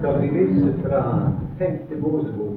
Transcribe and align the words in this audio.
skal 0.00 0.22
vi 0.22 0.26
lese 0.26 0.82
fra 0.82 1.30
Femte 1.58 1.96
Mosebok. 1.96 2.56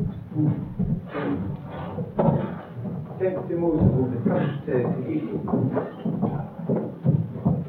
Femte 3.20 3.56
Mosebok, 3.56 4.08
det 4.14 4.22
første 4.32 4.72
kapittel, 4.84 5.40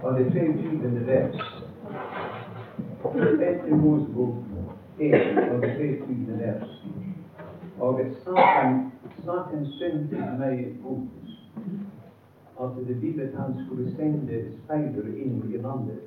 av 0.04 0.14
det 0.18 0.24
23. 0.32 1.06
vers. 1.06 1.64
Femte 3.12 3.76
Mosebok 3.76 4.34
1 4.98 5.38
av 5.52 5.60
det 5.60 5.72
23. 5.76 6.38
vers. 6.38 6.86
Og 7.80 8.00
saken, 8.24 8.92
saken 9.24 9.66
syntes 9.66 10.38
meg 10.38 10.64
fokus 10.82 11.36
at 12.62 12.78
det 12.86 13.02
ville 13.02 13.22
at 13.22 13.38
han 13.42 13.58
skulle 13.66 13.90
sende 13.96 14.44
speidere 14.62 15.18
inn 15.18 15.42
i 15.50 15.58
landet. 15.58 16.02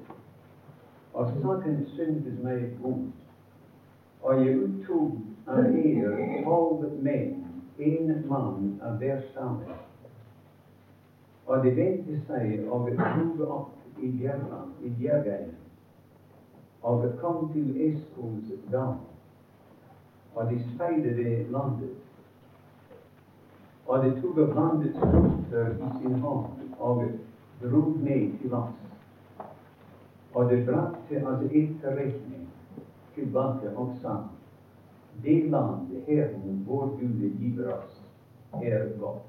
Og 1.14 1.32
saken 1.42 1.86
syntes 1.98 2.44
meg 2.44 2.70
vondt. 2.82 3.27
Og 4.28 4.46
jeg 4.46 4.58
uttok 4.60 5.12
av 5.48 5.60
er 5.64 6.42
tolv 6.44 6.82
menn, 7.00 7.44
en 7.80 8.10
mann 8.28 8.74
av 8.84 8.98
hver 9.00 9.22
stamme. 9.30 9.76
Og 11.48 11.64
de 11.64 11.72
vendte 11.78 12.18
seg 12.28 12.66
og 12.68 12.90
dro 12.98 13.46
opp 13.56 14.02
i 14.04 14.10
Bjerland, 14.18 14.74
i 14.84 14.92
Bjergeien, 14.98 15.54
og 16.84 17.06
kom 17.22 17.48
til 17.54 17.70
Eskols 17.86 18.52
dal. 18.74 18.98
Og 20.36 20.52
de 20.52 20.60
speidet 20.74 21.48
landet. 21.56 21.96
Og 23.88 24.04
de 24.04 24.12
tok 24.20 24.42
av 24.44 24.60
landets 24.60 25.00
frukter 25.06 25.72
i 25.72 25.94
sin 26.02 26.20
hånd 26.26 26.76
og 26.84 27.06
dro 27.64 27.86
ned 28.04 28.36
til 28.42 28.52
lands. 28.52 28.84
Og 30.36 30.52
det 30.52 30.66
brakte 30.68 31.24
altså 31.24 31.48
etterretning 31.48 32.47
tilbake 33.18 33.74
og 33.76 33.94
sa 34.02 34.18
det 35.24 35.50
land 35.50 35.88
Herren 36.08 36.64
vår 36.68 36.88
Gud 37.00 37.30
giver 37.40 37.74
oss, 37.74 38.04
er 38.64 39.00
godt. 39.00 39.24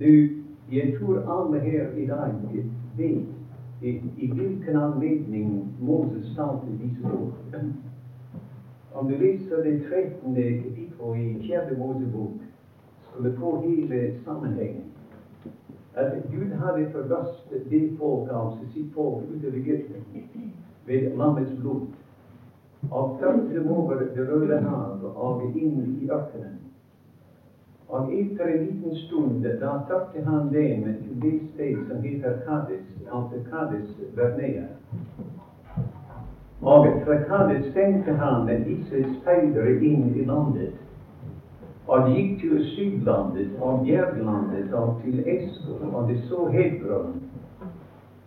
Du, 0.00 0.28
jeg 0.72 0.96
tror 0.98 1.40
alle 1.40 1.60
her 1.60 1.90
i 1.96 2.06
dag 2.06 2.34
vet 2.96 3.24
i, 3.82 4.00
i 4.18 4.32
hvilken 4.32 4.76
anledning 4.76 5.76
Moses 5.80 6.34
talte 6.36 6.66
disse 6.82 7.04
ord. 7.04 7.62
Om 8.94 9.08
du 9.08 9.14
leser 9.14 9.62
det 9.62 9.82
13. 9.88 10.34
kapittel 10.34 11.16
i 11.16 11.46
Fjerde 11.46 11.78
Mosebok, 11.78 12.32
skulle 13.10 13.36
få 13.36 13.60
hele 13.66 14.14
sammenhengen. 14.24 14.84
At 15.94 16.12
Gud 16.30 16.50
hadde 16.52 16.90
forløst 16.92 17.70
det 17.70 17.90
folk, 17.98 18.28
altså 18.30 18.72
sitt 18.72 18.92
folk, 18.94 19.24
ut 19.34 19.44
av 19.44 19.54
Egypten 19.54 20.52
ved 20.86 21.16
lammets 21.16 21.52
blod 21.60 21.86
dem 22.82 23.70
over 23.70 23.94
Det 24.14 24.28
røde 24.32 24.60
hav 24.60 25.04
og 25.16 25.42
inn 25.54 25.98
i 26.00 26.10
ørkenen. 26.10 26.58
Og 27.88 28.12
etter 28.12 28.46
en 28.46 28.64
liten 28.66 28.96
stund 28.96 29.42
da 29.42 29.70
trakte 29.88 30.22
han 30.24 30.52
dem 30.52 30.84
til 30.84 31.22
det 31.22 31.40
sted 31.54 31.76
som 31.88 32.02
heter 32.02 32.36
Kades, 32.46 32.84
altså 33.12 33.36
Kades 33.50 33.88
Bernea. 34.14 34.66
Og 36.62 36.86
fra 37.04 37.16
Kades 37.28 37.72
sendte 37.72 38.12
han 38.12 38.46
disse 38.66 39.04
speidere 39.20 39.78
inn 39.80 40.12
i 40.16 40.24
landet. 40.24 40.76
Og 41.88 42.10
gikk 42.12 42.40
til 42.40 42.64
Sydlandet 42.74 43.56
og 43.60 43.84
Bjerglandet 43.84 44.74
og 44.74 45.00
til 45.04 45.22
Esko 45.26 45.78
og 45.92 46.08
de 46.08 46.18
så 46.28 46.46
Hebron. 46.52 47.22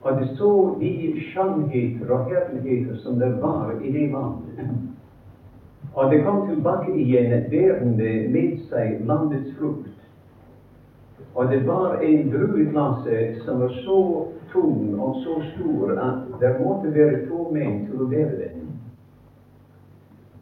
Og 0.02 0.22
de 0.22 0.28
så 0.38 0.76
de 0.80 0.94
skjønnheter 1.30 2.10
og 2.10 2.30
herligheter 2.32 2.98
som 3.04 3.20
det 3.20 3.36
var 3.42 3.74
i 3.82 3.92
det 3.92 4.10
landet. 4.12 4.70
Og 5.94 6.12
det 6.12 6.24
kom 6.26 6.48
tilbake 6.48 6.94
igjen 6.96 7.50
bærende 7.52 8.12
med 8.34 8.58
seg 8.70 9.04
landets 9.06 9.52
frukt. 9.60 9.90
Og 11.36 11.52
det 11.52 11.68
var 11.68 12.02
en 12.04 12.32
drueklasse 12.32 13.20
som 13.46 13.60
var 13.60 13.76
så 13.86 14.00
tung 14.52 15.00
og 15.00 15.16
så 15.24 15.38
stor 15.54 15.94
at 16.00 16.42
det 16.42 16.56
måtte 16.60 16.92
være 16.96 17.26
to 17.28 17.48
menn 17.54 17.86
til 17.88 18.02
å 18.04 18.10
bære 18.12 18.40
den. 18.40 18.68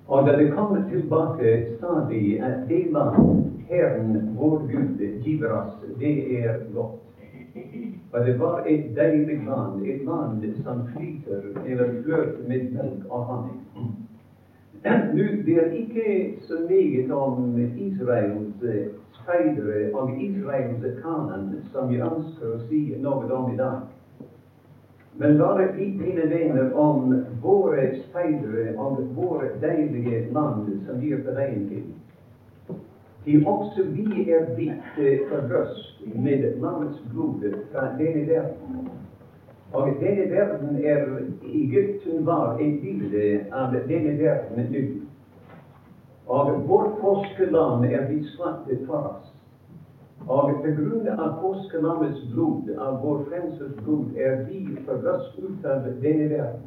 Og 0.10 0.26
da 0.26 0.38
det 0.38 0.50
kommer 0.56 0.88
tilbake 0.90 1.52
stadig 1.78 2.40
at 2.42 2.66
det 2.70 2.88
land 2.94 3.44
Herren 3.70 4.34
vår 4.38 4.66
Gud 4.72 5.04
giver 5.22 5.52
oss, 5.54 5.76
det 6.00 6.16
er 6.40 6.64
godt. 6.74 6.98
Og 8.12 8.26
det 8.26 8.40
var 8.40 8.64
et 8.68 8.96
deilig 8.98 9.40
land, 9.46 9.86
et 9.86 10.06
land 10.06 10.46
som 10.64 10.88
flyter 10.94 11.42
eller 11.66 12.02
fløter 12.04 12.48
med 12.48 12.72
melk 12.74 13.10
og 13.10 13.26
honning. 13.26 13.62
Nå, 15.14 15.24
det 15.46 15.56
er 15.58 15.72
ikke 15.82 16.34
så 16.48 16.56
meget 16.70 17.12
om 17.12 17.60
Israels 17.78 18.64
speidere 19.22 19.94
og 19.94 20.22
Israels 20.22 21.02
kanan 21.04 21.56
som 21.72 21.94
jeg 21.94 22.08
ønsker 22.08 22.56
å 22.56 22.60
si 22.66 22.82
noe 23.04 23.30
om 23.34 23.54
i 23.54 23.58
dag. 23.58 23.88
Men 25.20 25.38
bare 25.38 25.72
litt, 25.76 25.98
mine 26.00 26.30
venner, 26.30 26.70
om 26.78 27.14
våre 27.44 27.90
speidere 28.06 28.76
og 28.78 29.02
våre 29.18 29.52
deilige 29.62 30.30
land 30.34 30.70
som 30.86 31.02
vi 31.02 31.12
er 31.14 31.26
på 31.26 31.36
til. 31.36 31.90
Til 33.30 33.48
også 33.48 33.84
vi 33.84 34.32
er 34.32 34.46
blitt 34.56 34.96
eh, 34.98 35.20
forrøst 35.30 36.00
med 36.16 36.46
lammets 36.62 37.02
blod 37.12 37.44
fra 37.72 37.84
denne 37.98 38.24
verden. 38.28 38.88
Og 39.74 39.90
denne 40.00 40.24
verden 40.32 40.80
er 40.86 41.04
Egypten 41.46 42.26
var 42.26 42.58
et 42.58 42.80
bilde 42.82 43.26
av 43.54 43.76
denne 43.92 44.16
verden 44.18 44.72
nå. 44.74 44.82
Og 46.26 46.50
vårt 46.72 46.96
påskeland 47.04 47.86
er 47.86 48.08
blitt 48.08 48.32
slaktet 48.32 48.82
for 48.88 49.12
oss. 49.12 49.28
Og 50.26 50.50
på 50.64 50.74
grunn 50.80 51.06
av 51.14 51.38
påskelammets 51.44 52.24
blod, 52.34 52.72
av 52.82 52.98
vår 53.04 53.28
frelsers 53.28 53.76
blod, 53.84 54.18
er 54.18 54.42
vi 54.48 54.64
forløst 54.88 55.38
ut 55.38 55.70
av 55.70 55.86
denne 56.02 56.32
verden. 56.34 56.66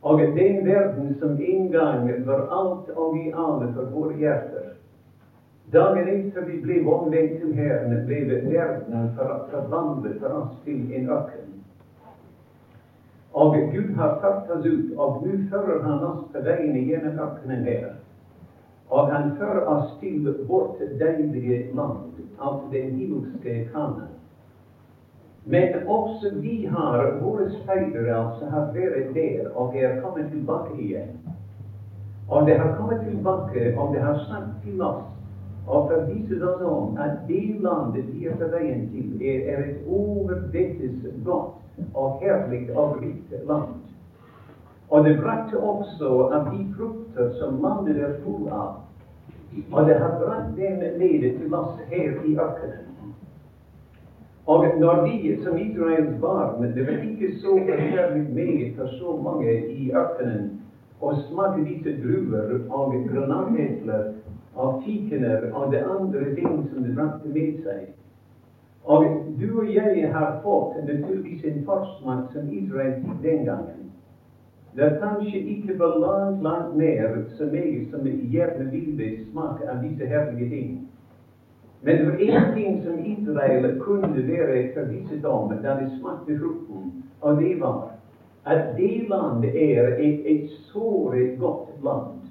Og 0.00 0.24
den 0.40 0.64
verden 0.64 1.12
som 1.20 1.36
en 1.36 1.68
gang 1.76 2.08
var 2.30 2.48
alt 2.62 2.88
og 2.96 3.20
i 3.20 3.28
alle 3.28 3.68
for 3.76 3.92
våre 3.92 4.16
hjerter. 4.24 4.72
Dagen 5.74 6.08
etter 6.08 6.44
vi 6.46 6.60
ble 6.62 6.74
omvendt 6.86 7.40
til 7.40 7.54
Herren, 7.58 7.94
ble 8.06 8.18
verden 8.30 9.08
forvandlet 9.18 10.20
for 10.20 10.36
oss 10.38 10.52
til 10.62 10.82
en 10.94 11.08
ørken. 11.10 11.48
Og 13.34 13.56
Gud 13.72 13.88
har 13.96 14.20
ført 14.22 14.52
oss 14.54 14.66
ut, 14.66 14.92
og 14.96 15.24
nå 15.24 15.38
fører 15.50 15.80
Han 15.82 16.04
oss 16.08 16.20
på 16.32 16.42
veien 16.46 16.76
gjennom 16.78 17.18
ørkenen 17.24 17.64
her. 17.66 17.88
Og 18.90 19.10
han 19.10 19.32
fører 19.38 19.66
oss 19.72 19.96
til 20.00 20.28
vårt 20.48 20.78
deilige 21.00 21.64
land, 21.74 22.20
altså 22.38 22.70
den 22.72 22.94
himmelske 23.00 23.56
kanen. 23.72 24.12
Men 25.44 25.74
også 25.88 26.30
vi 26.38 26.54
har 26.70 27.18
våre 27.22 27.48
speidere 27.50 28.14
altså 28.14 28.46
har 28.52 28.70
vært 28.76 29.10
der 29.14 29.50
og 29.54 29.74
er 29.76 29.98
kommet 30.04 30.30
tilbake 30.30 30.78
igjen. 30.78 31.18
Og 32.28 32.46
det 32.46 32.58
har 32.58 32.76
kommet 32.78 33.02
tilbake, 33.08 33.74
og 33.78 33.94
det 33.94 34.06
har 34.06 34.22
sagt 34.28 34.62
til 34.62 34.82
oss 34.82 35.13
og 35.66 35.90
forviset 35.90 36.42
oss 36.44 36.62
om 36.68 36.98
at 37.00 37.24
det 37.28 37.60
landet 37.64 38.10
vi 38.12 38.26
er 38.28 38.36
på 38.40 38.48
veien 38.52 38.88
til, 38.92 39.12
er, 39.22 39.44
er 39.54 39.62
et 39.64 39.86
overvettes 39.88 41.06
godt 41.24 41.94
og 41.94 42.20
herlig 42.22 42.76
og 42.76 42.98
rikt 43.00 43.32
land. 43.48 43.70
Og 44.90 45.04
det 45.04 45.14
brakte 45.22 45.58
også 45.58 46.10
av 46.36 46.50
de 46.52 46.66
frukter 46.76 47.30
som 47.40 47.62
landet 47.62 48.02
er 48.04 48.18
full 48.24 48.50
av. 48.52 48.82
Og 49.72 49.86
det 49.86 49.96
har 50.02 50.18
brakt 50.20 50.56
dem 50.58 50.82
ned 50.98 51.24
til 51.38 51.54
oss 51.54 51.78
her 51.88 52.20
i 52.24 52.36
ørkenen. 52.36 52.90
Og 54.46 54.66
når 54.76 55.06
de 55.06 55.38
som 55.42 55.56
Israels 55.58 56.20
barn 56.20 56.74
Det 56.76 56.86
var 56.86 57.00
ikke 57.00 57.30
så 57.40 57.56
forferdelig 57.56 58.34
meget 58.34 58.76
for 58.76 58.86
så 58.98 59.16
mange 59.24 59.54
i 59.72 59.90
ørkenen 59.92 60.50
å 61.00 61.14
smake 61.28 61.64
disse 61.64 61.94
druer 62.02 62.52
og 62.68 62.92
granatepler 63.08 64.04
og 64.56 64.82
fikener 64.86 65.50
av 65.54 65.72
det 65.72 65.82
andre 65.84 66.34
ting 66.34 66.68
som 66.70 66.84
de 66.84 66.94
brakte 66.94 67.28
med 67.28 67.60
seg. 67.64 67.86
Og 68.84 69.04
du 69.40 69.48
og 69.60 69.70
jeg 69.74 70.10
har 70.12 70.40
fått 70.44 70.76
naturligvis 70.84 71.44
en 71.44 71.62
forsmak 71.66 72.32
som 72.32 72.50
Israel 72.52 72.98
fikk 73.02 73.22
den 73.22 73.46
gangen. 73.48 73.84
Det 74.76 74.84
er 74.84 74.98
kanskje 75.00 75.38
ikke 75.38 75.78
på 75.78 75.88
langt, 76.02 76.42
langt 76.42 76.76
mer 76.76 77.20
som 77.38 77.52
meg 77.54 77.86
som 77.90 78.06
gjerne 78.06 78.66
ville 78.72 79.10
smake 79.30 79.70
av 79.70 79.82
disse 79.86 80.08
herlige 80.10 80.50
ting. 80.50 80.72
Men 81.84 81.96
det 81.96 82.06
var 82.10 82.18
én 82.18 82.54
ting 82.54 82.82
som 82.84 82.98
Israel 83.06 83.80
kunne 83.80 84.26
være 84.28 84.68
forvisset 84.74 85.24
om 85.24 85.52
da 85.62 85.76
de 85.80 85.90
smakte 85.98 86.38
frukten, 86.38 86.92
og 87.20 87.40
det 87.42 87.60
var 87.60 87.90
at 88.44 88.76
det 88.76 89.08
landet 89.08 89.54
er 89.56 89.94
et, 89.98 90.20
et 90.26 90.50
såret 90.72 91.38
godt 91.38 91.70
land. 91.84 92.23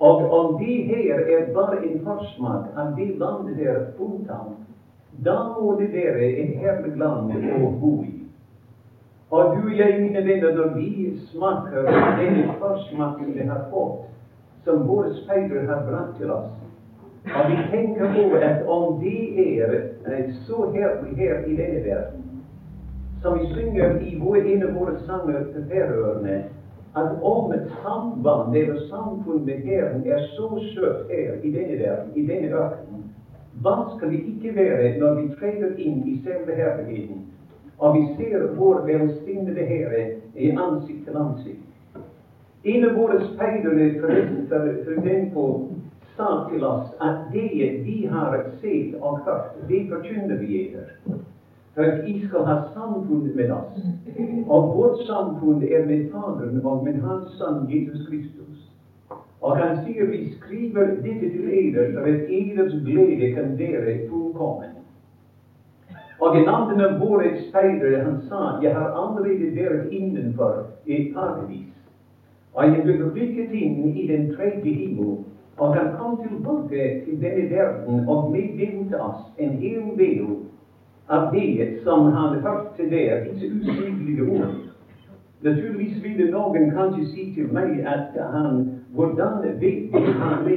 Og 0.00 0.30
om 0.30 0.60
det 0.60 0.84
her 0.86 1.18
er 1.18 1.54
bare 1.54 1.82
en 1.86 2.00
forsmak 2.04 2.68
av 2.76 2.94
det 2.98 3.18
landet 3.18 3.56
der 3.58 3.70
er 3.74 3.86
fullt 3.96 4.28
da 5.24 5.34
må 5.60 5.72
det 5.80 5.88
være 5.92 6.26
et 6.42 6.58
herlig 6.60 6.98
land 6.98 7.32
å 7.34 7.70
bo 7.80 7.92
i. 8.04 8.14
Og 9.30 9.56
du 9.56 9.68
jeg, 9.76 10.00
mine 10.00 10.22
venner, 10.24 10.54
når 10.54 10.70
vi 10.76 11.16
smaker 11.32 11.88
den 12.20 12.36
forsmaken 12.60 13.34
vi 13.34 13.46
har 13.48 13.64
fått, 13.70 14.04
som 14.64 14.86
våre 14.86 15.10
speidere 15.22 15.66
har 15.66 15.82
brakt 15.84 16.16
til 16.20 16.30
oss, 16.30 16.48
og 17.28 17.50
vi 17.50 17.58
tenker 17.72 18.12
på 18.14 18.38
at 18.38 18.62
om 18.66 18.94
det 19.02 19.18
er 19.42 19.74
så 20.46 20.64
herlig 20.72 21.16
her 21.18 21.42
i 21.44 21.56
denne 21.58 21.82
verden, 21.84 22.24
som 23.22 23.34
vi 23.34 23.48
synger 23.50 23.98
i 24.00 24.14
våre, 24.16 24.44
en 24.46 24.62
av 24.62 24.72
våre 24.78 24.94
sanger 25.04 25.44
til 25.52 25.66
Færøyene, 25.68 26.38
at 26.98 27.22
om 27.22 27.52
et 27.52 27.66
samband 27.82 28.56
eller 28.56 28.80
samfunn 28.90 29.44
med 29.46 29.62
Herren 29.66 30.06
er 30.06 30.22
så 30.34 30.48
søkt 30.74 31.10
her 31.10 31.38
i 31.42 31.50
denne 31.54 31.78
verden, 31.78 32.12
i 32.14 32.26
denne 32.26 32.50
ørkenen, 32.54 33.06
hva 33.62 33.76
skal 33.96 34.10
vi 34.12 34.20
ikke 34.32 34.54
være 34.56 34.92
når 35.00 35.14
vi 35.18 35.26
treder 35.38 35.74
inn 35.78 36.02
i 36.06 36.16
selve 36.24 36.54
herligheten, 36.54 37.20
og 37.78 37.94
vi 37.94 38.04
ser 38.16 38.46
vår 38.58 38.84
velsignede 38.86 39.64
Herre 39.70 40.04
i 40.34 40.50
ansikt 40.50 41.04
til 41.06 41.16
ansikt? 41.16 41.64
En 42.64 42.84
av 42.84 42.96
våre 42.98 43.20
speidere 43.22 43.92
forresten 44.00 44.44
for 44.50 45.02
den 45.06 45.28
på 45.34 45.44
sa 46.16 46.30
til 46.50 46.64
oss 46.66 46.90
at 47.00 47.22
det 47.32 47.70
vi 47.84 48.02
har 48.10 48.34
sett 48.60 48.96
og 49.00 49.22
hørt, 49.26 49.54
det 49.68 49.84
forkynner 49.90 50.38
vi 50.40 50.64
dere 50.72 51.18
for 51.74 51.82
at 51.82 52.08
I 52.08 52.26
skal 52.26 52.44
ha 52.44 52.56
samfunn 52.74 53.36
med 53.36 53.50
oss. 53.50 53.84
Og 54.48 54.72
vårt 54.76 55.06
samfunn 55.06 55.62
er 55.62 55.86
med 55.86 56.10
Faderen 56.12 56.64
og 56.64 56.84
med 56.84 57.00
Hans 57.02 57.36
Sønn 57.38 57.68
Jesus 57.70 58.08
Kristus. 58.08 58.64
Og 59.40 59.56
han 59.56 59.78
sier 59.84 60.10
vi 60.10 60.32
skriver 60.40 60.96
dette 61.04 61.30
til 61.30 61.46
eder 61.60 61.92
for 61.94 62.08
at 62.10 62.26
eders 62.28 62.74
glede 62.84 63.34
kan 63.34 63.58
være 63.58 64.08
fullkommen. 64.08 64.74
Og 66.20 66.36
en 66.36 66.48
annen 66.50 66.80
av 66.82 66.96
våre 66.98 67.30
speidere 67.46 68.02
han 68.02 68.18
sa 68.26 68.58
jeg 68.62 68.74
har 68.74 68.96
allerede 68.98 69.52
vært 69.54 69.92
innenfor 69.94 70.64
et 70.86 71.12
paradis. 71.14 71.70
Og 72.58 72.64
jeg 72.74 72.82
ble 72.82 72.96
rykket 73.14 73.54
inn 73.54 73.92
i 73.94 74.06
den 74.08 74.32
tredje 74.34 74.72
himmel. 74.80 75.20
Og 75.58 75.74
han 75.74 75.92
kom 75.98 76.18
tilbake 76.22 76.88
til 77.04 77.22
denne 77.22 77.46
verden 77.50 78.08
og 78.08 78.32
meddelte 78.34 78.98
oss 79.02 79.22
en 79.38 79.56
hel 79.62 79.94
del 79.98 80.26
av 81.08 81.32
det 81.32 81.84
som 81.84 82.12
han 82.12 82.40
hørte 82.40 82.90
der, 82.90 83.24
disse 83.24 83.46
usigelige 83.58 84.22
ord. 84.22 84.56
Naturligvis 85.42 86.02
ville 86.04 86.26
noen 86.32 86.70
kanskje 86.74 87.04
si 87.12 87.24
til 87.34 87.52
meg 87.54 87.78
at 87.86 88.16
han 88.32 88.66
hvordan 88.96 89.60
vet 89.60 89.94
han 89.94 90.48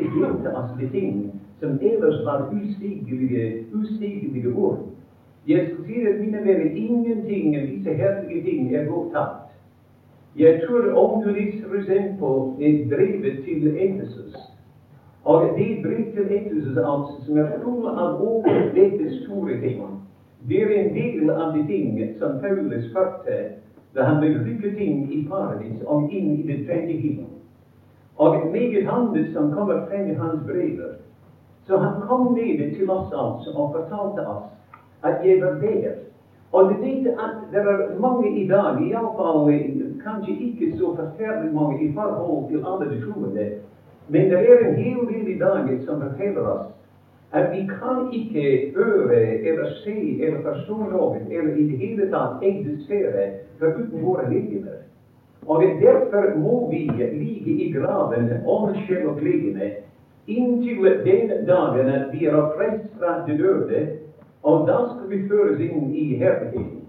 av 0.56 0.74
de 0.80 0.90
ting 0.92 1.30
som 1.60 1.78
ellers 1.82 2.20
var 2.26 2.50
usigelige, 2.52 3.64
usigelige 3.72 4.52
ord. 4.52 4.82
Jeg 5.48 5.68
skal 5.70 5.86
si 5.86 6.02
at 6.10 6.20
mine 6.20 6.44
venner, 6.44 6.76
ingenting 6.76 7.56
av 7.56 7.70
disse 7.70 7.96
herlige 8.02 8.44
ting 8.44 8.76
er 8.76 8.86
gått 8.90 9.12
tapt. 9.14 9.48
Jeg 10.36 10.60
tror 10.66 10.92
om 10.98 11.22
du 11.24 11.30
leser 11.30 11.68
f.eks. 11.72 11.90
brevet 12.90 13.42
til 13.46 13.68
Efesus, 13.76 14.36
og 15.24 15.42
det 15.56 15.82
brev 15.84 16.14
til 16.14 16.38
Efesus 16.38 16.78
altså, 16.78 17.26
som 17.26 17.38
er 17.38 17.60
full 17.64 17.88
av 17.88 18.20
over 18.20 18.72
dette 18.76 19.14
store 19.22 19.60
temaet 19.62 20.11
det 20.50 20.62
er 20.64 20.72
en 20.80 20.94
del 20.96 21.30
av 21.30 21.54
de 21.58 21.64
ting 21.68 22.14
som 22.20 22.40
Paulus 22.42 22.94
hørte 22.96 23.38
da 23.96 24.08
han 24.08 24.22
ble 24.22 24.32
rykket 24.40 24.80
inn 24.80 25.04
i 25.12 25.26
paradis 25.30 25.84
og 25.86 26.10
inn 26.10 26.32
i 26.40 26.46
det 26.48 26.62
tredje 26.68 26.98
himmel. 26.98 27.30
Og 28.18 28.52
meget 28.54 28.88
annet 28.90 29.34
som 29.34 29.52
kommer 29.54 29.86
frem 29.90 30.10
i 30.10 30.16
hans 30.20 30.46
brever. 30.48 30.96
Så 31.68 31.78
han 31.78 32.02
kom 32.08 32.34
ned 32.34 32.76
til 32.76 32.90
oss 32.90 33.14
altså 33.14 33.54
og 33.56 33.76
fortalte 33.76 34.26
oss 34.28 34.48
at 35.04 35.26
jeg 35.26 35.42
var 35.42 35.60
der. 35.62 36.00
Og 36.52 36.70
du 36.70 36.82
vet 36.82 37.08
at 37.08 37.38
det 37.52 37.60
er 37.60 38.00
mange 38.00 38.32
i 38.44 38.48
dag, 38.48 38.82
iallfall 38.82 39.52
kanskje 40.04 40.34
ikke 40.48 40.78
så 40.78 40.96
forferdelig 40.96 41.54
mange 41.54 41.80
i 41.86 41.94
forhold 41.94 42.50
til 42.50 42.66
alle 42.66 42.90
de 42.92 43.02
troende, 43.06 43.48
men 44.08 44.30
det 44.30 44.40
er 44.50 44.68
en 44.68 44.76
hel 44.76 45.06
del 45.08 45.28
i 45.36 45.40
dag 45.40 45.70
som 45.86 46.02
forteller 46.02 46.42
oss 46.42 46.81
at 47.34 47.52
vi 47.54 47.62
kan 47.68 48.08
ikke 48.14 48.72
høre 48.76 49.20
eller 49.50 49.68
se 49.84 50.24
eller 50.24 50.58
noe 50.92 51.22
eller 51.32 51.54
i 51.56 51.68
det 51.70 51.78
hele 51.84 52.08
tatt 52.12 52.44
eksistere 52.44 53.30
foruten 53.60 54.04
våre 54.04 54.28
legemer. 54.30 54.82
Og 55.48 55.64
derfor 55.82 56.36
må 56.38 56.70
vi 56.72 56.84
ligge 57.12 57.52
i 57.66 57.72
graven 57.74 58.34
om 58.46 58.76
sjel 58.86 59.08
og 59.10 59.24
legeme 59.24 59.72
inntil 60.28 60.86
den 61.06 61.48
dagen 61.48 62.12
vi 62.12 62.26
er 62.26 62.36
oppreist 62.36 62.98
fra 62.98 63.24
de 63.28 63.38
døde, 63.38 63.88
og 64.44 64.68
da 64.68 64.78
skal 64.92 65.10
vi 65.10 65.24
føres 65.30 65.60
inn 65.60 65.90
i 65.94 66.16
herligheten. 66.18 66.88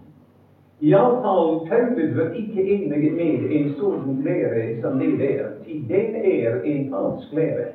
Iallfall 0.83 1.69
Paulus 1.69 2.17
var 2.17 2.33
ikke 2.35 2.65
enig 2.75 3.13
med 3.15 3.53
en 3.57 3.69
sånn 3.79 4.19
lære 4.27 4.65
som 4.83 4.99
det 4.99 5.13
der, 5.21 5.53
til 5.65 5.85
den 5.89 6.17
er 6.19 6.59
en 6.65 6.89
falsk 6.91 7.37
lære. 7.39 7.69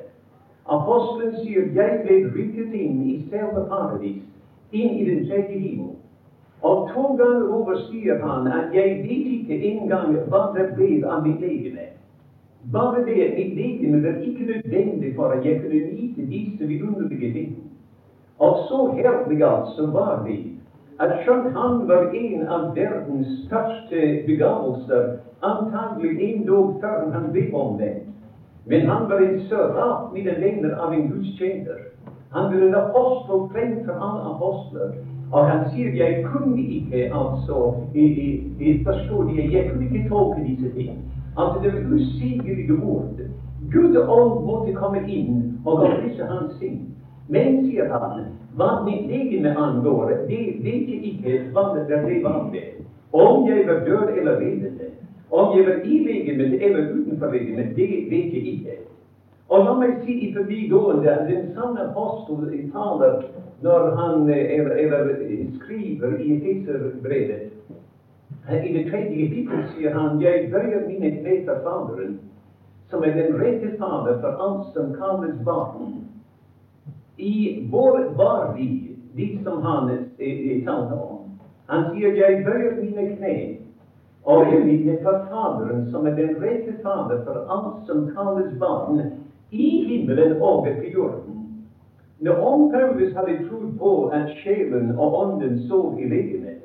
Apostelen 0.69 1.35
sier 1.35 1.61
'Jeg 1.73 1.99
ble 2.03 2.15
rykket 2.35 2.73
inn 2.73 3.03
i 3.03 3.21
selve 3.29 3.65
paradis, 3.69 4.23
inn 4.71 4.89
i 4.99 5.05
den 5.09 5.27
tredje 5.27 5.59
himmel'. 5.59 5.95
Og 6.61 6.89
to 6.93 7.03
ganger 7.15 7.77
sier 7.89 8.19
han 8.25 8.47
at 8.47 8.73
'jeg 8.73 8.97
vet 9.03 9.27
ikke 9.37 9.61
engang 9.71 10.17
hva 10.27 10.41
det 10.57 10.75
ble 10.75 11.07
av 11.07 11.27
mitt 11.27 11.39
legeme'. 11.41 11.87
Bare 12.73 13.05
det 13.05 13.21
at 13.27 13.37
mitt 13.37 13.55
legeme 13.55 14.03
var 14.03 14.19
ikke 14.21 14.45
nødvendig 14.51 15.15
for 15.15 15.27
at 15.27 15.45
jeg 15.45 15.61
kunne 15.61 15.79
nyte 15.91 16.25
disse 16.31 16.67
vidunderlige 16.67 17.33
ting. 17.33 17.55
Og 18.39 18.57
så 18.69 18.91
herlig 18.95 19.41
som 19.75 19.93
var 19.93 20.25
det 20.27 20.57
at 20.99 21.19
skjønt 21.23 21.53
han 21.53 21.87
var 21.87 22.11
en 22.13 22.47
av 22.47 22.75
verdens 22.75 23.27
største 23.45 24.23
begavelser, 24.25 25.17
antagelig 25.45 26.17
endog 26.29 26.79
før 26.81 27.11
han 27.13 27.31
ble 27.31 27.43
omvendt, 27.53 28.06
men 28.69 28.89
han 28.89 29.09
var 29.09 29.19
en 29.19 29.41
sørat, 29.49 30.13
mine 30.13 30.33
venner, 30.41 30.75
av 30.75 30.93
en 30.93 31.07
gudstjener. 31.11 31.79
Han 32.29 32.43
var 32.51 32.65
en 32.67 32.75
apostel 32.75 33.45
fremfor 33.53 33.93
alle 34.07 34.23
apostler. 34.33 34.89
Og 35.31 35.45
han 35.47 35.65
sier 35.71 35.95
jeg 35.95 36.25
kunne 36.25 36.61
ikke 36.61 37.07
altså 37.15 37.73
forstå 38.85 39.23
det. 39.29 39.53
Jeg 39.53 39.69
kunne 39.71 39.85
ikke 39.85 40.09
tolke 40.09 40.43
disse 40.43 40.71
ting. 40.75 40.99
Altså, 41.37 41.59
det 41.63 41.73
var 41.73 41.95
usigelige 41.95 42.73
ord. 42.83 43.19
Gud 43.71 43.97
ånd 43.97 44.45
måtte 44.45 44.73
komme 44.73 45.01
inn 45.07 45.59
og 45.65 45.83
opplyse 45.83 46.23
hans 46.23 46.53
sinn. 46.59 46.79
Men, 47.27 47.65
sier 47.67 47.91
han, 47.91 48.29
hva 48.55 48.69
mitt 48.85 49.07
legeme 49.11 49.51
angår, 49.59 50.13
det 50.29 50.43
vet 50.63 50.87
jeg 50.91 50.99
ikke 51.11 51.39
hva 51.53 51.69
det 51.75 51.87
ble 51.87 52.21
av 52.27 52.47
det. 52.53 52.67
Om 53.11 53.47
jeg 53.49 53.67
var 53.67 53.83
død 53.87 54.15
eller 54.17 54.39
levende. 54.39 54.91
Om 55.31 55.57
jeg 55.57 55.65
var 55.67 55.81
i 55.83 55.97
legemet 56.03 56.61
eller 56.63 56.93
utenfor 56.93 57.31
legemet, 57.31 57.75
det 57.75 57.89
vet 58.11 58.33
jeg 58.33 58.45
ikke. 58.53 58.77
Og 59.49 59.63
la 59.63 59.73
meg 59.79 59.99
si 60.03 60.13
i 60.27 60.33
forbigående 60.35 61.11
at 61.11 61.27
den 61.27 61.51
samme 61.55 61.83
apostel 61.87 62.71
taler 62.71 63.21
når 63.63 63.95
han 63.95 64.29
eller, 64.29 64.71
eller 64.75 65.05
skriver 65.59 66.17
i 66.19 66.33
Efeserbrevet 66.35 67.51
I 68.47 68.73
det 68.73 68.83
tredje 68.91 69.27
kapittel 69.27 69.63
sier 69.73 69.95
han 69.95 70.21
jeg 70.21 70.49
bøyer 70.51 70.83
mine 70.87 71.11
kne 71.19 71.37
for 71.47 71.63
Faderen, 71.63 72.17
som 72.91 73.03
er 73.03 73.15
den 73.15 73.39
rette 73.39 73.73
Fader 73.79 74.19
for 74.21 74.43
alt 74.45 74.73
som 74.75 74.93
kalles 74.95 75.39
barn. 75.45 75.95
I 77.17 77.67
vår 77.71 78.13
var 78.15 78.53
vi, 78.55 78.95
de 79.15 79.29
som 79.43 79.61
han 79.65 79.89
talte 80.65 80.95
om? 80.95 81.23
Han 81.67 81.89
sier 81.91 82.15
jeg 82.15 82.43
bøyer 82.45 82.77
mine 82.83 83.09
kne 83.15 83.33
og 84.27 84.45
for 85.03 85.25
Faderen, 85.29 85.91
som 85.91 86.05
er 86.07 86.15
den 86.15 86.35
rette 86.41 86.73
Fader 86.83 87.23
for 87.25 87.35
alt 87.55 87.87
som 87.87 88.09
kalles 88.15 88.59
barn, 88.59 88.99
i 89.51 89.67
himmelen 89.87 90.41
og 90.41 90.67
på 90.67 90.89
jorden. 90.93 91.37
Når 92.19 92.71
Paulus 92.73 93.13
hadde 93.15 93.37
trodd 93.47 93.77
på 93.79 94.07
at 94.07 94.33
sjelen 94.41 94.91
og 94.97 95.15
ånden 95.19 95.67
sov 95.69 95.99
i 95.99 96.09
legemet, 96.09 96.59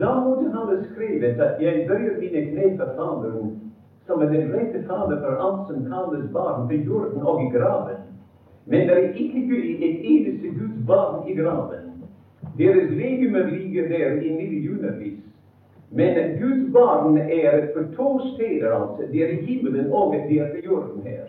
da 0.00 0.12
måtte 0.20 0.52
han 0.54 0.68
ha 0.70 0.76
skrevet 0.92 1.40
at 1.40 1.58
jeg 1.60 1.86
bøyer 1.88 2.20
mine 2.20 2.44
kne 2.52 2.70
for 2.78 2.94
Faderen, 2.96 3.50
som 4.06 4.22
er 4.22 4.30
den 4.30 4.54
rette 4.54 4.84
Fader 4.86 5.18
for 5.24 5.42
alt 5.46 5.66
som 5.72 5.82
kalles 5.90 6.30
barn 6.32 6.68
på 6.68 6.78
jorden 6.86 7.22
og 7.22 7.42
i 7.42 7.50
graven. 7.56 7.98
Men 8.66 8.86
det 8.86 8.94
er 8.94 9.10
ikke 9.18 9.42
et 9.88 9.98
eneste 10.14 10.54
Guds 10.54 10.86
barn 10.86 11.28
i 11.28 11.34
graven. 11.34 11.90
Deres 12.58 12.90
legemer 12.94 13.50
ligger 13.50 13.88
der 13.88 14.20
i 14.22 14.36
millionervis. 14.36 15.31
Men 15.94 16.38
Guds 16.40 16.72
barn 16.72 17.18
er 17.18 17.66
på 17.74 17.80
to 17.96 18.20
steder, 18.34 18.72
altså. 18.72 19.02
Det 19.12 19.22
er 19.22 19.28
i 19.28 19.44
himmelen 19.44 19.92
og 19.92 20.14
det 20.28 20.40
er 20.40 20.48
på 20.54 20.64
jorden 20.64 21.02
her. 21.04 21.26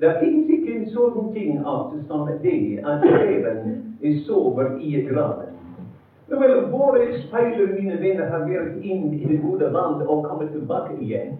Det 0.00 0.12
fins 0.20 0.48
ikke 0.50 0.76
en 0.76 0.86
sånn 0.94 1.28
ting 1.34 1.58
altså, 1.60 2.00
som 2.08 2.30
det 2.42 2.80
at 2.84 3.04
sjelen 3.04 4.16
sover 4.24 4.72
i 4.80 5.04
graven. 5.10 5.52
Nå 6.28 6.40
vel, 6.40 6.54
våre 6.72 7.10
speiler, 7.26 7.74
mine 7.76 8.00
venner, 8.00 8.26
har 8.32 8.48
vært 8.48 8.80
inn 8.80 9.12
i 9.12 9.28
det 9.28 9.38
gode 9.44 9.68
land 9.76 10.00
og 10.06 10.24
kommet 10.24 10.54
tilbake 10.56 10.96
igjen. 10.96 11.36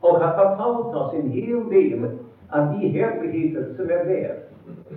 Og 0.00 0.16
har 0.22 0.32
fortalt 0.40 0.96
oss 0.96 1.14
en 1.14 1.28
hel 1.28 1.66
del 1.68 2.08
av 2.48 2.72
de 2.72 2.88
herligheter 2.96 3.68
som 3.76 3.92
er 3.92 4.06
der. 4.08 4.38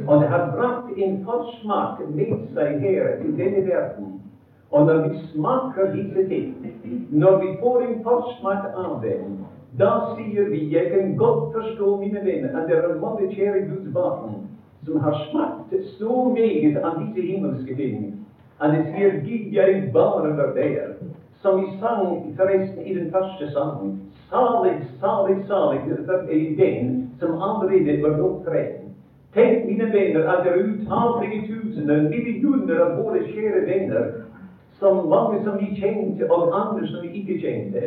Og 0.07 0.21
det 0.21 0.31
har 0.31 0.51
brakt 0.55 0.95
en 0.97 1.19
forsmak 1.27 1.99
med 2.07 2.37
seg 2.55 2.79
her 2.87 3.17
til 3.19 3.35
denne 3.35 3.67
verden 3.67 4.13
Og 4.73 4.85
når 4.85 5.01
vi 5.01 5.17
smaker 5.31 5.91
disse 5.93 6.21
ting, 6.27 6.47
når 7.09 7.39
vi 7.39 7.49
får 7.61 7.81
en 7.87 7.99
forsmak 8.03 8.63
av 8.75 9.03
dem, 9.03 9.35
da 9.79 9.91
sier 10.15 10.49
vi 10.49 10.63
jeg 10.73 10.89
kan 10.93 11.11
godt 11.17 11.53
forstå, 11.53 11.89
mine 12.01 12.21
venner, 12.25 12.57
at 12.57 12.67
det 12.69 12.79
er 12.79 13.01
mange 13.01 13.27
kjære 13.35 13.67
Guds 13.67 13.93
barn 13.93 14.39
som 14.85 14.97
har 15.03 15.13
smakt 15.29 15.75
så 15.97 16.15
meget 16.37 16.79
av 16.81 16.97
disse 17.01 17.21
himmelske 17.21 17.75
ting, 17.77 18.15
at 18.61 18.73
de 18.73 18.81
sier 18.89 19.13
Gud, 19.27 19.53
jeg 19.53 19.91
bare 19.93 20.33
var 20.37 20.49
der. 20.57 20.97
Som 21.43 21.61
vi 21.61 21.69
sang 21.79 22.33
forresten 22.37 22.81
i 22.81 22.97
den 22.97 23.11
første 23.13 23.47
sangen. 23.53 23.93
Salig, 24.29 24.77
salig, 24.99 25.37
salig 25.47 25.81
er 25.85 26.43
den 26.57 27.01
som 27.19 27.37
allerede 27.41 28.01
var 28.01 28.19
opptreden. 28.25 28.89
Tenk, 29.33 29.65
mine 29.65 29.91
venner, 29.91 30.27
at 30.29 30.43
det 30.43 30.51
er 30.51 30.65
utallige 30.65 31.41
tusener, 31.47 32.03
millioner 32.09 32.83
av 32.85 32.97
våre 32.97 33.23
kjære 33.33 33.63
venner, 33.65 34.11
som 34.83 35.09
mange 35.09 35.43
som 35.43 35.59
vi 35.59 35.75
kjente, 35.79 36.31
og 36.31 36.51
andre 36.61 36.87
som 36.87 37.03
vi 37.03 37.11
ikke 37.19 37.39
kjente. 37.39 37.83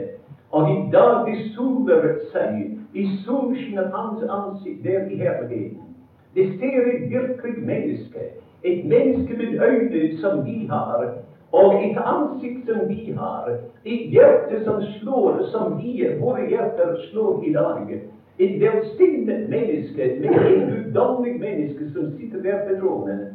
Og 0.50 0.71
i 0.71 0.76
dag 0.93 1.26
de 1.26 1.35
soler 1.53 2.07
seg 2.33 2.55
i 2.97 3.05
solskinn 3.26 3.83
av 3.83 3.93
hans 3.93 4.23
ansikt 4.25 4.85
der 4.87 5.05
i 5.12 5.19
herligheten. 5.21 5.93
Det 6.37 6.47
ser 6.57 6.88
et 6.93 7.05
virkelig 7.11 7.67
menneske. 7.69 8.31
Et 8.65 8.85
menneske 8.88 9.37
med 9.37 9.61
øyne 9.69 10.19
som 10.21 10.45
vi 10.45 10.67
har, 10.71 11.05
og 11.53 11.85
et 11.85 11.99
ansikt 12.00 12.71
som 12.71 12.88
vi 12.88 13.12
har. 13.19 13.53
Et 13.85 14.09
hjerte 14.17 14.65
som 14.65 14.83
slår 14.97 15.43
som 15.53 15.76
vi, 15.83 16.00
våre 16.21 16.49
hjerter 16.49 16.97
slår 17.11 17.45
i 17.45 17.53
dag. 17.53 17.93
Et 18.38 18.61
velsignet 18.61 19.49
menneske 19.49 20.12
med 20.21 20.41
et 20.47 20.69
guddommelig 20.73 21.41
menneske 21.41 21.93
som 21.93 22.12
sitter 22.17 22.43
der 22.43 22.65
på 22.69 22.81
tronen. 22.81 23.26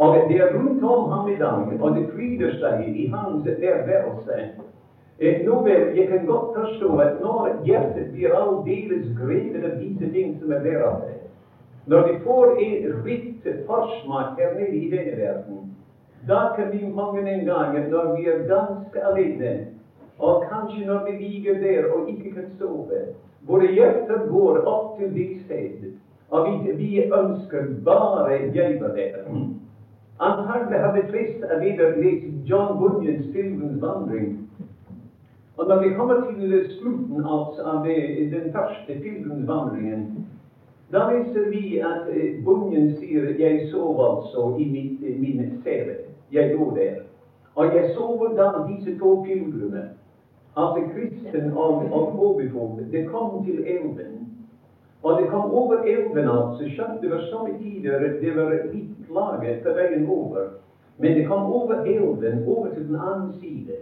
Og 0.00 0.14
det 0.28 0.36
er 0.40 0.52
rundt 0.56 0.84
om 0.84 1.10
ham 1.12 1.28
i 1.28 1.38
dag, 1.38 1.80
og 1.80 1.96
det 1.96 2.06
fryder 2.14 2.54
seg 2.60 2.86
i 2.88 3.06
hans 3.12 3.48
ervervelse. 3.48 4.36
Eh, 5.20 5.42
nå 5.44 5.58
vel, 5.66 5.90
jeg 5.96 6.06
kan 6.08 6.24
godt 6.26 6.54
forstå 6.56 6.88
at 7.04 7.18
når 7.20 7.50
hjertet 7.66 8.06
blir 8.14 8.32
aldeles 8.32 9.10
grevet 9.18 9.66
av 9.68 9.74
disse 9.82 10.08
ting 10.14 10.32
som 10.40 10.54
er 10.56 10.64
det, 10.64 10.78
når 11.92 12.06
vi 12.08 12.16
får 12.24 12.56
en 12.68 13.04
rikt 13.04 13.50
forsmak 13.66 14.40
her 14.40 14.56
nede 14.56 14.80
i 14.80 14.88
denne 14.88 15.18
verden, 15.20 15.60
da 16.28 16.40
kan 16.56 16.72
vi 16.72 16.88
mange 16.88 17.26
en 17.34 17.44
gang, 17.44 17.76
når 17.90 18.16
vi 18.16 18.26
er 18.32 18.42
ganske 18.48 19.04
alene, 19.12 19.54
og 20.18 20.44
kanskje 20.48 20.86
når 20.86 21.04
vi 21.04 21.18
ligger 21.26 21.60
der 21.60 21.92
og 21.92 22.08
ikke 22.08 22.34
kan 22.38 22.50
sove, 22.58 23.04
våre 23.44 23.68
hjerter 23.68 24.28
går 24.32 24.64
opp 24.64 24.96
til 24.96 25.40
sted, 25.44 25.90
og 26.30 26.48
vi, 26.48 26.72
vi 26.72 27.04
ønsker 27.04 27.74
bare 27.84 28.40
jeg 28.54 28.80
var 28.80 28.96
der. 28.96 29.26
Antagelig 30.20 30.78
har 30.78 30.92
vi 30.92 31.02
trist 31.12 31.44
av 31.44 31.60
videre 31.60 31.96
lest 31.96 32.24
John 32.44 32.78
Bunyans 32.78 33.26
'Filmens 33.32 33.80
vandring'. 33.82 34.36
Og 35.56 35.68
når 35.68 35.82
vi 35.82 35.94
kommer 35.94 36.20
til 36.30 36.70
slutten 36.80 37.24
av 37.24 37.86
den 38.34 38.52
første 38.52 39.00
pilgrimsvandringen, 39.02 40.26
da 40.92 41.06
viser 41.12 41.50
vi 41.50 41.78
at 41.78 42.08
eh, 42.12 42.44
Bunyan 42.44 42.92
sier 42.96 43.32
'Jeg 43.38 43.70
sov 43.70 44.00
altså 44.10 44.56
i 44.58 44.64
mitt, 44.64 45.20
mine 45.20 45.52
sele'. 45.64 45.96
Jeg 46.32 46.56
lå 46.56 46.74
der. 46.76 46.94
Og 47.54 47.64
jeg 47.64 47.90
så 47.94 48.16
hvordan 48.16 48.76
disse 48.76 48.98
to 48.98 49.24
pilegrimer, 49.26 49.86
altså 50.56 50.80
kristen 50.94 51.52
og, 51.52 51.74
og 51.92 52.12
påbefolket, 52.18 52.92
det 52.92 53.08
kom 53.08 53.44
til 53.44 53.64
elven. 53.66 54.19
Og 55.02 55.20
det 55.22 55.28
kom 55.28 55.50
over 55.50 55.76
elven, 55.84 56.28
altså. 56.28 56.68
Skjønt 56.68 57.02
det 57.02 57.10
var 57.10 57.22
samme 57.30 57.54
tider 57.58 57.98
det 58.20 58.34
var 58.36 58.50
litt 58.72 59.12
laget 59.14 59.62
på 59.64 59.72
veien 59.76 60.04
over. 60.08 60.50
Men 60.98 61.16
det 61.16 61.26
kom 61.26 61.52
over 61.52 61.74
elven, 61.84 62.44
over 62.46 62.74
til 62.74 62.88
den 62.88 62.96
andre 62.96 63.32
side. 63.40 63.80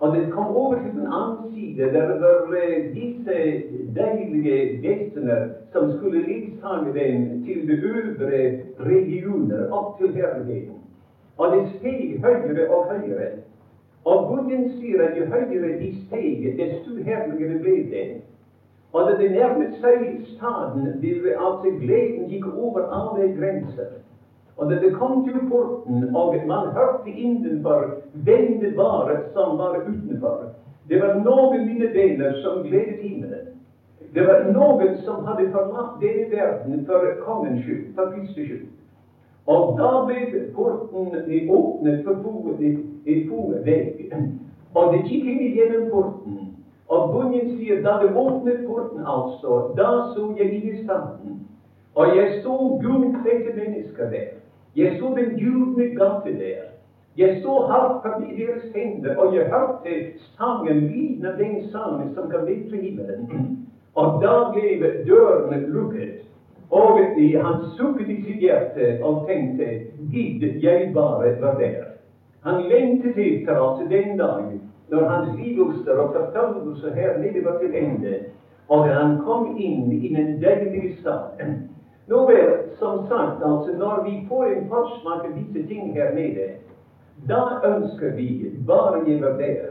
Og 0.00 0.16
det 0.16 0.32
kom 0.32 0.56
over 0.56 0.74
til 0.74 0.92
den 0.92 1.06
andre 1.06 1.50
side, 1.54 1.92
der 1.92 2.06
var 2.06 2.46
uh, 2.48 2.94
disse 2.94 3.62
deilige 3.96 4.82
vesener 4.82 5.48
som 5.72 5.92
skulle 5.96 6.22
ledsage 6.22 6.94
dem 6.94 7.44
til 7.44 7.68
de 7.68 7.74
øvre 7.82 8.60
regioner, 8.78 9.70
opp 9.72 9.98
til 9.98 10.12
herligheten. 10.12 10.78
Og 11.38 11.56
det 11.56 11.68
steg 11.78 12.20
høyere 12.22 12.68
og 12.70 12.84
høyere. 12.92 13.30
Og 14.04 14.28
Gud 14.28 14.50
sier 14.80 15.02
at 15.02 15.18
jo 15.18 15.24
høyere 15.24 15.78
de 15.80 15.94
steg, 16.06 16.54
desto 16.58 16.96
herligere 17.04 17.58
ble 17.58 17.76
det. 17.90 18.06
Og 18.94 19.18
det 19.18 19.30
nærmet 19.30 19.74
seg 19.82 20.02
staden, 20.36 20.84
altså 21.46 21.70
gleden 21.80 22.28
gikk 22.30 22.46
over 22.54 22.84
alle 22.94 23.32
grenser. 23.38 23.88
Og 24.56 24.70
det 24.70 24.94
kom 24.94 25.24
til 25.28 25.48
porten, 25.48 26.16
og 26.16 26.34
man 26.46 26.68
hørte 26.76 27.10
innenfor 27.10 27.80
hvem 28.12 28.60
det 28.60 28.76
var 28.76 29.10
som 29.32 29.58
var 29.58 29.80
utenfor 29.82 30.54
Det 30.88 31.00
var 31.00 31.14
noen 31.24 31.66
mine 31.66 31.88
venner 31.94 32.38
som 32.42 32.62
gledet 32.62 33.02
himmelen. 33.02 33.50
Det 34.14 34.26
var 34.26 34.46
noen 34.52 34.96
som 35.02 35.26
hadde 35.26 35.50
forlatt 35.50 35.98
denne 36.00 36.30
verden 36.30 36.86
for 36.86 37.06
kongens 37.26 37.64
skyld, 37.64 37.94
for 37.96 38.12
Kristi 38.14 38.46
skyld. 38.46 38.66
Og 39.46 39.78
da 39.78 39.90
ble 40.06 40.44
porten 40.54 41.16
åpnet 41.50 42.04
for 42.04 42.22
to 42.22 43.42
vegg. 43.64 44.12
Og 44.74 44.92
det 44.92 45.02
gikk 45.08 45.26
inn 45.32 45.56
gjennom 45.56 45.90
porten. 45.90 46.53
Og 46.94 47.12
Bunyan 47.12 47.56
sier 47.58 47.80
da 47.82 47.96
det 48.02 48.12
åpnet 48.14 48.66
porten, 48.68 49.02
altså, 49.14 49.58
da 49.78 49.88
så 50.14 50.28
jeg 50.38 50.80
standen. 50.84 51.40
Og 51.94 52.16
jeg 52.16 52.40
så 52.42 52.54
gullkledde 52.82 53.54
mennesker 53.56 54.10
der. 54.10 54.30
Jeg 54.76 54.96
så 55.00 55.14
den 55.16 55.34
gylne 55.38 55.88
gate 55.98 56.38
der. 56.38 56.62
Jeg 57.16 57.40
så 57.42 57.66
harpa 57.70 58.08
i 58.28 58.36
deres 58.40 58.62
hender, 58.74 59.16
og 59.16 59.34
jeg 59.36 59.50
hørte 59.50 59.90
sangen, 60.36 60.80
lyden 60.80 61.26
av 61.26 61.38
den 61.38 61.70
sangen 61.70 62.14
som 62.14 62.30
kan 62.30 62.46
vekke 62.46 62.82
himmelen. 62.82 63.58
Og 63.94 64.22
da 64.22 64.34
ble 64.54 64.90
dørene 65.06 65.66
lukket. 65.66 66.24
Og 66.70 66.98
han 66.98 67.60
sukket 67.76 68.08
i 68.08 68.22
sitt 68.22 68.40
hjerte 68.42 68.98
og 69.02 69.28
tenkte 69.28 69.68
gidd 70.10 70.42
jeg 70.62 70.90
bare 70.94 71.36
var 71.40 71.58
der. 71.58 71.84
Han 72.42 72.66
lengtet 72.68 73.18
etter 73.18 73.60
altså 73.62 73.86
den 73.90 74.18
dag 74.18 74.50
når 74.94 75.08
hans 75.08 75.38
lidelser 75.38 75.98
og 75.98 76.14
forfølgelse 76.14 76.90
her 76.94 77.18
nede 77.18 77.44
var 77.44 77.58
til 77.58 77.76
ende, 77.84 78.14
og 78.68 78.84
han 78.84 79.18
kom 79.26 79.56
inn 79.58 79.92
i 79.92 80.14
den 80.14 80.42
deilige 80.42 80.96
staden. 81.00 81.70
Nå 82.06 82.26
vel, 82.28 82.52
som 82.78 83.06
sagt, 83.08 83.42
altså, 83.44 83.76
når 83.78 84.02
vi 84.04 84.26
får 84.28 84.44
en 84.44 84.68
forsmak 84.68 85.24
av 85.24 85.36
disse 85.38 85.66
ting 85.68 85.92
her 85.92 86.14
nede, 86.14 86.48
da 87.28 87.40
ønsker 87.70 88.12
vi 88.18 88.28
bare 88.68 89.00
å 89.00 89.04
gjøre 89.08 89.32
der. 89.38 89.70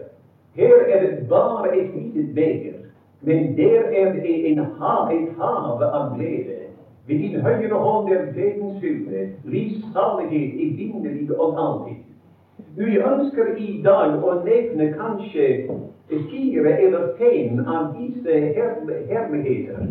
Her 0.58 0.86
er 0.96 1.06
det 1.06 1.28
bare 1.30 1.76
et 1.78 1.96
lite 1.96 2.28
beger, 2.36 2.80
men 3.22 3.56
der 3.58 3.90
er 4.02 4.12
det 4.14 4.36
en 4.52 4.66
hav, 4.80 5.12
et 5.14 5.30
hav 5.38 5.84
av 5.84 6.16
glede. 6.18 6.60
Ved 7.08 7.20
din 7.20 7.42
høyre 7.42 7.78
hånd 7.78 8.10
er 8.10 8.28
gledens 8.34 8.80
fylde, 8.80 9.28
livssalighet 9.44 10.60
i 10.64 10.70
vinnerlig 10.78 11.30
og 11.38 11.58
alltid. 11.60 12.04
Jeg 12.78 13.00
ønsker 13.12 13.48
i 13.62 13.70
dag 13.86 14.24
å 14.26 14.32
nevne 14.46 14.86
kanskje 14.98 15.46
fire 16.32 16.74
eller 16.86 17.08
fem 17.20 17.60
av 17.76 17.88
disse 17.98 18.36
herligheter 19.10 19.88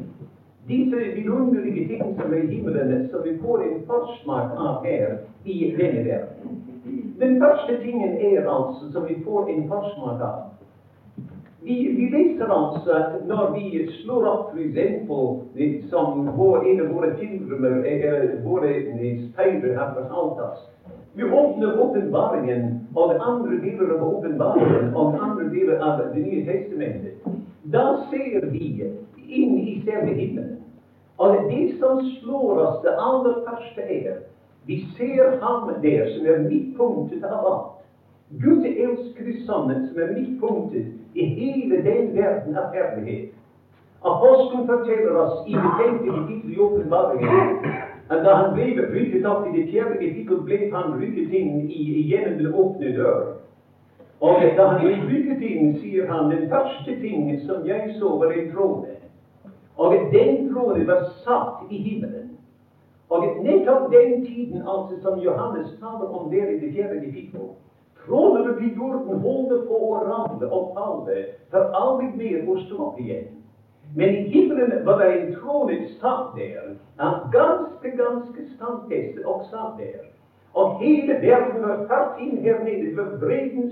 disse 0.69 0.99
vidunderlige 1.17 1.83
ting 1.89 2.13
som 2.19 2.31
er 2.37 2.43
i 2.45 2.51
himmelen, 2.53 2.93
som 3.11 3.25
vi 3.25 3.33
får 3.41 3.65
en 3.67 3.81
forsmak 3.89 4.53
av 4.67 4.85
her 4.87 5.17
i 5.45 5.57
denne 5.73 6.05
verden. 6.07 6.53
Den 7.19 7.35
første 7.41 7.75
tingen 7.83 8.15
er 8.29 8.47
altså 8.53 8.87
som 8.95 9.07
vi 9.09 9.17
får 9.25 9.51
en 9.57 9.65
forsmak 9.73 10.23
av. 10.23 10.45
Vi, 11.63 11.77
vi 11.99 12.07
leser 12.15 12.51
altså 12.51 12.95
at 13.01 13.19
når 13.27 13.51
vi 13.57 13.67
slår 13.99 14.29
opp 14.31 14.55
f.eks. 14.55 15.91
som 15.91 16.15
vår, 16.39 16.63
en 16.71 16.81
av 16.87 16.89
våre 16.95 17.11
tilrømmer, 17.19 17.83
eller 17.87 18.33
våre 18.47 18.77
speidere 19.27 19.79
har 19.79 19.91
fortalt 19.99 20.39
oss 20.47 20.65
Vi 21.15 21.25
åpner 21.25 21.81
åpenbaringen 21.81 22.73
og 22.95 23.11
det 23.11 23.19
andre 23.21 23.59
deler 23.61 23.91
av 23.97 24.03
åpenbaringen 24.15 24.95
og 24.95 25.17
andre 25.21 25.45
deler 25.53 25.81
av 25.85 26.01
Det 26.13 26.23
nye 26.25 26.45
testamentet. 26.47 27.19
Da 27.63 27.85
ser 28.11 28.47
vi 28.49 28.89
inn 29.29 29.59
i 29.59 29.83
selve 29.85 30.15
himmelen. 30.17 30.57
Og 31.19 31.37
det 31.49 31.77
som 31.79 32.01
slår 32.19 32.63
oss, 32.65 32.81
det 32.83 32.95
aller 32.99 33.37
første 33.45 33.85
er 33.85 34.17
vi 34.67 34.79
ser 34.97 35.37
ham 35.41 35.71
der 35.83 36.07
som 36.15 36.27
er 36.27 36.39
midtpunktet 36.47 37.25
av 37.27 37.47
alt. 37.47 37.71
Gud 38.41 38.65
elsker 38.65 39.33
Sønnen, 39.47 39.85
som 39.89 39.99
er 39.99 40.13
midtpunktet 40.15 41.19
i 41.19 41.25
hele 41.37 41.83
den 41.85 42.13
verden 42.15 42.57
av 42.57 42.71
herlighet. 42.73 43.29
Apostelen 44.03 44.65
forteller 44.67 45.19
oss 45.19 45.43
i 45.47 45.53
det 45.55 45.73
femte 45.79 46.15
kapittel 46.15 46.55
i 46.55 46.59
åpenbaringen 46.63 47.59
at 48.13 48.25
da 48.25 48.35
han 48.35 48.55
ble 48.57 48.87
brytet 48.91 49.27
opp 49.29 49.47
i 49.49 49.55
det 49.57 49.69
fjerde 49.71 49.99
kapittel, 50.01 50.43
ble 50.47 50.59
han 50.73 50.97
rykket 51.01 51.33
inn 51.39 51.63
i, 51.69 51.83
gjennom 52.11 52.39
den 52.41 52.55
åpne 52.63 52.93
dør. 52.97 53.23
Og 54.23 54.43
da 54.57 54.67
han 54.69 54.83
ble 54.83 54.99
rykket 55.09 55.45
inn, 55.49 55.73
sier 55.81 56.11
han 56.11 56.31
den 56.31 56.49
første 56.53 56.99
ting 57.01 57.33
som 57.47 57.65
jeg 57.67 57.95
så, 57.99 58.13
var 58.21 58.35
en 58.37 58.53
trone. 58.53 58.99
Og 59.81 59.97
den 60.13 60.47
tronen 60.53 60.87
var 60.87 61.09
satt 61.25 61.65
i 61.71 61.81
himmelen. 61.87 62.29
Og 63.13 63.27
nettopp 63.45 63.91
den 63.93 64.23
tiden 64.25 64.63
altså 64.69 65.01
som 65.03 65.19
Johannes 65.21 65.73
taler 65.81 66.13
om 66.17 66.31
der 66.33 66.53
i 66.53 66.61
det 66.61 66.73
fjerde 66.77 67.01
kapittel, 67.03 67.53
Trådene 68.07 68.55
på 68.55 68.65
jorden 68.77 69.21
holder 69.23 69.61
på 69.69 69.77
å 69.79 69.99
ramle 70.03 70.49
og 70.51 70.73
falle, 70.75 71.19
for 71.53 71.71
aldri 71.79 72.09
mer 72.19 72.49
å 72.51 72.57
stå 72.65 72.79
opp 72.89 72.99
igjen. 72.99 73.29
Men 73.97 74.09
i 74.09 74.23
himmelen 74.33 74.87
var 74.87 74.99
det 74.99 75.21
en 75.21 75.35
trone 75.35 75.77
satt 76.01 76.37
der, 76.37 76.77
ganske, 77.33 77.91
ganske 77.97 78.43
standfestet 78.57 79.25
og 79.25 79.43
satt 79.51 79.79
der. 79.79 80.01
Og 80.55 80.79
hele 80.81 81.15
verden 81.21 81.63
var 81.63 81.85
tatt 81.89 82.21
inn 82.21 82.37
her 82.45 82.65
nede. 82.65 82.87
Det 82.87 82.97
var 82.97 83.11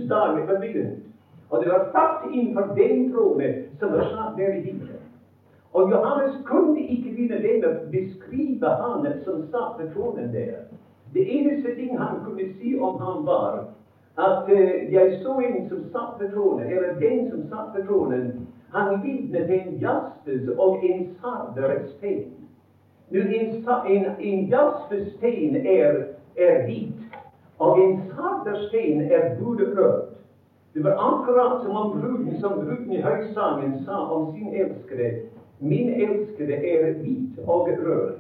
dag 0.09 0.37
det 0.37 0.47
var. 0.47 0.97
Og 1.51 1.61
det 1.61 1.69
var 1.69 1.89
tatt 1.93 2.31
inn 2.33 2.53
for 2.55 2.75
den 2.77 3.09
trone 3.13 3.55
som 3.79 3.93
var 3.93 4.05
satt 4.13 4.37
der 4.37 4.53
i 4.53 4.61
himmelen. 4.61 5.01
Og 5.73 5.91
Johannes 5.91 6.37
kunne 6.45 6.81
ikke 6.81 7.13
begynne 7.15 7.43
den 7.43 7.65
å 7.65 7.75
beskrive 7.93 8.71
han 8.81 9.07
som 9.25 9.43
satt 9.51 9.79
ved 9.79 9.93
tronen 9.95 10.33
der. 10.33 10.65
Det 11.15 11.27
eneste 11.39 11.75
ting 11.77 11.99
han 11.99 12.21
kunne 12.25 12.49
si 12.59 12.75
om 12.79 12.99
ham, 12.99 13.23
var 13.27 13.63
at 14.19 14.49
uh, 14.49 14.93
jeg 14.93 15.13
så 15.23 15.39
en 15.41 15.69
som 15.69 15.85
satt 15.93 16.19
ved 16.19 16.33
tronen, 16.35 16.67
eller 16.67 16.99
den 16.99 17.29
som 17.31 17.45
satt 17.49 17.75
ved 17.75 17.87
tronen, 17.87 18.33
han 18.73 19.01
lignet 19.05 19.51
en 19.51 19.79
jaspis 19.79 20.49
og 20.59 20.85
en 20.85 21.17
sarderstein. 21.21 22.37
Nu, 23.11 23.21
en, 23.21 23.65
en, 23.87 24.07
en 24.21 24.49
jaspestein 24.49 25.57
er 25.67 26.05
er 26.37 26.65
hvit, 26.67 26.93
og 27.59 27.81
en 27.81 28.03
sarderstein 28.11 29.01
er 29.01 29.35
gulrød. 29.39 30.03
Det 30.75 30.85
var 30.85 30.95
akkurat 30.99 31.63
som 31.63 31.77
om 31.77 32.01
bruden, 32.01 32.41
som 32.41 32.53
bruden 32.53 32.93
i 32.93 33.03
høysangen 33.03 33.85
sa 33.85 33.93
om 33.93 34.33
sin 34.35 34.55
elskede. 34.55 35.21
Min 35.61 35.89
elskede 35.89 36.55
er 36.55 36.93
hvit 36.93 37.39
og 37.47 37.69
rød. 37.69 38.13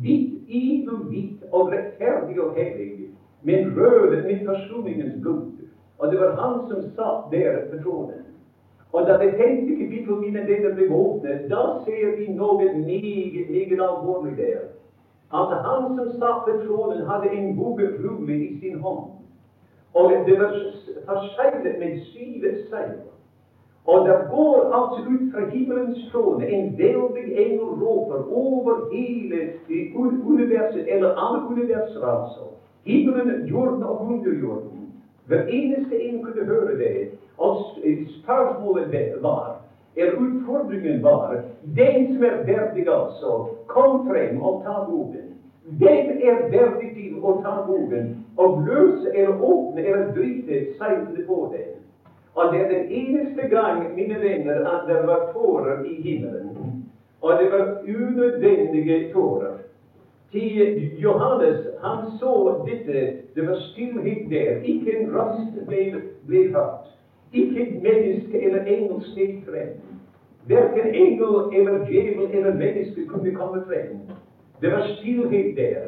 Hvit, 0.00 0.32
idel 0.48 0.96
hvit 1.08 1.42
og 1.52 1.72
rettferdig 1.72 2.40
og 2.40 2.54
hellig, 2.56 3.08
men 3.42 3.76
rød 3.76 4.22
med 4.22 4.46
forsoningens 4.46 5.22
blod. 5.22 5.46
Og 5.98 6.10
det 6.10 6.20
var 6.20 6.36
han 6.40 6.68
som 6.68 6.82
satt 6.82 7.30
der 7.30 7.58
på 7.70 7.82
tronen. 7.82 8.31
Og 8.92 9.06
da 9.08 9.18
det 9.18 9.34
femte 9.40 9.76
kapittel 9.80 10.20
mine 10.20 10.46
denne 10.48 10.74
ble 10.76 10.88
åpnet, 10.92 11.48
da 11.50 11.62
ser 11.84 12.16
vi 12.16 12.32
noe 12.36 12.58
meget, 12.58 13.50
meget 13.50 13.80
alvorlig 13.80 14.36
der 14.36 14.62
at 15.34 15.48
han 15.64 15.96
som 15.96 16.08
satt 16.20 16.44
ved 16.46 16.66
tronen, 16.66 17.06
hadde 17.06 17.28
en 17.36 17.56
bogekrugle 17.56 18.34
i 18.36 18.60
sin 18.60 18.80
hånd. 18.80 19.04
Og 19.94 20.12
det 20.26 20.38
var 20.40 20.52
forseglet 21.06 21.78
med 21.78 22.00
syv 22.00 22.42
seil. 22.70 23.00
Og 23.86 24.08
det 24.08 24.16
går 24.30 24.56
altså 24.78 25.00
ut 25.14 25.32
fra 25.32 25.48
himmelens 25.50 25.98
trone 26.12 26.48
en 26.48 26.78
veldig 26.78 27.26
engel 27.44 27.70
råper 27.82 28.20
over 28.32 28.74
hele 28.92 29.52
universet, 30.24 30.94
eller 30.94 31.08
alle 31.24 31.48
universer, 31.48 32.06
altså. 32.06 32.40
Himmelen, 32.84 33.46
jorden 33.46 33.82
og 33.82 34.06
underjorden. 34.06 34.92
Hver 35.26 35.42
eneste 35.46 36.02
en 36.02 36.24
kunne 36.24 36.44
høre 36.44 36.78
det. 36.78 37.10
Og 37.38 37.64
spørsmålet 38.22 39.22
var 39.22 39.62
er 39.96 40.12
utfordringen 40.12 41.02
var 41.02 41.42
den 41.76 42.14
som 42.14 42.24
er 42.24 42.36
verdig, 42.46 42.88
altså, 42.88 43.46
kom 43.66 44.08
frem 44.08 44.42
og 44.42 44.62
ta 44.64 44.84
boken. 44.88 45.28
Den 45.80 46.10
er 46.22 46.48
verdig 46.50 46.90
til 46.96 47.18
å 47.22 47.36
ta 47.44 47.58
boken 47.66 48.16
og 48.36 48.62
løse 48.66 49.12
eller 49.14 49.44
åpne 49.44 49.84
eller 49.84 50.12
bryte 50.16 50.64
seilene 50.78 51.26
på 51.26 51.38
den. 51.52 51.68
Og 52.34 52.52
det 52.52 52.60
er 52.60 52.68
den 52.68 52.86
eneste 52.90 53.48
gang, 53.48 53.94
mine 53.94 54.20
venner, 54.20 54.64
at 54.64 54.88
det 54.88 55.02
var 55.06 55.28
tårer 55.32 55.84
i 55.84 55.94
himmelen. 56.02 56.88
Og 57.20 57.38
det 57.38 57.50
var 57.50 57.76
unødvendige 57.84 59.12
tårer. 59.12 59.58
Til 60.32 60.90
Johannes, 60.98 61.66
han 61.82 62.18
så 62.20 62.64
dette. 62.66 63.12
Det 63.34 63.48
var 63.48 63.60
stillhet 63.60 64.30
der. 64.30 64.62
Ikke 64.64 64.98
en 64.98 65.12
rast 65.14 65.66
ble, 65.68 65.84
ble 66.26 66.46
hørt. 66.54 66.91
Ikke 67.32 67.60
et 67.60 67.82
menneske 67.82 68.44
eller 68.44 68.64
engel 68.64 69.02
steg 69.02 69.42
frem. 69.48 69.72
Verken 70.48 70.94
engel 70.94 71.58
eller 71.58 71.86
djevel 71.86 72.30
eller 72.32 72.54
menneske 72.58 73.06
kunne 73.08 73.34
komme 73.34 73.62
frem. 73.66 73.96
Det 74.60 74.72
var 74.72 74.82
stillhet 74.98 75.56
der. 75.56 75.80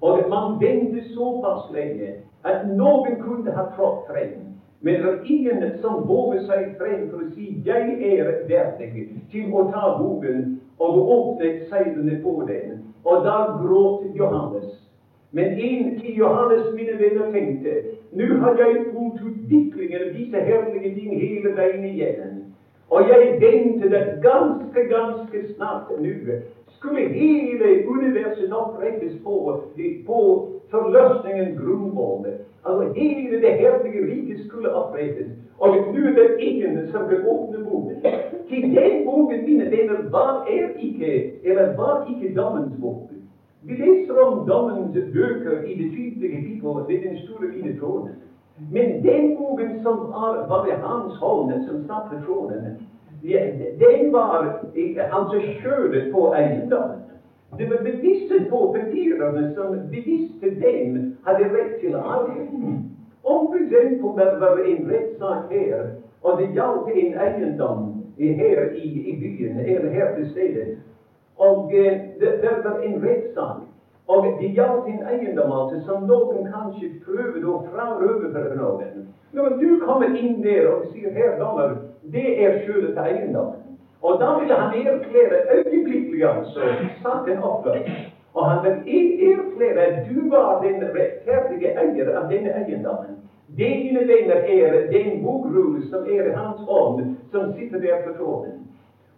Og 0.00 0.18
man 0.30 0.60
ventet 0.60 1.04
såpass 1.14 1.74
lenge 1.74 2.08
at 2.44 2.66
noen 2.76 3.20
kunne 3.20 3.50
ha 3.50 3.64
trådt 3.76 4.06
frem. 4.10 4.48
Men 4.80 4.94
det 4.94 5.04
var 5.04 5.18
ingen 5.24 5.62
som 5.82 6.08
våger 6.08 6.40
seg 6.46 6.74
frem 6.78 7.08
for 7.10 7.22
å 7.22 7.30
si 7.34 7.62
'Jeg 7.64 7.98
er 8.02 8.24
verdig 8.46 9.08
til 9.30 9.54
å 9.54 9.70
ta 9.70 9.98
boken' 9.98 10.58
og 10.78 11.08
åpne 11.14 11.50
seilene 11.70 12.22
på 12.22 12.44
den. 12.48 12.84
Og 13.04 13.24
da 13.24 13.58
gråt 13.62 14.02
Johannes. 14.14 14.88
Men 15.32 15.44
en 15.44 15.98
til 16.00 16.14
Johannes, 16.14 16.74
mine 16.74 16.98
venner, 16.98 17.32
tenkte 17.32 17.82
nå 18.12 18.26
har 18.42 18.54
jeg 18.58 18.84
fulgt 18.92 19.22
utviklingen 19.22 20.00
av 20.06 20.14
disse 20.16 20.44
ting 20.94 21.10
hele 21.20 21.56
veien 21.56 21.84
igjen. 21.84 22.38
Og 22.90 23.08
jeg 23.08 23.34
ventet 23.40 23.92
at 23.92 24.14
ganske, 24.24 24.84
ganske 24.92 25.42
snart 25.54 25.90
nå 26.00 26.38
skulle 26.78 27.08
hele 27.08 27.88
universet 27.88 28.52
opprettes 28.52 29.16
på, 29.24 29.60
på 30.06 30.18
forløsningens 30.70 31.58
grunnvoll. 31.60 32.26
Altså 32.64 32.92
hele 32.94 33.40
det 33.42 33.52
herlige 33.60 34.06
riket 34.06 34.46
skulle 34.46 34.72
opprettes. 34.72 35.28
Og 35.58 35.76
nå 35.76 36.06
er 36.06 36.14
det 36.14 36.40
ingen 36.40 36.88
som 36.92 37.08
vil 37.10 37.26
åpne 37.26 37.64
boken. 37.64 37.96
Til 38.48 38.62
den 38.62 39.04
boken, 39.04 39.44
mine 39.44 39.64
venner, 39.64 40.10
var 40.10 40.46
er 40.50 40.68
ikke, 40.78 41.32
eller 41.44 41.76
var 41.76 42.06
ikke 42.10 42.34
dommens 42.34 42.72
bok. 42.80 43.10
Vi 43.68 43.74
leser 43.74 44.20
om 44.22 44.46
dommens 44.46 44.96
bøker 45.12 45.58
i 45.66 45.74
det 45.76 45.88
tydelige 45.92 46.36
kapittel 46.36 46.78
ved 46.88 47.00
den 47.08 47.16
store 47.16 47.48
hvite 47.48 47.74
tronen. 47.78 48.14
Men 48.70 49.02
den 49.04 49.34
boken 49.36 49.74
som 49.82 49.98
var, 50.12 50.46
var 50.48 50.64
ved 50.66 50.72
hans 50.72 51.16
hånd, 51.16 51.52
som 51.66 51.82
satt 51.86 52.08
ved 52.10 52.22
tronen, 52.24 52.64
den 53.82 54.12
var 54.12 54.46
altså 55.12 55.40
skjødet 55.40 56.08
på 56.12 56.32
eiendommen. 56.34 57.04
Det 57.58 57.68
var 57.70 57.76
bevisst 57.84 58.32
på 58.48 58.72
papirene 58.76 59.44
som 59.54 59.76
bevisste 59.92 60.48
hvem 60.48 60.98
hadde 61.28 61.52
rett 61.52 61.78
til 61.80 61.94
arven. 61.94 62.82
Om 63.22 63.46
f.eks. 63.52 63.70
det 64.16 64.40
var 64.40 64.58
en 64.64 64.84
rettssak 64.90 65.52
her, 65.52 65.88
og 66.22 66.36
det 66.40 66.52
gjaldt 66.56 66.88
en 66.88 67.14
eiendom 67.14 67.86
her 68.16 68.64
i, 68.72 68.86
i 69.10 69.16
byen, 69.20 69.60
eller 69.60 69.88
her 69.88 70.14
til 70.14 70.24
stedet, 70.30 70.68
og 71.38 71.70
det, 71.70 72.50
var 72.64 72.80
en 72.82 73.04
rettssak. 73.04 73.60
Og 74.08 74.26
det 74.40 74.48
gjaldt 74.56 74.86
en 74.88 75.06
eiendom 75.12 75.52
altså, 75.52 75.80
som 75.86 76.06
noen 76.08 76.48
kanskje 76.48 76.94
prøvde 77.04 77.46
å 77.46 77.60
frarøve 77.68 78.32
for 78.32 78.54
noen. 78.56 79.06
Når 79.36 79.58
du 79.60 79.80
kommer 79.84 80.14
inn 80.16 80.42
der 80.42 80.70
og 80.72 80.86
sier 80.92 81.12
'her, 81.12 81.38
dommer, 81.38 81.76
det 82.12 82.44
er 82.44 82.58
skjulet 82.62 82.98
eiendom', 82.98 83.52
og 84.02 84.20
da 84.20 84.38
ville 84.40 84.54
han 84.54 84.74
erklære 84.86 85.38
øyeblikkelig 85.56 86.24
altså 86.24 86.60
saken 87.02 87.42
oppe. 87.42 87.84
Og 88.34 88.50
han 88.50 88.64
vil 88.64 89.28
erklære 89.30 89.80
at 89.80 90.06
du 90.08 90.30
var 90.30 90.62
den 90.62 90.82
rettferdige 90.94 91.70
eier 91.82 92.16
av 92.18 92.30
denne 92.32 92.54
eiendommen. 92.54 93.18
Det, 93.56 93.70
mine 93.84 94.00
venner, 94.08 94.34
er 94.34 94.90
den 94.90 95.22
bokrulle 95.24 95.82
som 95.90 96.04
er 96.04 96.26
i 96.30 96.34
hans 96.34 96.60
hånd, 96.68 97.16
som 97.32 97.52
sitter 97.52 97.80
der 97.80 98.02
på 98.06 98.22
tronen. 98.22 98.67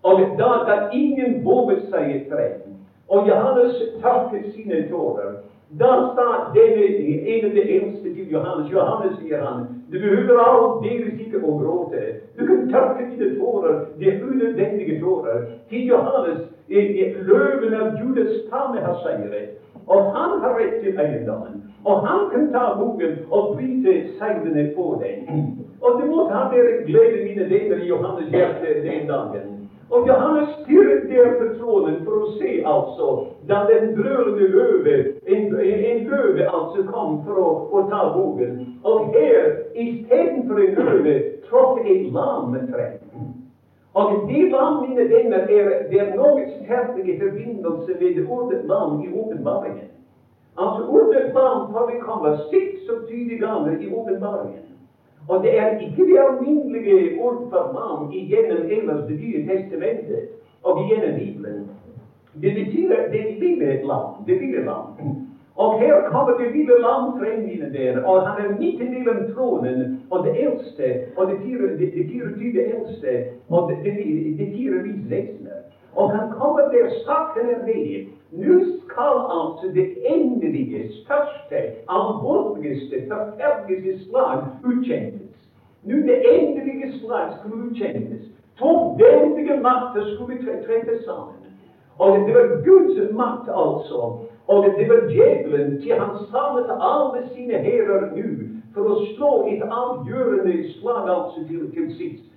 Og 0.02 0.20
da 0.38 0.50
kan 0.66 0.88
ingen 0.92 1.44
våge 1.44 1.80
seg 1.90 2.26
frem. 2.30 2.76
Og 3.08 3.28
Johannes 3.28 3.82
tørket 4.02 4.52
sine 4.54 4.86
tårer. 4.90 5.40
Da 5.78 5.90
sa 6.14 6.26
denne 6.54 6.86
en 7.32 7.44
av 7.46 7.52
de 7.54 7.62
eldste 7.76 8.14
til 8.14 8.30
Johannes 8.32 8.72
Johannes, 8.72 9.18
sier 9.20 9.44
han, 9.44 9.66
du 9.92 9.98
behøver 9.98 10.40
aldeles 10.42 11.20
ikke 11.20 11.42
å 11.42 11.58
gråte. 11.60 12.00
Du 12.38 12.42
kan 12.46 12.64
tørke 12.72 13.06
dine 13.10 13.36
tårer, 13.38 13.84
de 13.98 14.16
unødvendige 14.22 14.98
tårer. 15.02 15.44
Til 15.70 15.86
Johannes, 15.92 16.40
løven 16.68 17.74
av 17.74 18.00
Judas 18.00 18.34
stamme 18.46 18.82
har 18.82 18.98
seiret. 19.04 19.58
Og 19.86 20.10
han 20.14 20.40
har 20.42 20.58
rett 20.58 20.80
til 20.82 20.98
eiendommen. 20.98 21.62
Og 21.84 22.02
han 22.06 22.26
kan 22.32 22.50
ta 22.52 22.66
boken 22.78 23.16
og 23.30 23.54
bryte 23.54 23.94
seilene 24.18 24.68
på 24.74 24.90
den. 25.02 25.30
Og 25.80 26.00
det 26.00 26.10
måtte 26.10 26.34
ha 26.34 26.50
dere 26.50 26.82
glede, 26.86 27.24
mine 27.24 27.48
venner, 27.50 27.78
i 27.78 27.88
Johannes 27.88 28.30
hjerte 28.30 28.74
den 28.84 29.06
dagen. 29.08 29.59
Og 29.90 30.08
Johannes 30.08 30.48
stirret 30.62 31.02
der 31.10 31.32
på 31.38 31.46
tronen 31.58 31.96
for 32.04 32.22
å 32.22 32.28
se, 32.36 32.50
altså, 32.72 33.06
da 33.48 33.64
den 33.70 33.88
brølende 33.96 34.46
løve, 34.52 34.96
en, 35.26 35.48
en 35.58 36.04
løve 36.06 36.46
altså, 36.46 36.84
kom 36.92 37.16
for 37.26 37.40
å, 37.42 37.48
å 37.74 37.82
ta 37.90 38.04
bogen. 38.14 38.60
Og 38.86 39.10
her, 39.16 39.48
istedenfor 39.74 40.62
en 40.62 40.78
løve, 40.78 41.16
trådte 41.48 41.88
et 41.90 42.06
lam 42.14 42.54
frem. 42.70 43.26
Og 43.98 44.14
det 44.28 44.44
lam, 44.52 44.78
mine 44.86 45.08
venner, 45.10 45.50
er, 45.50 45.70
det 45.90 45.98
er 46.04 46.14
noe 46.14 46.46
sterkere 46.60 47.18
forbindelse 47.24 47.98
med 47.98 48.20
ordet 48.30 48.62
lam 48.70 49.00
i 49.02 49.10
åpenbaringen. 49.10 49.88
Altså, 50.54 50.86
ordet 50.86 51.32
lam 51.34 51.66
forekommer 51.74 52.38
26 52.54 53.40
ganger 53.42 53.74
i 53.80 53.90
åpenbaringen. 53.90 54.66
Og 55.30 55.42
det 55.44 55.58
er 55.58 55.78
ikke 55.78 56.06
det 56.10 56.18
alminnelige 56.28 57.20
ord 57.22 57.40
for 57.50 57.62
ham 57.78 58.12
igjennom 58.12 58.62
ellers 58.76 59.04
Det 59.08 59.16
nye 59.20 59.46
testamentet 59.48 60.22
og 60.62 60.72
gjennom 60.88 61.18
Bibelen. 61.18 61.60
Det 62.42 62.52
betyr 62.58 62.94
det 63.12 63.24
lille 63.42 63.68
land. 63.90 64.26
Det 64.26 64.36
lille 64.42 64.64
land. 64.70 64.86
Og 65.54 65.80
her 65.80 65.94
kommer 66.10 66.32
det 66.38 66.52
lille 66.56 66.76
lam 66.86 67.04
frem, 67.18 67.38
mine 67.48 67.72
dere, 67.72 68.04
og 68.04 68.26
han 68.26 68.36
er 68.44 68.58
midt 68.58 68.80
imellom 68.80 69.32
tronen 69.34 70.00
og 70.10 70.24
det 70.26 70.32
eldste 70.44 70.86
og 71.16 71.30
det 71.30 71.36
24 71.44 72.62
eldste 72.74 73.12
og 73.48 73.70
det, 73.70 73.76
det, 73.84 74.38
det 74.38 74.48
fire 74.54 74.82
visvesener. 74.82 75.59
Og 75.96 76.10
han 76.16 76.30
kommer 76.38 76.60
der 76.60 76.90
sakene 77.04 77.56
ved. 77.66 78.06
Nå 78.32 78.54
skal 78.84 79.14
altså 79.38 79.66
det 79.74 79.88
endelige, 80.06 80.92
største, 80.92 81.58
alvorligste, 81.88 82.96
forferdelige 83.10 83.98
slag 84.04 84.38
utkjempes. 84.64 85.36
Nå 85.82 85.96
det 85.96 86.18
endelige 86.34 86.98
slag 86.98 87.26
skulle 87.38 87.64
utkjempes. 87.70 88.24
To 88.58 88.98
veldige 89.02 89.60
makter 89.60 90.14
skulle 90.14 90.38
treffe 90.44 91.04
sammen. 91.04 91.40
Og 91.98 92.18
det 92.26 92.34
var 92.34 92.64
Guds 92.64 93.12
makt, 93.12 93.48
altså. 93.48 94.18
Og 94.46 94.64
det 94.78 94.88
var 94.88 95.08
djevelen 95.10 95.82
til 95.82 95.92
han 95.92 96.16
samlet 96.30 96.70
alle 96.80 97.28
sine 97.34 97.58
hærer 97.58 98.06
nå 98.16 98.28
for 98.74 98.86
å 98.92 98.96
slå 99.14 99.30
et 99.50 99.62
avgjørende 99.62 100.56
slag 100.74 101.10
altså 101.10 101.44
til, 101.48 101.66
til 101.74 101.90
sist. 101.98 102.29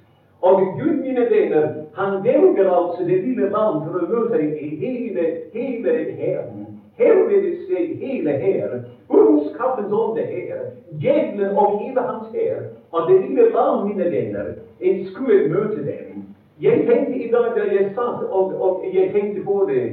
Og 0.43 0.62
Gud, 0.77 0.95
mine 1.06 1.23
venner, 1.32 1.67
han 1.95 2.23
velger 2.23 2.71
altså 2.77 3.03
det 3.08 3.17
lille 3.25 3.45
land 3.56 3.84
for 3.86 3.99
å 3.99 4.08
møte 4.10 4.41
hele, 4.60 5.27
hele 5.53 5.93
hæren. 6.17 6.65
Helvetes 6.97 7.69
hele 8.01 8.34
hær, 8.41 8.73
ondskapens 9.10 9.93
ånde 9.93 10.25
her, 10.34 10.60
djevelen 11.01 11.56
og 11.58 11.79
hele 11.79 12.03
hans 12.10 12.27
hær. 12.36 12.60
Og 12.91 13.08
det 13.10 13.21
lille 13.21 13.47
land, 13.56 13.88
mine 13.88 14.10
venner, 14.12 14.51
en 14.79 14.99
skulle 15.13 15.47
møte 15.49 15.86
dem. 15.88 16.25
Jeg 16.62 16.84
tenkte 16.89 17.23
i 17.23 17.32
dag 17.32 17.56
da 17.56 17.63
jeg 17.71 17.93
satt 17.95 18.27
og, 18.29 18.53
og 18.62 18.84
jeg 18.93 19.10
tenkte 19.15 19.41
på 19.47 19.63
det 19.71 19.84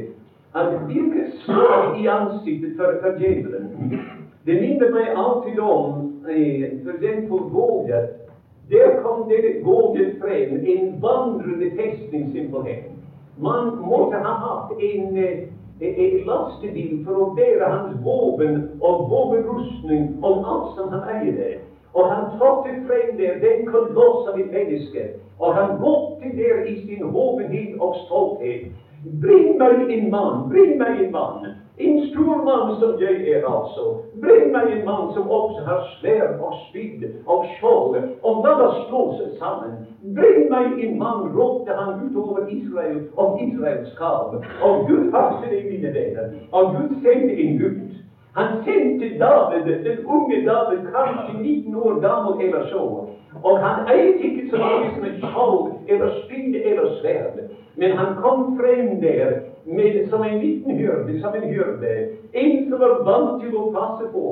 at 0.55 0.75
hvilket 0.87 1.31
slag 1.45 1.95
i 2.03 2.07
ansiktet 2.11 2.75
for, 2.77 2.99
for 3.01 3.15
djevelen. 3.23 3.71
Det 4.47 4.59
minner 4.59 4.91
meg 4.91 5.15
alltid 5.15 5.63
om 5.63 6.11
eh, 6.29 6.75
f.eks. 6.83 7.31
Våger. 7.31 8.11
Der 8.71 9.03
kom 9.03 9.29
det 9.29 9.65
Våger 9.65 10.11
frem, 10.21 10.67
en 10.67 11.03
vandrende 11.03 11.71
festning 11.77 12.33
simpelthen. 12.33 12.85
Man 13.37 13.65
måtte 13.91 14.17
ha 14.17 14.33
hatt 14.47 14.81
en, 14.81 15.17
eh, 15.17 15.39
en 15.81 16.27
lastebil 16.27 17.05
for 17.05 17.13
å 17.13 17.35
bære 17.35 17.71
hans 17.73 17.97
våpen 18.05 18.69
og 18.81 19.11
våpenrustning 19.11 20.19
og 20.23 20.45
alt 20.53 20.75
som 20.77 20.89
han 20.93 21.09
eide. 21.17 21.59
Og 21.95 22.11
han 22.13 22.39
trådte 22.39 22.75
frem 22.87 23.17
der, 23.17 23.41
den 23.41 23.67
koloss 23.67 24.29
av 24.29 24.39
et 24.39 24.53
menneske, 24.53 25.09
og 25.39 25.55
han 25.55 25.81
måtte 25.81 26.31
der 26.37 26.65
i 26.67 26.77
sin 26.87 27.03
hovenhet 27.03 27.81
og 27.81 27.97
stolthet. 28.05 28.71
Bring 29.23 29.59
meg 29.59 29.91
en 29.91 30.11
mann, 30.11 30.49
bring 30.49 30.79
meg 30.79 31.05
en 31.05 31.13
mann. 31.13 31.47
En 31.81 32.01
stor 32.11 32.37
mann 32.45 32.81
som 32.81 33.01
jeg 33.01 33.17
er, 33.35 33.45
altså. 33.49 33.85
Bring 34.21 34.51
meg 34.53 34.73
en 34.75 34.85
mann 34.85 35.13
som 35.15 35.31
også 35.31 35.61
har 35.65 35.81
sverd 35.97 36.41
og 36.45 36.55
spyd 36.69 37.07
og 37.27 37.47
skjold, 37.57 37.97
og 38.23 38.43
la 38.45 38.53
oss 38.67 39.17
seg 39.21 39.31
sammen. 39.39 39.79
Bring 40.17 40.51
meg 40.53 40.77
en 40.85 40.99
mann, 41.01 41.31
ropte 41.37 41.73
han 41.79 42.03
utover 42.05 42.51
Israel 42.53 43.01
og 43.17 43.41
Israels 43.47 43.95
kav. 43.99 44.37
Og 44.63 44.85
Gud 44.89 45.09
hørte 45.15 45.49
det, 45.51 45.63
mine 45.71 45.95
venner. 45.95 46.35
Og 46.53 46.75
Gud 46.77 47.01
sendte 47.05 47.39
en 47.45 47.59
gutt. 47.63 47.97
Han 48.37 48.61
sendte 48.65 49.19
David, 49.19 49.85
den 49.85 50.05
unge 50.07 50.45
David, 50.47 50.85
kanskje 50.95 51.43
19 51.43 51.75
år 51.75 52.01
gammel 52.01 52.47
eller 52.47 52.67
så. 52.67 53.07
Og 53.43 53.59
han 53.59 53.89
eide 53.95 54.19
ikke 54.19 54.51
så 54.51 54.57
mye 54.57 54.93
som 54.95 55.05
et 55.09 55.25
skjold 55.25 55.73
eller 55.89 56.13
spyd 56.25 56.61
eller 56.65 56.93
sverd. 57.01 57.41
Men 57.77 57.97
han 57.97 58.15
kom 58.23 58.59
frem 58.59 59.01
der 59.01 59.50
med, 59.65 60.09
som 60.11 60.25
en 60.25 60.39
liten 60.41 60.77
hyrde, 60.77 61.21
som 61.21 61.35
en 61.35 61.49
hyrde. 61.49 62.09
En 62.33 62.71
som 62.71 62.81
var 62.81 63.03
vant 63.05 63.43
til 63.43 63.57
å 63.57 63.69
passe 63.75 64.09
på. 64.13 64.25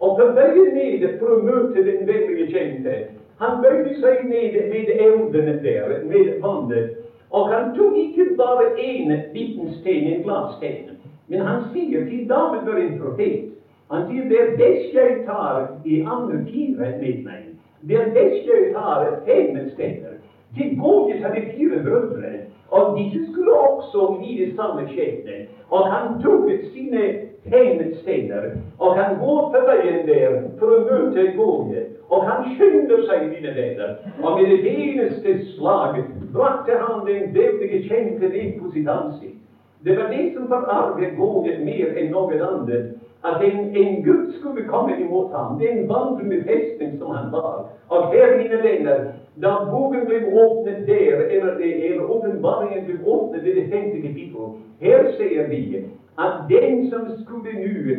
Og 0.00 0.18
på 0.18 0.26
veien 0.36 0.74
ned 0.76 1.06
for 1.20 1.36
å 1.36 1.42
møte 1.44 1.84
den 1.84 2.04
veldige 2.08 2.50
kjente. 2.52 2.96
Han 3.40 3.62
bøyde 3.64 3.96
seg 4.00 4.28
ned 4.28 4.56
ved 4.72 4.92
elvene 4.96 5.56
der, 5.62 5.98
med 6.04 6.36
vannet. 6.40 6.94
Og 7.30 7.48
han 7.52 7.72
tok 7.76 7.96
ikke 8.00 8.30
bare 8.38 8.70
én 8.78 9.10
liten 9.34 9.72
stein, 9.80 10.06
en 10.12 10.22
glasstein, 10.22 10.94
men 11.26 11.42
han 11.42 11.64
sier 11.72 12.06
til 12.06 12.28
David 12.28 12.68
var 12.68 12.80
en 12.80 12.98
profet. 13.00 13.52
Han 13.90 14.06
sier 14.08 14.28
det 14.30 14.38
er 14.38 14.54
best 14.58 14.94
jeg 14.94 15.20
tar 15.26 15.66
i 15.84 16.00
andre 16.02 16.40
fire 16.48 16.92
med 17.00 17.24
meg. 17.26 17.42
Det 17.86 17.98
er 17.98 18.12
best 18.14 18.48
jeg 18.48 18.70
tar 18.74 19.04
fem 19.26 19.58
stener. 19.74 20.16
Goliat 20.54 21.22
hadde 21.22 21.46
fire 21.56 21.82
brødre. 21.84 22.32
Og 22.70 22.98
disse 22.98 23.32
skulle 23.32 23.52
også 23.52 24.16
lide 24.22 24.56
samme 24.56 24.88
skjebne. 24.88 25.36
Og 25.70 25.92
han 25.92 26.22
tok 26.22 26.50
sine 26.72 27.02
tegnesteiner, 27.50 28.42
og 28.78 28.96
han 28.96 29.18
går 29.18 29.42
på 29.54 29.60
veien 29.68 30.06
der 30.08 30.32
for 30.58 30.74
å 30.74 30.80
møte 30.88 31.30
Goliat. 31.36 31.92
Og 32.10 32.26
han 32.28 32.44
skynder 32.54 33.02
seg, 33.08 33.24
mine 33.30 33.52
venner, 33.54 33.96
og 34.22 34.38
med 34.38 34.50
det 34.50 34.74
eneste 34.74 35.32
slag 35.54 35.98
brakte 36.34 36.78
han 36.78 37.02
den 37.06 37.34
veldige 37.34 37.82
kjente 37.88 38.30
ned 38.30 38.60
på 38.60 38.70
sitt 38.74 38.88
ansikt. 38.88 39.42
Det 39.84 39.96
var 39.98 40.10
det 40.10 40.34
som 40.34 40.46
forarget 40.50 41.16
Goliat 41.18 41.62
mer 41.66 41.98
enn 41.98 42.14
noe 42.14 42.38
annet 42.50 42.94
at 43.26 43.42
en, 43.42 43.76
en 43.76 44.02
Gud 44.04 44.32
skulle 44.38 44.66
komme 44.70 44.94
imot 45.00 45.34
ham. 45.34 45.58
Den 45.58 45.88
vandrende 45.90 46.44
festen 46.46 46.98
som 46.98 47.10
han 47.14 47.32
var. 47.32 47.66
Og 47.88 48.12
her, 48.12 48.36
mine 48.38 48.58
venner, 48.62 49.04
da 49.42 49.68
boken 49.72 50.06
ble 50.06 50.20
åpnet 50.42 50.86
der, 50.86 51.20
eller, 51.30 51.58
eller 51.60 52.10
åpenbaringen 52.10 52.84
ble 52.86 52.96
åpnet 53.04 53.44
ved 53.44 53.54
det 53.54 53.68
femte 53.72 54.00
kapittel, 54.00 54.54
her 54.80 55.10
sier 55.16 55.48
vi 55.50 55.82
at 56.18 56.48
den 56.48 56.86
som 56.90 57.10
skulle 57.20 57.52
nå 57.60 57.96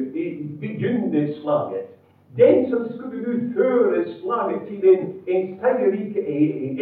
begynne 0.62 1.28
slaget, 1.42 1.86
den 2.38 2.66
som 2.70 2.88
skulle 2.96 3.22
nå 3.22 3.36
føre 3.54 4.02
slaget 4.20 4.66
til 4.68 4.90
en, 4.94 5.06
en 5.28 5.46
seierrik 5.62 6.18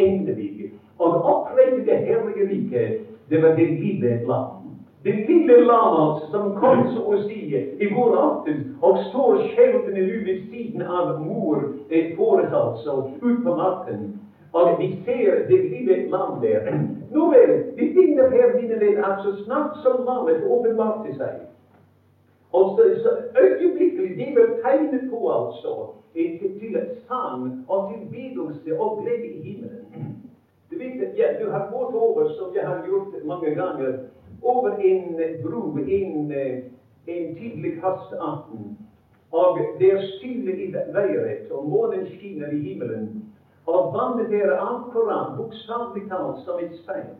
endelig, 0.05 0.71
og 0.99 1.19
opprette 1.33 1.83
det 1.85 1.99
herlige 2.07 2.47
riket, 2.53 2.99
det 3.29 3.41
var 3.41 3.55
det 3.55 3.67
lille 3.67 4.19
land. 4.27 4.75
Det 5.03 5.13
lille 5.27 5.57
landet 5.61 6.23
som 6.31 6.53
kom 6.57 6.87
så 6.93 7.01
å 7.05 7.17
si 7.27 7.41
i 7.53 7.87
går 7.93 8.15
aften 8.17 8.63
og 8.81 8.97
står 9.09 9.43
skjelvende 9.51 10.01
nå 10.01 10.21
ved 10.25 10.39
siden 10.49 10.81
av 10.81 11.11
mor 11.21 11.67
fåret, 12.15 12.53
altså, 12.53 13.03
ut 13.21 13.43
på 13.43 13.53
marken. 13.53 14.07
Og 14.55 14.79
vi 14.79 14.87
ser 15.05 15.41
det 15.49 15.59
lille 15.71 15.97
lam 16.11 16.39
der. 16.41 16.69
Nå 17.11 17.25
vel, 17.31 17.57
vi 17.75 17.89
finner 17.97 18.31
her 18.31 18.55
mine 18.55 18.79
venn 18.79 19.03
at 19.03 19.19
så 19.25 19.35
snart 19.43 19.81
som 19.83 20.05
lammet 20.07 20.47
åpenbarte 20.47 21.11
seg 21.19 21.43
og 22.55 22.79
så, 22.79 22.83
så 23.03 23.11
øyeblikkelig 23.41 24.17
de 24.17 24.25
ble 24.33 24.45
tegnet 24.63 25.09
på, 25.11 25.19
altså, 25.37 25.71
til, 26.13 26.59
til 26.59 26.77
sang 27.07 27.65
og 27.67 27.91
til 27.91 28.01
bedelse 28.15 28.79
og 28.79 29.01
glede 29.01 29.27
i 29.27 29.41
himmelen. 29.41 29.85
Du 30.71 30.75
vet, 30.77 31.17
ja, 31.17 31.27
du 31.41 31.51
har 31.51 31.63
gått 31.73 31.95
over, 31.95 32.29
som 32.37 32.55
jeg 32.55 32.67
har 32.67 32.85
gjort 32.85 33.25
mange 33.25 33.49
ganger, 33.49 33.93
over 34.41 34.69
en 34.69 35.03
bro 35.43 35.77
en, 35.77 36.31
en 37.07 37.35
tidlig 37.35 37.73
høstaften. 37.83 38.77
Og 39.31 39.59
det 39.79 39.93
er 39.93 40.01
stille 40.17 40.63
i 40.63 40.73
været, 40.73 41.51
og 41.51 41.69
månen 41.69 42.05
skinner 42.05 42.49
i 42.49 42.59
himmelen. 42.59 43.34
Og 43.67 43.93
vannet 43.93 44.33
er 44.33 44.53
akkurat, 44.61 45.37
bokstavelig 45.37 46.09
talt, 46.09 46.43
som 46.45 46.59
et 46.61 46.75
speil. 46.83 47.15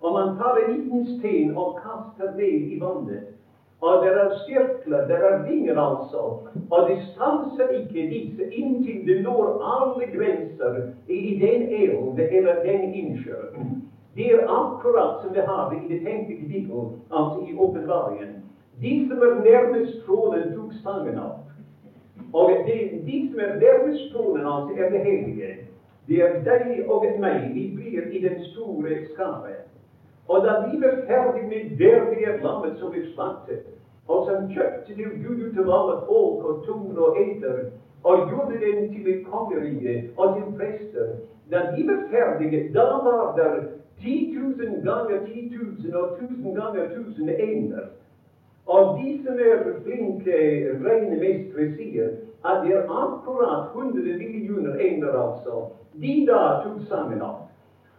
Og 0.00 0.12
man 0.12 0.36
tar 0.36 0.58
en 0.60 0.72
liten 0.72 1.06
sten 1.18 1.56
og 1.56 1.78
kaster 1.84 2.32
ned 2.36 2.72
i 2.72 2.80
vannet. 2.80 3.34
Og 3.80 4.04
det 4.04 4.12
er 4.12 4.30
sirkler, 4.46 5.06
det 5.06 5.16
er 5.28 5.42
vinger, 5.48 5.80
altså. 5.80 6.20
Og 6.70 6.88
det 6.88 6.98
stanser 7.12 7.68
ikke 7.68 8.08
disse 8.14 8.44
inntil 8.52 9.06
det 9.06 9.22
når 9.22 9.60
alle 9.74 10.06
grenser 10.16 10.78
i 11.08 11.38
den 11.42 11.62
eld 11.62 12.20
eller 12.30 12.62
den 12.62 12.94
innsjøen. 12.94 13.82
Det 14.16 14.30
er 14.32 14.48
akkurat 14.48 15.22
som 15.22 15.34
det 15.34 15.44
har 15.46 15.72
i 15.72 15.88
det 15.88 16.00
tenkte 16.06 16.34
kapittel, 16.34 16.84
altså 17.12 17.46
i 17.48 17.56
åpenbaringen. 17.58 18.34
De 18.82 19.08
som 19.08 19.18
er 19.18 19.34
nærmest 19.44 20.06
tronen, 20.06 20.54
tok 20.56 20.72
sangen 20.82 21.18
opp. 21.18 21.44
Og 22.32 22.50
de, 22.66 22.78
de 23.06 23.18
som 23.30 23.40
er 23.40 23.54
nærmest 23.60 24.12
tronen, 24.12 24.46
altså 24.46 24.72
er 24.84 24.90
det 24.90 25.00
hellige. 25.00 25.54
Det 26.08 26.20
er 26.22 26.34
deg 26.44 26.90
og 26.90 27.06
meg. 27.20 27.54
Vi 27.54 27.64
blir 27.76 28.10
i 28.12 28.20
den 28.24 28.40
store 28.52 28.98
skare. 29.12 29.54
Og 30.28 30.44
da 30.46 30.52
vi 30.64 30.80
var 30.80 30.98
ferdig 31.08 31.48
med 31.48 31.78
verdige 31.78 32.36
lammet 32.42 32.78
som 32.78 32.92
vi 32.92 33.02
slaktet, 33.14 33.64
og 34.08 34.24
som 34.26 34.48
kjøpte 34.52 34.96
til 34.96 35.10
Gud 35.24 35.44
ut 35.46 35.58
av 35.62 35.72
alle 35.78 35.96
folk 36.08 36.44
og 36.50 36.64
tunger 36.66 37.00
og 37.06 37.18
eter, 37.20 37.64
og 38.04 38.28
gjorde 38.30 38.60
den 38.60 38.90
til 38.92 39.08
et 39.12 39.24
kongerike 39.30 39.94
og 40.16 40.36
til 40.36 40.50
prester 40.58 41.14
Da 41.50 41.60
vi 41.72 41.86
var 41.88 42.00
ferdige, 42.12 42.72
da 42.74 42.84
var 43.04 43.34
det 43.36 43.64
10 44.00 44.36
000 44.58 44.82
ganger 44.84 45.24
10 45.24 45.52
000 45.84 45.96
og 46.00 46.08
1000 46.20 46.54
ganger 46.54 46.82
1000 46.82 47.30
ender. 47.38 47.84
Og 48.66 48.98
de 48.98 49.20
som 49.24 49.38
er 49.38 49.74
flinke 49.84 50.36
regnemestere, 50.84 51.68
sier 51.76 52.08
at 52.44 52.62
det 52.62 52.72
er 52.72 52.84
akkurat 53.02 53.62
100 53.74 54.16
millioner. 54.18 54.74
De 56.02 56.26
da 56.28 56.40
tok 56.62 56.80
sammen 56.88 57.22
opp. 57.22 57.44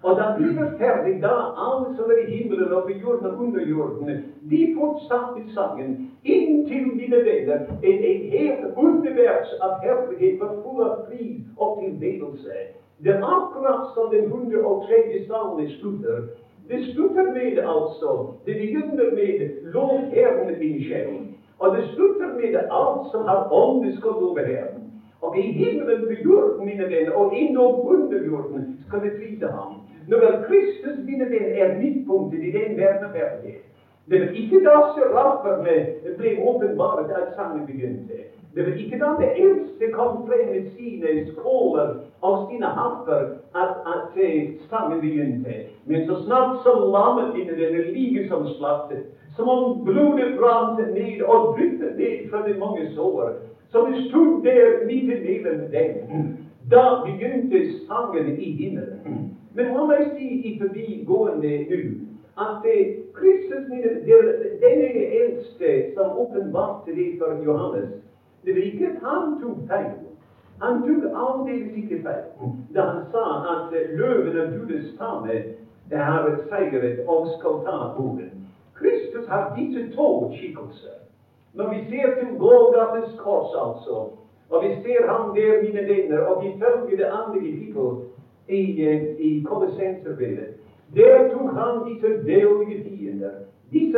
Og 0.06 0.18
da 0.18 0.26
blir 0.36 0.54
det 0.60 0.74
ferdig, 0.78 1.22
da 1.22 1.34
alle 1.66 1.90
som 1.96 2.10
er 2.14 2.20
i 2.22 2.28
himmelen 2.30 2.74
og 2.74 2.84
på 2.86 2.94
jorden 3.04 3.26
og 3.26 3.40
under 3.44 3.62
jorden, 3.62 4.20
de 4.52 4.60
fortsatte 4.76 5.42
sangen 5.54 5.96
inntil, 6.24 6.86
mine 7.00 7.22
venner, 7.24 7.58
en, 7.82 8.04
en 8.12 8.22
helt 8.34 8.66
univers 8.76 9.54
av 9.66 9.80
herlighet 9.82 10.40
var 10.40 10.54
full 10.62 10.84
av 10.86 11.00
frid 11.08 11.40
og 11.58 11.80
tilbedelse. 11.80 12.60
Det 13.04 13.16
er 13.16 13.26
akkurat 13.38 13.90
som 13.94 14.12
den 14.14 14.28
103. 14.30 15.20
salmen 15.28 15.68
slutter. 15.68 16.22
Det 16.70 16.82
slutter 16.92 17.26
med 17.34 17.58
altså 17.64 18.22
Det 18.46 18.56
begynner 18.58 19.10
med 19.10 19.48
'Lov 19.62 19.98
Herren 20.10 20.50
sjel'. 20.80 21.26
Og 21.60 21.76
det 21.76 21.84
slutter 21.94 22.30
med 22.42 22.56
alt 22.56 23.12
som 23.12 23.22
har 23.30 23.54
ånde 23.54 23.98
skal 23.98 24.10
over 24.28 24.46
Herren. 24.46 24.82
Og 25.22 25.38
i 25.38 25.42
himmelen 25.42 26.02
på 26.08 26.14
jorden, 26.24 26.66
mine 26.66 26.84
venner, 26.84 27.12
og 27.12 27.38
innom 27.38 27.88
under 27.94 28.26
jorden 28.26 28.78
skal 28.88 29.04
vi 29.04 29.10
prise 29.20 29.48
ham. 29.48 29.74
Når 30.08 30.44
Kristus, 30.48 30.98
mine 31.06 31.26
venner, 31.32 31.54
er 31.64 31.78
midtpunktet 31.80 32.44
i 32.44 32.52
den 32.58 32.78
verden 32.78 33.14
verden. 33.14 33.56
Det 34.10 34.20
var 34.22 34.28
ikke 34.42 34.60
da 34.68 34.76
serafene 34.96 35.78
ble 36.18 36.32
åpenbart 36.50 37.10
at 37.20 37.32
sangen 37.36 37.66
begynte. 37.66 38.18
Det 38.56 38.66
var 38.66 38.74
ikke 38.84 39.00
da 39.00 39.10
det 39.22 39.32
eldste 39.46 39.90
kom 39.92 40.28
frem 40.28 40.46
med 40.52 40.68
sine 40.76 41.14
skåler 41.32 41.90
og 42.22 42.46
sine 42.50 42.70
hatter 42.78 43.24
at, 43.62 43.74
at 43.94 44.20
sangen 44.70 45.02
begynte. 45.02 45.56
Men 45.86 46.06
så 46.08 46.22
snart 46.26 46.62
som 46.64 46.86
lammet 46.94 47.34
innen 47.42 47.58
venner 47.58 47.90
ligger 47.98 48.28
som 48.28 48.48
slaktet, 48.48 49.04
som 49.36 49.50
om 49.50 49.86
blodet 49.86 50.38
brant 50.40 50.78
ned 50.94 51.22
og 51.28 51.56
dryppet 51.56 51.98
ned 51.98 52.30
fra 52.30 52.44
de 52.48 52.58
mange 52.60 52.90
sår, 52.96 53.34
som 53.70 53.94
stod 54.08 54.44
der 54.44 54.86
midt 54.88 55.10
imellom 55.12 55.72
dem, 55.72 56.36
da 56.72 56.84
begynte 57.06 57.66
sangen 57.88 58.36
i 58.36 58.52
himmelen. 58.60 59.32
Men 59.56 59.74
la 59.76 59.86
meg 59.88 60.10
si 60.16 60.30
i 60.50 60.56
forbigående 60.60 61.54
nå 61.70 61.82
at 62.46 62.66
Kristus, 63.16 63.68
denne 64.62 65.06
eldste 65.20 65.76
som 65.96 66.18
åpenbarte 66.20 66.96
det 66.96 67.14
for 67.20 67.38
Johannes, 67.44 67.94
det 68.44 68.54
var 68.54 68.62
ikke 68.62 68.90
at 68.90 68.98
han 69.04 69.38
tok 69.42 69.62
feil. 69.70 69.94
Han 70.62 70.82
tok 70.88 71.06
aldeles 71.12 71.76
ikke 71.76 72.02
feil 72.04 72.52
da 72.76 72.84
han 72.90 73.02
sa 73.12 73.24
at 73.54 73.74
løven 74.00 74.38
av 74.40 74.54
Judas 74.56 74.86
stamme 74.96 75.40
har 75.92 76.30
seiret 76.50 77.04
og 77.08 77.28
skal 77.38 77.62
ta 77.66 77.78
ordet. 77.96 78.30
Kristus 78.80 79.28
har 79.28 79.56
disse 79.58 79.96
to 79.96 80.32
skikkelser. 80.36 80.96
Når 81.54 81.70
vi 81.74 81.80
ser 81.90 82.08
til 82.20 82.38
Golgates 82.40 83.20
kors, 83.20 83.52
altså, 83.66 83.96
og 84.50 84.64
vi 84.64 84.70
ser 84.84 85.08
ham 85.12 85.36
der, 85.36 85.64
mine 85.64 85.84
venner, 85.94 86.20
og 86.20 86.44
vi 86.44 86.50
følger 86.62 86.98
det 86.98 87.10
andre 87.20 87.40
kapittel 87.40 87.88
i, 88.48 88.62
i 89.20 89.44
Kolossenserbrevet, 89.44 90.50
der 90.96 91.30
tok 91.32 91.50
han 91.60 91.94
disse 91.94 92.10
veldige 92.26 92.84
fiender, 92.84 93.32
disse 93.72 93.98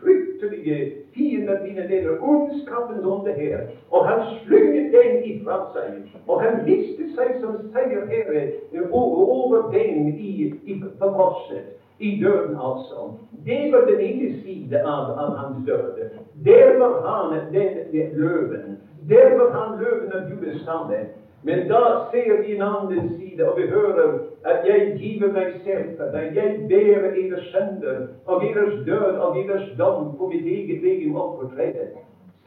fryktelige 0.00 0.92
fiender, 1.14 1.62
mine 1.62 1.84
venner, 1.88 2.12
ondskapens 2.20 3.04
ånde 3.04 3.32
her, 3.32 3.58
og 3.90 4.08
han 4.08 4.20
slynget 4.42 4.92
dem 4.92 5.22
ifra 5.24 5.58
seg, 5.74 5.92
og 6.26 6.42
han 6.42 6.66
viste 6.66 7.08
seg 7.16 7.38
som 7.40 7.56
seierherre 7.72 8.44
over, 8.90 9.28
over 9.38 9.70
dem 9.72 10.08
i, 10.08 10.52
i, 10.64 10.82
på 11.00 11.10
korset 11.16 11.77
i 11.98 12.20
døden, 12.24 12.56
altså. 12.56 13.12
Det 13.44 13.72
var 13.72 13.86
den 13.86 14.00
ene 14.00 14.42
side 14.42 14.82
av, 14.82 15.10
av 15.10 15.36
hans 15.36 15.66
død. 15.66 16.10
Der 16.44 16.78
var 16.78 16.92
han 17.06 17.38
den, 17.52 17.74
den 17.92 18.12
løven. 18.12 18.78
Der 19.08 19.38
var 19.38 19.50
han 19.50 19.78
løven 19.80 20.12
av 20.12 20.30
Judas 20.30 20.60
stamme. 20.60 21.06
Men 21.42 21.68
da 21.68 22.08
ser 22.10 22.42
vi 22.42 22.56
en 22.56 22.62
annen 22.62 23.08
side, 23.18 23.48
og 23.48 23.60
vi 23.60 23.66
hører 23.66 24.18
at 24.44 24.66
jeg 24.66 24.96
giver 24.98 25.32
meg 25.32 25.52
selv 25.64 25.94
for 25.96 26.10
deg. 26.14 26.34
Jeg 26.36 26.66
bærer 26.70 27.14
deres 27.14 27.46
sønder 27.52 28.00
og 28.26 28.42
deres 28.42 28.74
død 28.86 29.18
og 29.22 29.36
deres 29.36 29.68
dom 29.78 30.16
på 30.18 30.28
mitt 30.32 30.46
eget 30.46 30.82
legem 30.82 31.16
offertreet. 31.16 31.94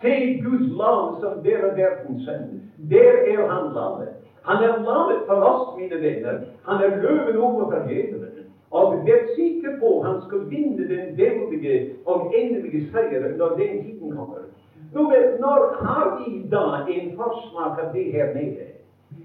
Se 0.01 0.41
Guds 0.43 0.67
lam 0.79 1.15
som 1.21 1.39
bærer 1.43 1.75
verdens 1.77 2.25
sønn. 2.25 2.61
Der 2.91 3.23
er 3.31 3.47
han 3.47 3.71
lammet. 3.73 4.11
Han 4.43 4.63
er 4.63 4.83
lammet 4.83 5.23
for 5.27 5.43
oss, 5.51 5.77
mine 5.79 6.01
venner. 6.01 6.39
Han 6.67 6.83
er 6.83 7.01
løven 7.01 7.37
overfor 7.37 7.87
djevelen. 7.87 8.30
Og 8.71 8.93
vær 9.05 9.23
sikker 9.35 9.79
på 9.79 9.89
han 10.03 10.21
skal 10.27 10.45
vinne 10.49 10.85
den 10.89 11.17
veldige 11.17 11.79
og 12.05 12.31
endelige 12.35 12.85
seieren 12.91 13.37
når 13.37 13.55
den 13.57 13.81
tiden 13.83 14.11
kommer. 14.15 14.45
Nå, 14.93 15.03
når 15.39 15.65
har 15.83 16.07
vi 16.19 16.47
da 16.51 16.63
en 16.87 17.11
forsmak 17.15 17.79
av 17.79 17.91
det 17.95 18.05
her 18.13 18.31
nede? 18.33 18.69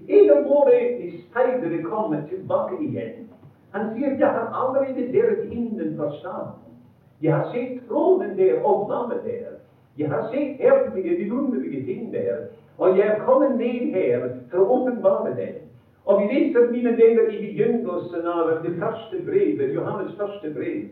En 0.07 0.29
av 0.35 0.43
våre 0.47 0.81
speidere 1.21 1.81
kommer 1.83 2.21
tilbake 2.29 2.75
igjen. 2.79 3.23
Han 3.71 3.87
sier 3.93 4.15
jeg 4.19 4.33
har 4.35 4.51
allerede 4.63 5.07
vært 5.11 5.47
innenfor 5.51 6.11
staden. 6.19 6.75
Jeg 7.21 7.33
har 7.33 7.47
sett 7.51 7.79
tronen 7.87 8.35
der 8.37 8.59
og 8.63 8.87
lammet 8.91 9.23
der. 9.23 9.55
Jeg 9.97 10.11
har 10.11 10.27
sett 10.31 10.59
herlige, 10.59 11.15
vidunderlige 11.23 11.83
ting 11.85 12.11
der. 12.13 12.43
Og 12.77 12.97
jeg 12.97 13.07
er 13.07 13.23
kommet 13.23 13.55
ned 13.57 13.87
her 13.95 14.27
for 14.51 14.61
å 14.61 14.77
åpenbare 14.81 15.33
dem. 15.39 15.66
Og 16.07 16.21
vi 16.21 16.27
leser, 16.31 16.69
mine 16.71 16.93
venner, 16.95 17.25
i 17.35 17.39
begynnelsen 17.41 18.27
av 18.31 18.63
det 18.63 18.77
første 18.79 19.17
brevet, 19.25 19.73
Johannes 19.75 20.13
første 20.15 20.53
brev. 20.55 20.85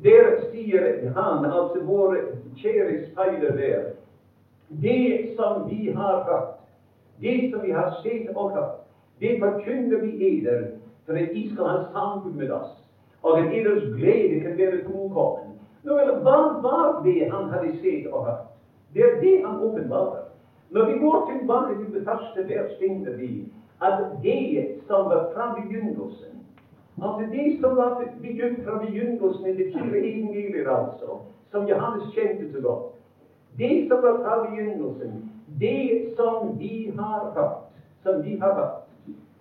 Der 0.00 0.38
sier 0.48 1.10
han, 1.12 1.44
altså 1.44 1.82
vår 1.84 2.14
kjære 2.56 2.94
speider 3.10 3.58
der, 3.58 3.82
det 4.68 5.34
som 5.36 5.66
vi 5.68 5.90
har 5.92 6.22
hørt, 6.30 6.54
det 7.20 7.50
som 7.50 7.60
vi 7.66 7.74
har 7.76 7.92
sett 8.00 8.30
og 8.34 8.54
hørt, 8.54 8.78
det 9.20 9.34
forkynner 9.42 10.00
vi 10.00 10.14
eder, 10.30 10.64
for 11.04 11.20
at 11.20 11.28
de 11.34 11.44
skal 11.52 11.68
ha 11.68 11.76
samfunn 11.92 12.40
med 12.40 12.54
oss, 12.56 12.72
og 13.22 13.42
at 13.42 13.52
eders 13.52 13.84
glede 13.98 14.40
kan 14.46 14.56
være 14.56 14.80
fullkommen. 14.86 15.52
Nå, 15.84 15.98
hva 16.24 16.38
var 16.64 17.02
det 17.04 17.28
han 17.28 17.50
hadde 17.52 17.74
sett 17.82 18.08
og 18.12 18.24
hørt? 18.30 18.48
Det 18.94 19.04
er 19.04 19.20
det 19.20 19.36
han 19.44 19.60
åpenbarer. 19.60 20.24
Når 20.72 20.88
vi 20.88 20.98
går 21.04 21.24
tilbake 21.28 21.76
til 21.76 21.92
det 21.92 22.04
første 22.08 22.48
der 22.48 22.64
finner 22.80 23.12
vi 23.16 23.42
at 23.82 24.22
det 24.22 24.80
som 24.86 25.10
var 25.10 25.30
fra 25.34 25.54
begynnelsen 25.60 26.34
At 27.02 27.32
det 27.32 27.60
som 27.60 27.76
var 27.76 28.04
begynt 28.22 28.64
fra 28.64 28.78
begynnelsen 28.78 29.46
i 29.46 29.56
det 29.56 29.72
fire 29.72 29.98
evangelier, 29.98 30.70
altså, 30.70 31.18
som 31.50 31.68
Johannes 31.68 32.14
kjente 32.14 32.52
så 32.52 32.60
godt 32.60 32.94
Det 33.58 33.88
som 33.88 34.02
var 34.02 34.20
fra 34.22 34.48
begynnelsen, 34.48 35.30
det 35.60 36.08
som 36.16 36.58
vi 36.58 36.92
har 36.98 37.30
hørt, 37.34 37.58
som 38.02 38.22
vi 38.22 38.34
har 38.34 38.54
hørt 38.54 38.78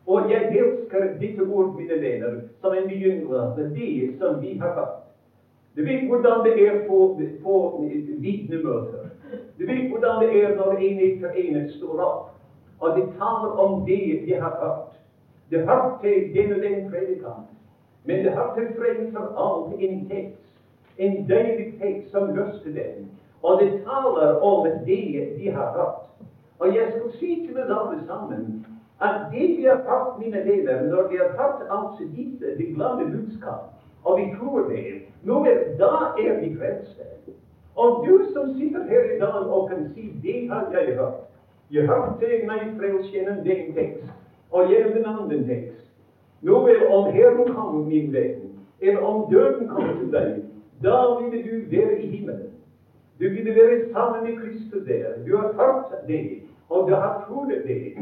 Og 0.05 0.31
jeg 0.31 0.57
elsker 0.59 1.19
dette 1.19 1.41
ord, 1.41 1.75
mine 1.75 2.01
venner, 2.01 2.39
som 2.61 2.73
en 2.73 2.87
begynnelse, 2.87 3.73
det 3.75 4.15
som 4.19 4.41
vi 4.41 4.57
har 4.57 4.71
hatt. 4.73 5.03
Du 5.75 5.83
vet 5.83 6.07
hvordan 6.07 6.45
det 6.45 6.67
er 6.67 6.87
på, 6.87 7.19
på 7.43 7.83
vitnemøter. 8.21 9.09
Du 9.59 9.65
vet 9.65 9.89
hvordan 9.89 10.21
det 10.23 10.43
er 10.43 10.55
når 10.55 10.71
en 10.71 10.99
etter 10.99 11.35
en 11.35 11.69
står 11.69 11.99
opp 12.01 12.36
og 12.79 12.95
de 12.95 13.01
taler 13.01 13.51
om 13.63 13.85
det 13.85 14.21
de 14.25 14.33
har 14.33 14.57
hørt. 14.61 14.93
Det 15.49 15.59
hørte 15.59 16.33
den 16.33 16.53
og 16.53 16.61
den 16.61 16.91
predikant, 16.91 17.49
men 18.05 18.25
det 18.25 18.31
hørte 18.31 18.73
fremfor 18.77 19.25
alt 19.43 19.81
en 19.81 20.09
tekst, 20.09 20.43
en 20.97 21.29
deilig 21.29 21.79
tekst 21.81 22.11
som 22.11 22.33
løste 22.33 22.73
dem. 22.73 23.07
Og 23.43 23.61
det 23.61 23.83
taler 23.83 24.41
om 24.41 24.67
det 24.85 25.37
de 25.39 25.51
har 25.51 25.71
hørt. 25.77 26.29
Og 26.59 26.75
jeg 26.75 26.93
skal 26.95 27.19
si 27.19 27.45
til 27.45 27.55
dere 27.55 27.79
alle 27.79 28.07
sammen 28.07 28.65
at 29.01 29.15
det 29.31 29.57
vi 29.57 29.63
har 29.63 29.81
hørt, 29.87 30.19
mine 30.19 30.37
venner, 30.37 30.81
når 30.83 31.07
vi 31.07 31.15
har 31.15 31.29
hørt 31.29 31.61
altså 31.69 32.03
disse, 32.15 32.45
det 32.57 32.75
glade 32.75 33.11
budskap, 33.11 33.63
og 34.03 34.17
vi 34.19 34.35
tror 34.39 34.59
det, 34.69 34.85
nå 35.23 35.43
da 35.79 35.91
er 36.25 36.39
vi 36.39 36.57
frelste. 36.57 37.03
Og 37.75 38.05
du 38.07 38.25
som 38.33 38.57
sitter 38.57 38.83
her 38.83 39.15
i 39.15 39.19
dag 39.19 39.49
og 39.53 39.69
kan 39.69 39.91
si 39.95 40.13
'det 40.23 40.49
har 40.49 40.71
jeg 40.71 40.97
hørt', 40.97 41.27
jeg 41.71 41.87
hørte 41.87 42.27
meg 42.47 42.73
frelst 42.79 43.13
gjennom 43.13 43.43
den 43.43 43.73
tekst, 43.75 44.11
og 44.51 44.69
gjennom 44.71 44.93
den 44.95 45.05
andre 45.05 45.39
tekst. 45.47 45.83
Nå 46.41 46.61
vel, 46.65 46.85
om 46.93 47.09
Herren 47.11 47.53
kommer, 47.53 47.85
min 47.85 48.13
venn, 48.13 48.53
eller 48.81 49.01
om 49.01 49.25
døden 49.31 49.67
kommer 49.67 49.97
til 49.97 50.11
deg, 50.13 50.35
da 50.83 50.97
vil 51.19 51.43
du 51.43 51.53
være 51.71 51.99
i 51.99 52.07
himmelen. 52.07 52.53
Du 53.19 53.29
vil 53.29 53.55
være 53.55 53.89
sammen 53.91 54.23
med 54.23 54.37
Kristus 54.37 54.87
der. 54.87 55.17
Du 55.25 55.37
har 55.37 55.53
hørt 55.57 56.07
det, 56.07 56.39
og 56.69 56.89
du 56.89 56.93
har 56.95 57.25
trodd 57.27 57.51
det. 57.67 57.97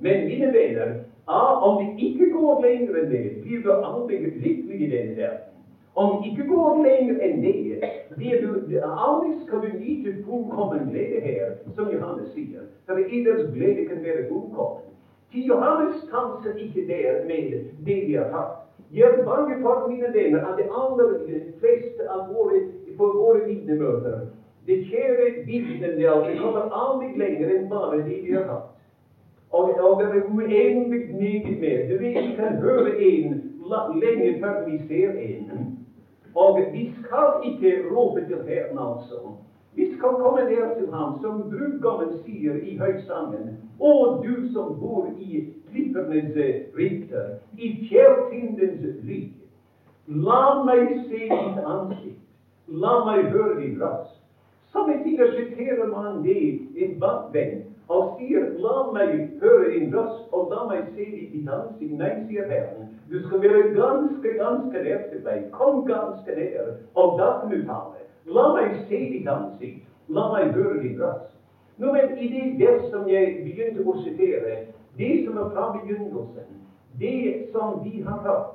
Men 0.00 0.26
mine 0.26 0.46
venner, 0.46 0.94
om 1.62 1.84
det 1.84 2.04
ikke 2.04 2.32
går 2.32 2.64
lenger 2.64 2.98
enn 3.00 3.10
det, 3.10 3.22
blir 3.42 3.62
du 3.62 3.70
aldri 3.72 4.18
lykkelig 4.18 4.80
i 4.80 4.90
denne 4.90 5.16
verden. 5.16 5.55
Om 5.96 6.22
det 6.22 6.30
ikke 6.30 6.48
går 6.54 6.82
lenger 6.84 7.20
enn 7.24 7.38
det, 7.40 7.90
blir 8.16 8.42
du, 8.42 8.80
aldri 8.84 9.30
skal 9.46 9.62
du 9.64 9.78
nyte 9.78 10.10
fullkommen 10.26 10.90
glede 10.90 11.22
her, 11.24 11.54
som 11.76 11.88
Johannes 11.88 12.34
sier. 12.34 12.66
For 12.84 13.00
eders 13.00 13.46
glede 13.54 13.86
kan 13.88 14.02
være 14.04 14.26
fullkommen. 14.28 14.92
Til 15.32 15.48
Johannes 15.48 15.96
stanser 16.04 16.58
ikke 16.60 16.84
der 16.88 17.24
med 17.26 17.64
det 17.86 17.96
vi 18.08 18.14
har 18.14 18.28
hatt. 18.34 18.62
Jeg 18.92 19.08
er 19.08 19.24
bange 19.24 19.56
for, 19.62 19.88
mine 19.88 20.12
venner, 20.14 20.44
at 20.46 20.58
de 20.58 20.68
aller 20.80 21.16
fleste 21.60 22.10
av 22.10 22.28
våre, 22.34 22.60
på 22.98 23.06
våre 23.16 23.40
vitnemøter 23.46 24.20
Det 24.66 24.84
kjære 24.90 25.46
vitnene 25.46 26.08
altså, 26.10 26.42
kommer 26.42 26.68
aldri 26.74 27.08
lenger 27.18 27.56
enn 27.56 27.68
bare 27.70 28.02
det 28.04 28.20
vi 28.24 28.32
har 28.34 28.46
hatt. 28.50 28.68
Og, 29.50 29.72
og 29.80 30.02
det 30.02 30.06
er 30.06 30.28
uendelig 30.28 31.14
meget 31.14 31.60
mer. 31.60 31.88
Du 31.88 31.98
vet, 32.04 32.22
vi 32.28 32.36
kan 32.36 32.60
høre 32.60 33.00
en 33.00 33.42
lenge 34.02 34.40
før 34.40 34.64
vi 34.68 34.78
ser 34.88 35.10
en. 35.10 35.75
Og 36.36 36.58
vi 36.72 36.84
skal 37.00 37.40
ikke 37.48 37.72
råpe 37.90 38.20
til 38.28 38.42
Herren, 38.48 38.78
altså. 38.78 39.20
Vi 39.76 39.86
skal 39.94 40.18
komme 40.20 40.42
ned 40.42 40.76
til 40.76 40.88
ham, 40.94 41.16
som 41.22 41.42
brudgommen 41.50 42.12
sier 42.24 42.60
i 42.60 42.76
høysangen. 42.80 43.54
Å, 43.80 43.92
du 44.24 44.44
som 44.52 44.74
bor 44.80 45.08
i 45.20 45.42
klippernes 45.70 46.36
rikter, 46.76 47.34
i 47.56 47.72
fjelltindens 47.88 48.84
ly. 49.08 49.20
La 50.28 50.42
meg 50.64 50.92
se 51.08 51.24
ditt 51.32 51.60
ansikt. 51.64 52.22
La 52.68 52.98
meg 53.08 53.28
høre 53.32 53.56
din 53.60 53.76
røst. 53.80 54.20
Somme 54.72 54.96
tider 55.04 55.32
siterer 55.36 55.88
man 55.88 56.20
det 56.24 56.40
en 56.76 56.96
bakvendt 57.00 57.75
og 57.88 58.18
sier 58.18 58.44
'la 58.58 58.92
meg 58.92 59.10
høre 59.40 59.70
din 59.70 59.94
røst, 59.94 60.32
og 60.32 60.50
la 60.50 60.62
meg 60.68 60.84
se 60.94 61.04
ditt 61.32 61.48
ansikt'. 61.48 61.98
Nei, 61.98 62.24
sier 62.28 62.48
Herren, 62.50 62.88
du 63.10 63.22
skal 63.26 63.42
være 63.42 63.72
ganske, 63.74 64.28
ganske 64.42 64.82
nær 64.82 65.00
til 65.10 65.20
meg. 65.24 65.50
Kom 65.52 65.86
ganske 65.86 66.34
nær, 66.36 66.74
og 66.94 67.18
da 67.18 67.28
kan 67.40 67.50
du 67.50 67.58
tale. 67.66 68.00
La 68.26 68.46
meg 68.54 68.74
se 68.88 68.98
ditt 69.12 69.28
ansikt. 69.28 69.84
La 70.08 70.26
meg 70.32 70.54
høre 70.54 70.80
din 70.80 70.98
røst. 71.02 71.36
Nå, 71.78 71.92
men 71.92 72.18
i 72.18 72.26
det 72.34 72.66
vers 72.66 72.90
som 72.90 73.08
jeg 73.08 73.42
begynte 73.44 73.84
å 73.86 73.94
sitere, 74.00 74.58
det 74.98 75.24
som 75.24 75.36
er 75.36 75.50
fra 75.52 75.70
begynnelsen, 75.76 76.60
det 77.00 77.50
som 77.52 77.82
vi 77.84 78.00
har 78.00 78.20
hørt, 78.24 78.52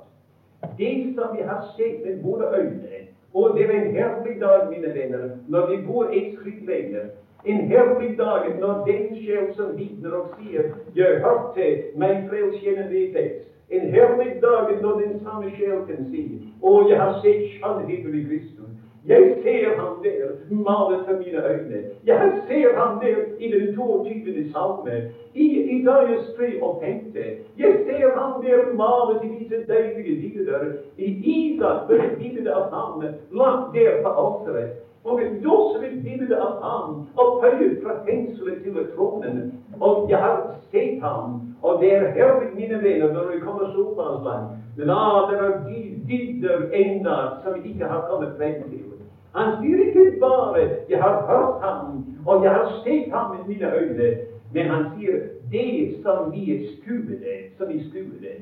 det 0.78 1.14
som 1.16 1.36
vi 1.36 1.42
har 1.46 1.62
sett 1.76 2.04
med 2.04 2.22
våre 2.24 2.50
øyne, 2.58 3.06
og 3.34 3.56
det 3.56 3.64
er 3.64 3.72
en 3.78 3.92
herlig 3.94 4.40
dag, 4.42 4.70
mine 4.70 4.94
venner, 4.94 5.30
når 5.48 5.68
vi 5.70 5.78
går 5.86 6.10
et 6.12 6.34
skritt 6.40 6.66
lenger 6.68 7.12
en 7.44 7.62
herlig 7.72 8.18
dag 8.18 8.60
når 8.60 8.86
den 8.86 9.16
sjel 9.24 9.48
som 9.56 9.78
vitner 9.78 10.14
og 10.18 10.28
sier 10.38 10.64
'Jeg 10.96 11.22
hørte 11.26 11.68
meg 11.96 12.30
frelst 12.30 12.64
gjennom 12.64 12.90
din 12.94 13.14
tekst'. 13.16 13.48
En 13.72 13.90
herlig 13.96 14.42
dag 14.42 14.82
når 14.82 15.00
den 15.00 15.20
samme 15.26 15.52
sjel 15.58 15.80
kan 15.88 16.06
si 16.12 16.24
'Å, 16.64 16.90
jeg 16.90 16.98
har 17.00 17.14
sett 17.24 17.62
sannheten 17.62 18.16
i 18.20 18.24
Kristus'. 18.28 18.78
Jeg 19.06 19.34
ser 19.44 19.76
ham 19.80 20.04
der 20.04 20.28
malet 20.50 21.00
for 21.06 21.18
mine 21.18 21.42
øyne. 21.48 21.80
Jeg 22.06 22.32
ser 22.48 22.76
ham 22.80 23.00
der 23.04 23.18
i 23.38 23.48
den 23.52 23.76
22. 23.76 24.52
salme, 24.54 24.96
i 25.34 25.46
Isaias 25.76 26.34
3 26.38 26.64
og 26.64 26.84
5. 26.84 27.16
Jeg 27.58 27.74
ser 27.86 28.20
ham 28.20 28.44
der 28.46 28.74
malet 28.74 29.24
i 29.24 29.40
disse 29.40 29.66
deilige 29.74 30.16
bilder, 30.22 30.64
i 30.98 31.08
Isak, 31.36 31.78
for 31.88 31.94
et 31.94 32.18
bilde 32.18 32.54
av 32.54 32.66
ham 32.74 33.02
lagt 33.32 33.76
der 33.76 34.02
på 34.04 34.10
alteret. 34.24 34.70
Og 35.04 35.20
vi 35.20 35.24
låser 35.42 35.80
vi 35.82 36.02
bilde 36.06 36.38
av 36.38 36.60
ham 36.64 36.90
og 37.16 37.22
opphøyet 37.26 37.80
fra 37.84 37.96
fengselet 38.06 38.64
til 38.64 38.88
tronen. 38.96 39.40
Og 39.80 40.10
jeg 40.10 40.18
har 40.18 40.38
sett 40.72 41.02
ham, 41.02 41.40
og 41.62 41.82
det 41.82 41.94
er 41.96 42.12
herlig, 42.18 42.52
mine 42.56 42.84
venner, 42.84 43.14
når 43.14 43.32
vi 43.32 43.40
kommer 43.40 43.66
så 43.66 43.74
såpass 43.76 44.24
langt. 44.26 44.58
Men 44.78 44.90
ah, 44.90 45.32
det 45.32 45.40
er 45.40 45.58
de 45.68 45.80
dybder 46.10 46.70
ennå 46.74 47.18
som 47.44 47.58
vi 47.58 47.70
ikke 47.74 47.86
har 47.86 48.06
kommet 48.10 48.38
frem 48.38 48.64
til. 48.70 48.88
Han 49.36 49.52
sier 49.60 49.80
ikke 49.88 50.20
bare 50.20 50.70
'jeg 50.90 51.02
har 51.02 51.16
hørt 51.30 51.62
ham', 51.64 52.04
og 52.28 52.44
'jeg 52.44 52.52
har 52.52 52.68
sett 52.84 53.12
ham 53.14 53.36
med 53.36 53.48
mine 53.48 53.74
øyne', 53.74 54.18
men 54.54 54.66
han 54.66 54.84
sier 54.96 55.18
'det 55.52 56.04
som 56.04 56.32
vi 56.32 56.68
skuede', 56.68 57.58
som 57.58 57.70
vi 57.70 57.90
skuede. 57.90 58.34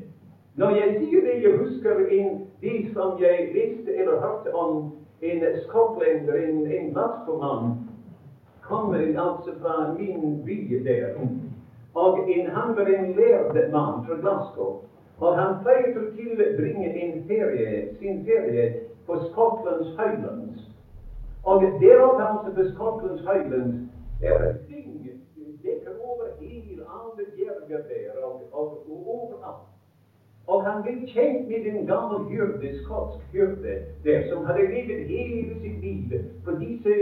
Når 0.56 0.70
jeg 0.70 0.96
sier 1.00 1.22
det, 1.22 1.44
jeg 1.44 1.58
husker 1.58 1.96
en, 2.12 2.48
det 2.62 2.94
som 2.94 3.20
jeg 3.20 3.50
leste 3.56 3.96
eller 3.96 4.22
hørte 4.22 4.56
om 4.56 4.92
en 5.22 5.44
skotlender, 5.68 6.34
en, 6.34 6.68
en 6.68 6.94
mann, 6.94 7.90
kommer 8.62 8.98
altså 8.98 9.52
fra 9.62 9.94
min 9.94 10.44
by 10.46 10.84
der. 10.86 11.16
Og 11.94 12.30
en, 12.30 12.48
han 12.48 12.76
var 12.76 12.86
en 12.86 13.16
lærd 13.16 13.72
mann 13.72 14.06
fra 14.06 14.16
Glasgow. 14.16 14.84
Og 15.20 15.36
han 15.38 15.58
pleide 15.64 16.00
å 16.00 16.12
tilbringe 16.16 16.94
en 17.04 17.24
ferie, 17.28 17.96
sin 18.00 18.22
ferie 18.26 18.68
på 19.08 19.18
Skottlands 19.30 19.90
Highlands. 19.98 20.62
Og 21.44 21.62
der 21.82 22.04
oppe 22.06 22.24
altså 22.24 22.56
på 22.56 22.68
Skottlands 22.74 23.22
Highlands 23.22 23.90
er 24.24 24.38
det 24.44 24.54
ting 24.68 24.90
dekker 25.64 25.92
over 26.04 26.26
hele 26.40 26.84
alle 26.98 27.26
bjerger 27.36 27.84
der 27.90 28.24
og, 28.24 28.42
og, 28.52 28.68
og 28.92 29.08
overalt. 29.08 29.68
Og 30.50 30.64
han 30.66 30.82
ble 30.82 30.96
kjent 31.12 31.48
med 31.48 31.66
en 31.70 31.84
gammel 31.86 32.24
hyrde, 32.32 32.72
skotsk 32.84 33.34
hyrde, 33.34 33.76
der, 34.06 34.24
som 34.30 34.48
hadde 34.50 34.66
levd 34.72 35.04
hele 35.10 35.60
sitt 35.62 35.84
liv 35.84 36.16
på 36.46 36.56
disse 36.58 36.96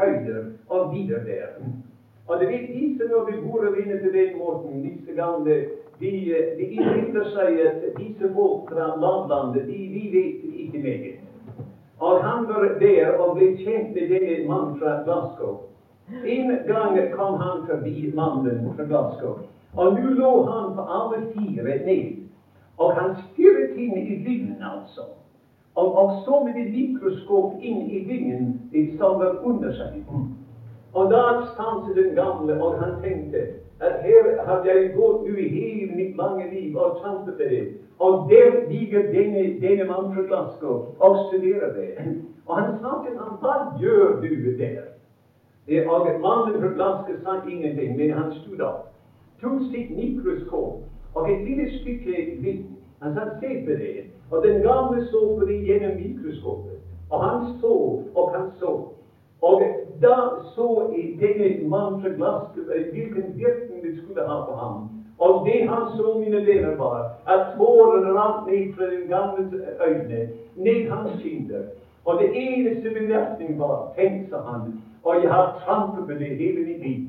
høyder 0.00 0.48
og 0.68 0.90
videre 0.94 1.22
der. 1.28 1.52
Og 2.26 2.40
det 2.40 2.48
vet 2.48 2.66
disse 2.74 3.06
når 3.12 3.30
de 3.30 3.36
bor 3.44 3.68
inne 3.70 4.00
på 4.02 4.10
den 4.16 4.34
måten, 4.38 4.82
disse 4.82 5.14
gamle 5.14 5.60
de, 6.00 6.10
de 6.58 6.66
innriter 6.66 7.30
seg 7.34 7.62
at 7.68 7.86
disse 7.96 8.32
folk 8.34 8.68
fra 8.72 8.90
lavlandet, 8.98 9.70
de, 9.70 9.78
de 9.94 10.04
vet 10.12 10.44
ikke 10.66 10.82
meget. 10.82 11.24
Og 12.00 12.22
han 12.24 12.46
var 12.50 12.68
der 12.82 13.16
og 13.18 13.34
ble 13.38 13.54
kjent 13.62 13.94
med 13.94 14.10
denne 14.10 14.44
mannen 14.50 14.78
fra 14.82 15.00
Glasgow. 15.06 15.56
En 16.24 16.54
gang 16.66 16.98
kom 17.14 17.40
han 17.40 17.66
forbi 17.70 18.12
mannen 18.14 18.72
fra 18.76 18.86
Glasgow, 18.90 19.42
og 19.76 19.98
nå 19.98 20.14
lå 20.18 20.30
han 20.50 20.72
på 20.76 20.86
alle 20.98 21.26
fire 21.34 21.78
ned 21.86 22.27
og 22.78 22.94
han 22.94 23.16
stirret 23.32 23.76
inn 23.76 23.96
i 23.98 24.16
vingen, 24.24 24.62
altså. 24.62 25.00
Og, 25.74 25.96
og 25.98 26.12
så 26.24 26.42
med 26.44 26.56
et 26.62 26.70
mikroskop 26.74 27.62
inn 27.62 27.82
i 27.90 28.02
vingen 28.06 28.96
som 28.98 29.18
var 29.20 29.38
under 29.46 29.74
seg. 29.78 30.00
Og 30.94 31.10
da 31.10 31.22
stanset 31.52 31.96
den 31.96 32.14
gamle, 32.14 32.62
og 32.62 32.78
han 32.82 32.96
tenkte 33.02 33.44
at 33.80 34.00
her 34.02 34.30
har 34.46 34.64
jeg 34.66 34.92
gått 34.94 35.26
nå 35.26 35.34
i 35.38 35.48
hele 35.54 35.92
mitt 35.94 36.16
lange 36.18 36.48
liv 36.50 36.76
og 36.76 36.98
trampet 37.02 37.38
det. 37.38 37.60
Og 37.98 38.26
der 38.30 38.70
ligger 38.70 39.06
denne, 39.12 39.44
denne 39.62 39.86
mannen 39.86 40.14
fra 40.14 40.24
Glasgow 40.26 40.94
og 40.98 41.18
studerer 41.28 41.74
det. 41.74 41.90
Og 42.46 42.56
han 42.56 42.74
til 42.78 43.18
ham, 43.18 43.38
hva 43.42 43.54
gjør 43.78 44.20
du 44.22 44.56
der? 44.58 44.82
Og 45.86 46.06
mannen 46.20 46.60
fra 46.60 46.74
Glasgow 46.74 47.22
sa 47.22 47.38
ingenting, 47.46 47.96
men 47.96 48.10
han 48.18 48.32
stod 48.40 48.60
opp, 48.66 48.86
tok 49.42 49.62
sitt 49.70 49.90
mikroskop 49.94 50.82
og 51.14 51.32
et 51.32 51.44
lille 51.44 51.78
stykke 51.78 52.36
hvitt. 52.40 52.66
Han 53.02 53.14
satt 53.14 53.40
se 53.40 53.64
på 53.64 53.70
det. 53.70 54.04
Og 54.30 54.46
den 54.46 54.62
gamle 54.62 55.06
så 55.06 55.20
på 55.38 55.44
det 55.46 55.58
gjennom 55.66 55.96
mikroskopet. 55.96 56.78
Og 57.10 57.24
han 57.24 57.58
så, 57.60 57.74
og 58.14 58.34
han 58.36 58.50
så. 58.58 58.72
Og 59.42 59.62
da 60.02 60.16
så 60.54 60.90
denne 61.20 61.68
mannen 61.68 62.02
fra 62.02 62.08
glasset 62.08 62.90
hvilken 62.92 63.24
virkning 63.34 63.82
det 63.82 63.98
skulle 64.02 64.26
ha 64.28 64.44
på 64.44 64.54
ham. 64.62 64.88
Og 65.18 65.46
det 65.46 65.68
han 65.68 65.82
så, 65.96 66.18
mine 66.18 66.46
venner, 66.46 66.76
var 66.76 66.98
at 67.26 67.46
tårene 67.56 68.12
rant 68.18 68.50
ned 68.50 68.74
fra 68.74 68.84
den 68.84 69.08
gamle 69.08 69.42
øyne, 69.86 70.28
ned 70.56 70.90
hans 70.90 71.22
kinder. 71.22 71.62
Og 72.04 72.18
det 72.20 72.30
eneste 72.34 72.90
bemerkning 73.00 73.58
var, 73.58 73.92
tenkte 73.96 74.36
han, 74.36 74.82
og 75.02 75.22
jeg 75.22 75.32
har 75.32 75.62
trampet 75.64 76.06
på 76.06 76.12
det 76.12 76.36
hele 76.36 76.66
mitt 76.66 76.80
liv 76.86 77.06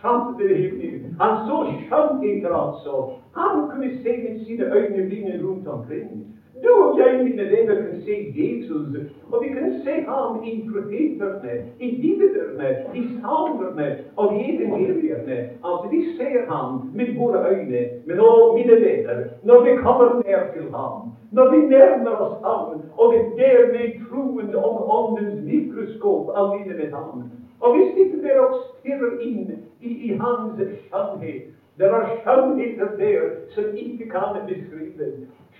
trampet 0.00 0.48
det 0.48 0.56
hele 0.56 0.80
tiden. 0.80 1.16
Han 1.20 1.32
så 1.46 1.56
skjønnheter, 1.84 2.52
altså. 2.64 2.92
Han 3.36 3.70
kunne 3.70 3.90
se 4.02 4.12
med 4.24 4.44
sine 4.44 4.64
øyne 4.76 5.06
blinge 5.08 5.34
rundt 5.44 5.68
omkring. 5.68 6.28
Du 6.64 6.70
og 6.84 6.98
jeg, 6.98 7.24
mine 7.24 7.44
venner, 7.54 7.74
kan 7.74 8.00
se 8.06 8.14
Jesus, 8.40 8.86
og 9.32 9.36
vi 9.42 9.48
kan 9.48 9.80
se 9.84 9.94
ham 10.10 10.42
i 10.44 10.68
profeterne, 10.70 11.52
i 11.80 11.88
bibelene, 12.02 12.68
i 12.94 13.02
salmerne 13.20 13.88
og 14.16 14.26
i 14.34 14.56
evangeliene. 14.56 15.36
Altså, 15.68 15.86
vi 15.90 16.00
ser 16.16 16.40
ham 16.52 16.90
med 16.94 17.06
våre 17.18 17.38
øyne. 17.50 17.82
Men 18.06 18.16
nå, 18.16 18.56
mine 18.56 18.76
venner, 18.86 19.18
når 19.42 19.64
vi 19.64 19.76
kommer 19.76 20.08
ned 20.14 20.42
til 20.54 20.66
ham, 20.76 20.94
når 21.32 21.50
vi 21.54 21.58
nærmer 21.66 22.10
oss 22.10 22.36
ham, 22.46 22.80
og 22.98 23.06
vi 23.12 23.18
dermed 23.42 23.86
troen 24.08 24.54
om 24.54 24.74
åndens 24.98 25.38
mikroskop 25.50 26.30
alene 26.36 26.74
med 26.80 26.90
ham, 26.92 27.22
og 27.60 27.76
hvis 27.76 27.96
ikke 27.96 28.22
dere 28.22 28.44
stirrer 28.78 29.16
inn 29.20 29.50
i, 29.80 29.90
i 30.08 30.10
hans 30.20 30.60
sannhet 30.90 31.54
Det 31.78 31.86
er 31.86 32.06
sannheter 32.24 32.88
der 32.98 33.20
som 33.54 33.64
ikke 33.76 34.08
kan 34.10 34.38
beskrives. 34.46 35.14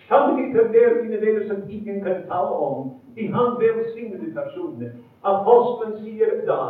Sannheter 0.09 0.63
der, 0.73 1.03
mine 1.03 1.21
venner, 1.21 1.47
som 1.47 1.63
ingen 1.71 2.03
kan 2.03 2.17
tale 2.29 2.55
om. 2.69 2.91
I 3.17 3.27
hans 3.27 3.61
velsignede 3.61 4.35
person. 4.35 4.83
Apostelen 5.23 5.95
sier 6.03 6.33
da 6.47 6.63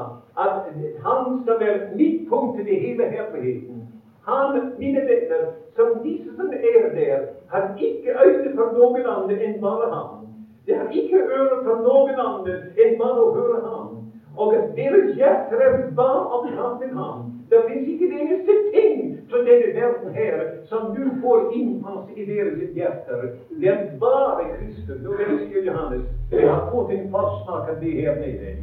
at 0.45 0.69
han 1.05 1.25
som 1.47 1.62
er 1.69 1.79
midtpunktet 1.97 2.69
i 2.69 2.77
hele 2.85 3.07
herligheten, 3.09 3.81
han, 4.29 4.61
mine 4.79 5.01
venner, 5.09 5.47
som 5.77 6.03
disse 6.03 6.37
som 6.37 6.53
er 6.53 6.92
der, 6.94 7.19
har 7.50 7.65
ikke 7.79 8.11
øyne 8.25 8.55
for 8.55 8.73
noen 8.77 9.07
andre 9.07 9.37
enn 9.44 9.61
bare 9.61 9.88
ham. 9.94 10.27
Det 10.67 10.77
har 10.77 10.88
ikke 10.92 11.21
ører 11.37 11.63
for 11.65 11.81
noen 11.85 12.19
andre 12.21 12.57
enn 12.77 12.98
bare 13.00 13.23
å 13.25 13.31
høre 13.33 13.61
ham. 13.65 13.77
Og 14.39 14.55
deres 14.77 15.17
hjerter 15.19 15.63
er 15.67 15.79
varme 15.99 16.37
av 16.37 16.45
kampen 16.55 16.93
ham. 16.99 17.25
Det 17.51 17.59
fins 17.69 17.89
ikke 17.93 18.11
det 18.13 18.21
eneste 18.25 18.55
ting 18.75 18.99
fra 19.31 19.41
denne 19.49 19.71
verden 19.79 20.15
her 20.15 20.45
som 20.71 20.93
du 20.95 21.03
får 21.23 21.49
innpass 21.59 22.13
i 22.15 22.27
deres 22.29 22.77
hjerter. 22.77 23.25
Det 23.61 23.73
er 23.73 23.81
bare 24.05 24.47
Kristus. 24.53 25.01
Nå 25.03 25.17
elsker 25.27 25.67
Johannes. 25.67 26.07
Jeg 26.33 26.47
har 26.51 26.69
fått 26.73 26.95
en 26.95 27.11
forsmak 27.17 27.73
av 27.73 27.83
det 27.83 27.97
her 27.99 28.21
nede. 28.23 28.55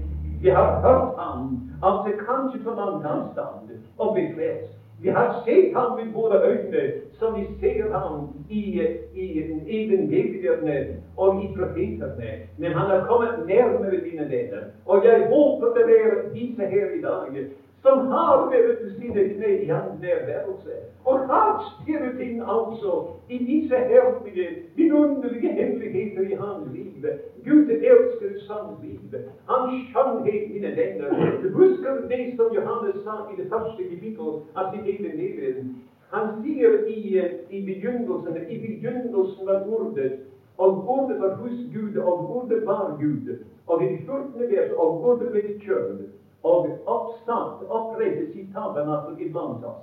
Jeg 0.44 0.56
har 0.56 0.80
hørt 0.86 1.20
ham, 1.20 1.44
altså 1.84 2.16
kanskje 2.24 2.64
på 2.64 2.78
langt 2.80 3.06
avstand, 3.16 3.76
og 3.98 4.14
blitt 4.16 4.36
frelst. 4.38 4.75
Vi 5.02 5.10
har 5.10 5.43
sett 5.46 5.74
ham 5.76 5.98
med 6.00 6.14
våre 6.14 6.38
øyne, 6.50 6.84
som 7.20 7.36
vi 7.39 7.46
ser 7.60 7.91
ham 7.93 8.28
i, 8.50 8.82
i 9.14 9.26
evangeliene 9.70 11.02
og 11.18 11.43
i 11.43 11.48
profetene. 11.58 12.32
Men 12.58 12.72
han 12.72 12.89
har 12.91 13.08
kommet 13.08 13.48
nærmere 13.48 14.04
dine 14.04 14.30
venner. 14.30 14.64
Og 14.86 15.06
jeg 15.06 15.28
håper 15.30 15.74
det 15.76 15.86
er 16.00 16.34
disse 16.34 16.66
her 16.66 16.86
i 16.98 17.02
dag 17.02 17.46
som 17.86 18.08
har 18.12 18.48
vært 18.50 18.80
til 18.82 18.94
sine 19.00 19.24
kne 19.30 19.50
i 19.64 19.68
hans 19.70 20.02
nærværelse, 20.02 20.78
og 21.06 21.20
har 21.30 21.52
stirret 21.66 22.22
inn 22.28 22.42
altså 22.42 22.94
i 23.30 23.38
disse 23.50 23.82
herlige, 23.90 24.48
vidunderlige 24.78 25.52
hemmeligheter 25.60 26.30
i 26.32 26.40
hans 26.40 26.72
liv. 26.74 27.06
Gud 27.46 27.70
elsker 27.76 28.32
hans 28.50 28.80
liv, 28.86 29.20
hans 29.52 29.76
skjønnhet, 29.92 30.50
mine 30.56 30.72
venner. 30.80 31.14
Husker 31.60 32.02
det 32.10 32.24
som 32.40 32.56
Johannes 32.58 32.98
sa 33.06 33.20
i 33.30 33.38
det 33.42 33.48
første 33.54 33.90
kapittel 33.92 34.34
av 34.56 34.74
sitt 34.74 34.90
evangelium? 34.96 35.70
Han 36.16 36.34
sier 36.42 36.82
i, 36.90 37.00
i 37.50 37.64
begynnelsen 37.70 38.42
i 38.50 38.60
begynnelsen 38.66 39.46
var 39.46 39.62
ordet, 39.78 40.12
og 40.58 40.84
ordet 40.98 41.22
var 41.22 41.38
hos 41.38 41.58
Gud, 41.74 41.98
og 42.02 42.30
ordet 42.38 42.66
var 42.66 42.98
Gud. 43.02 43.34
Og 43.68 43.84
i 43.84 43.94
det 43.94 44.06
14. 44.06 44.50
vers, 44.50 44.72
og 44.72 45.04
ordet 45.04 45.34
ble 45.34 45.50
kjød 45.62 46.06
og 46.46 46.68
oppsatt, 46.86 47.64
opprettes 47.70 48.36
i 48.36 48.46
tabernakel 48.54 49.18
iblant 49.26 49.66
oss. 49.66 49.82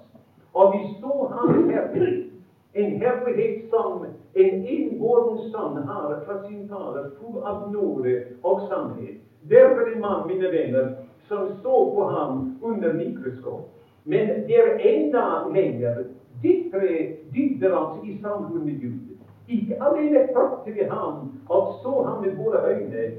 Og 0.52 0.74
vi 0.74 0.82
så 1.00 1.26
hans 1.32 1.70
herlighet, 1.70 2.28
en 2.72 2.96
herlighet 3.02 3.70
som 3.70 4.04
en 4.34 4.66
innbåren 4.66 5.38
sønn 5.50 5.82
har 5.88 6.14
fra 6.26 6.38
sin 6.46 6.68
taler, 6.68 7.10
full 7.18 7.42
av 7.42 7.66
nåde 7.72 8.14
og 8.42 8.66
sannhet. 8.68 9.18
Derfor 9.50 9.90
en 9.90 10.00
mann, 10.00 10.26
mine 10.28 10.50
venner, 10.52 10.92
som 11.28 11.48
så 11.62 11.76
på 11.94 12.04
ham 12.10 12.56
under 12.62 12.92
mikroskop. 12.92 13.68
Men 14.04 14.28
det 14.46 14.58
er 14.58 14.78
enda 14.92 15.24
lenger 15.54 16.04
dypere 16.42 17.16
dybder 17.34 17.76
altså 17.76 18.06
i 18.06 18.18
samfunn 18.22 18.64
med 18.64 18.80
Gud. 18.80 19.18
Ikke 19.48 19.82
alene 19.82 20.28
hørte 20.34 20.70
vi 20.70 20.86
ham 20.90 21.32
og 21.48 21.74
så 21.82 22.02
ham 22.06 22.22
med 22.22 22.36
våre 22.36 22.62
øyne, 22.74 23.10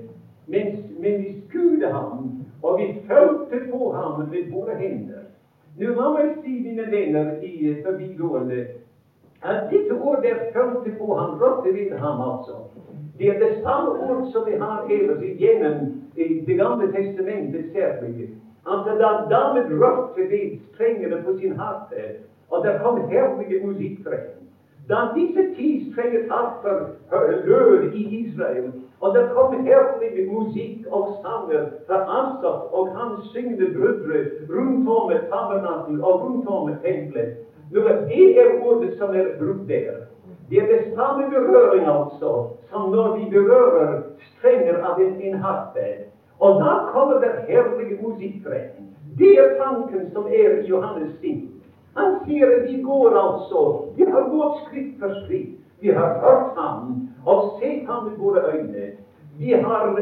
men, 0.47 0.67
men 0.99 1.23
vi 1.23 1.41
skude 1.49 1.91
ham 1.91 2.42
og 2.63 2.79
vi 2.79 3.01
følte 3.07 3.71
på 3.71 3.91
ham 3.91 4.19
med 4.29 4.51
våre 4.51 4.75
hender. 4.79 5.23
Nå 5.77 5.93
la 5.97 6.09
meg 6.13 6.35
si, 6.43 6.59
mine 6.63 6.85
venner 6.91 7.31
i 7.41 7.73
forbigående, 7.85 8.65
at 9.41 9.65
dette 9.71 9.95
der 10.23 10.43
følte 10.53 10.91
på 10.99 11.15
ham, 11.17 11.39
rørte 11.41 11.73
ved 11.73 11.97
ham 11.97 12.21
altså. 12.21 12.61
Det 13.17 13.27
er 13.29 13.39
det 13.39 13.63
samme 13.63 13.89
ord 13.89 14.27
som 14.31 14.45
vi 14.45 14.55
har 14.59 14.85
ellers 14.89 15.23
igjennom 15.23 15.91
i 16.15 16.45
Det 16.45 16.57
gamle 16.57 16.91
testamentet, 16.91 17.65
særlig. 17.73 18.29
At 18.67 18.85
da 18.85 19.09
damen 19.29 19.81
rørte 19.81 20.21
ved 20.29 20.59
strengene 20.73 21.23
på 21.25 21.37
sin 21.37 21.59
harpe, 21.59 22.03
og 22.49 22.65
det 22.65 22.79
kom 22.81 23.01
herlige 23.09 23.65
musikk 23.65 24.03
frem. 24.03 24.29
Da 24.89 24.95
disse 25.15 25.55
ti 25.55 25.91
strenger 25.91 26.29
harper 26.31 26.79
lød 27.45 27.93
i 27.93 28.03
Israel, 28.19 28.71
og 29.03 29.15
det 29.15 29.23
kom 29.35 29.53
herlig 29.67 30.29
musikk 30.31 30.85
og 30.95 31.07
sanger 31.23 31.63
fra 31.87 31.97
Asaf 32.19 32.75
og 32.77 32.91
hans 32.97 33.25
syngende 33.33 33.67
brødre 33.75 34.19
rundt 34.53 34.87
om 34.97 35.11
tabernakel 35.31 35.97
og 36.03 36.21
rundt 36.21 36.47
om 36.47 36.69
tempelet. 36.83 37.33
Det 37.73 38.39
er 38.41 38.61
ordet 38.63 38.93
som 38.97 39.13
er 39.13 39.25
brukt 39.39 39.67
der. 39.67 40.05
Det 40.49 40.59
er 40.59 40.67
det 40.75 40.95
samme 40.95 41.23
berøring 41.33 41.87
altså, 41.87 42.31
som 42.69 42.91
når 42.91 43.15
vi 43.17 43.29
berører 43.35 43.97
strenger 44.31 44.79
av 44.83 45.01
en, 45.01 45.15
en. 45.21 45.35
Og 46.39 46.59
da 46.63 46.71
kommer 46.93 47.19
det 47.19 47.33
herlige 47.47 47.99
musikk 48.03 48.43
frem. 48.47 48.87
Det 49.19 49.33
er 49.39 49.57
tanken 49.59 50.07
som 50.13 50.27
er 50.27 50.61
i 50.61 50.67
Johannes 50.67 51.11
sin. 51.21 51.49
Han 51.97 52.15
sier 52.25 52.55
at 52.55 52.63
vi 52.71 52.81
går 52.81 53.17
altså, 53.25 53.65
vi 53.97 54.07
har 54.07 54.31
gått 54.31 54.63
skritt 54.63 54.95
for 54.99 55.19
skritt. 55.25 55.62
Vi 55.83 55.91
har 55.91 56.19
hørt 56.23 56.51
ham 56.57 57.09
og 57.25 57.59
sett 57.59 57.87
ham 57.87 58.03
med 58.03 58.17
våre 58.17 58.41
øyne. 58.53 58.85
Vi 59.39 59.51
har 59.51 59.95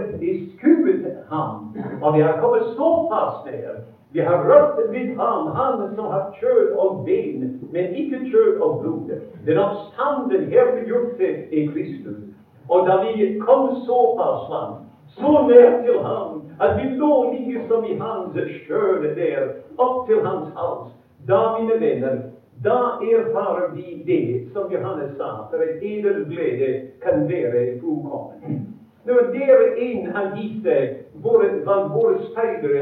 skuet 0.57 1.05
ham, 1.29 1.75
og 2.01 2.13
vi 2.15 2.21
har 2.21 2.41
kommet 2.41 2.63
såpass 2.77 3.45
ned. 3.45 3.75
Vi 4.11 4.19
har 4.19 4.37
rørt 4.49 4.77
ved 4.91 5.15
ham, 5.17 5.47
han 5.47 5.95
som 5.95 6.05
har 6.05 6.35
kjød 6.39 6.75
og 6.77 7.05
ben, 7.05 7.59
men 7.71 7.85
ikke 7.95 8.19
kjød 8.31 8.61
og 8.61 8.79
blod. 8.81 9.09
Den 9.45 9.57
oppstanden 9.57 10.45
herliggjorte 10.53 11.29
i 11.51 11.65
Kristus. 11.67 12.21
Og 12.69 12.87
da 12.87 12.93
vi 13.03 13.39
kom 13.39 13.75
såpass 13.87 14.49
langt, 14.49 14.85
så 15.07 15.31
nær 15.49 15.81
til 15.85 15.99
ham, 15.99 16.41
at 16.59 16.77
vi 16.77 16.89
lå 16.89 17.33
like 17.33 17.67
som 17.67 17.85
i 17.85 17.97
hans 17.97 18.37
skjøde 18.65 19.15
der, 19.15 19.49
opp 19.77 20.07
til 20.07 20.21
hans 20.25 20.53
hals, 20.55 20.93
da, 21.27 21.39
mine 21.59 21.79
venner, 21.79 22.17
da 22.63 22.99
erfarer 23.01 23.71
vi 23.75 24.03
det 24.05 24.53
som 24.53 24.71
Johannes 24.71 25.17
sa, 25.17 25.47
for 25.49 25.63
en 25.63 25.83
edel 25.83 26.25
glede 26.29 26.87
kan 27.01 27.25
være 27.29 27.79
fullkommen. 27.81 28.67
Når 29.05 29.31
dere 29.33 29.69
inn 29.81 30.11
har 30.13 30.35
gitt 30.37 30.61
disse 30.61 30.75
våre, 31.23 31.49
hva 31.65 31.77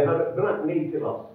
har 0.05 0.25
brakt 0.35 0.65
ned 0.65 0.91
til 0.91 1.05
oss. 1.05 1.29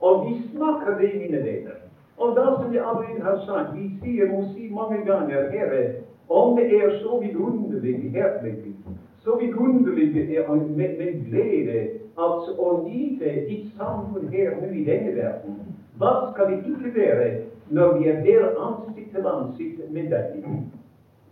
Og 0.00 0.26
vi 0.26 0.34
snakker 0.50 0.98
det, 0.98 1.12
mine 1.20 1.44
venner. 1.44 1.78
Og 2.18 2.34
da, 2.36 2.44
som 2.58 2.74
jeg 2.74 2.82
allerede 2.82 3.22
har 3.22 3.38
sagt, 3.46 3.76
vi 3.78 3.90
sier, 4.02 4.34
og 4.34 4.50
sier 4.54 4.74
mange 4.74 5.04
ganger, 5.06 5.50
Herre, 5.50 5.84
om 6.28 6.56
det 6.56 6.66
er 6.74 6.98
så 7.02 7.18
vidunderlig, 7.22 8.10
herlig, 8.10 8.74
så 9.22 9.38
vidunderlig 9.40 10.10
med, 10.14 10.98
med 10.98 11.24
glede 11.30 11.80
at 12.18 12.50
å 12.58 12.68
nyte 12.84 13.32
ditt 13.48 13.70
samfunn 13.78 14.28
her 14.34 14.54
nå 14.60 14.70
i 14.70 14.84
denne 14.86 15.14
verden, 15.16 15.58
hva 15.98 16.12
skal 16.32 16.50
det 16.50 16.60
ikke 16.66 16.94
være 16.94 17.28
når 17.68 17.98
vi 17.98 18.08
er 18.08 18.22
der 18.22 18.60
ansikt 18.66 19.10
til 19.12 19.26
ansikt 19.26 19.92
med 19.92 20.10
deg? 20.10 20.44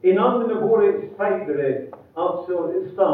En 0.03 0.19
annen 0.19 0.51
av 0.51 0.63
våre 0.67 0.93
speidere 1.15 1.73
altså 2.17 2.71
sa 2.97 3.09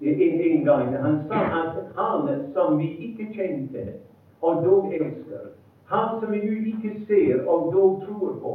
en, 0.00 0.40
en 0.40 0.64
gang 0.64 0.94
Han 1.02 1.20
sa 1.28 1.42
at 1.62 1.92
han 1.96 2.46
som 2.54 2.78
vi 2.78 2.88
ikke 3.08 3.28
kjente, 3.34 3.92
og 4.40 4.64
dog 4.64 4.92
elsker, 4.92 5.50
han 5.86 6.20
som 6.20 6.32
vi 6.32 6.40
nå 6.42 6.56
ikke 6.74 6.96
ser 7.06 7.44
og 7.46 7.72
dog 7.72 8.02
tror 8.06 8.32
på, 8.40 8.54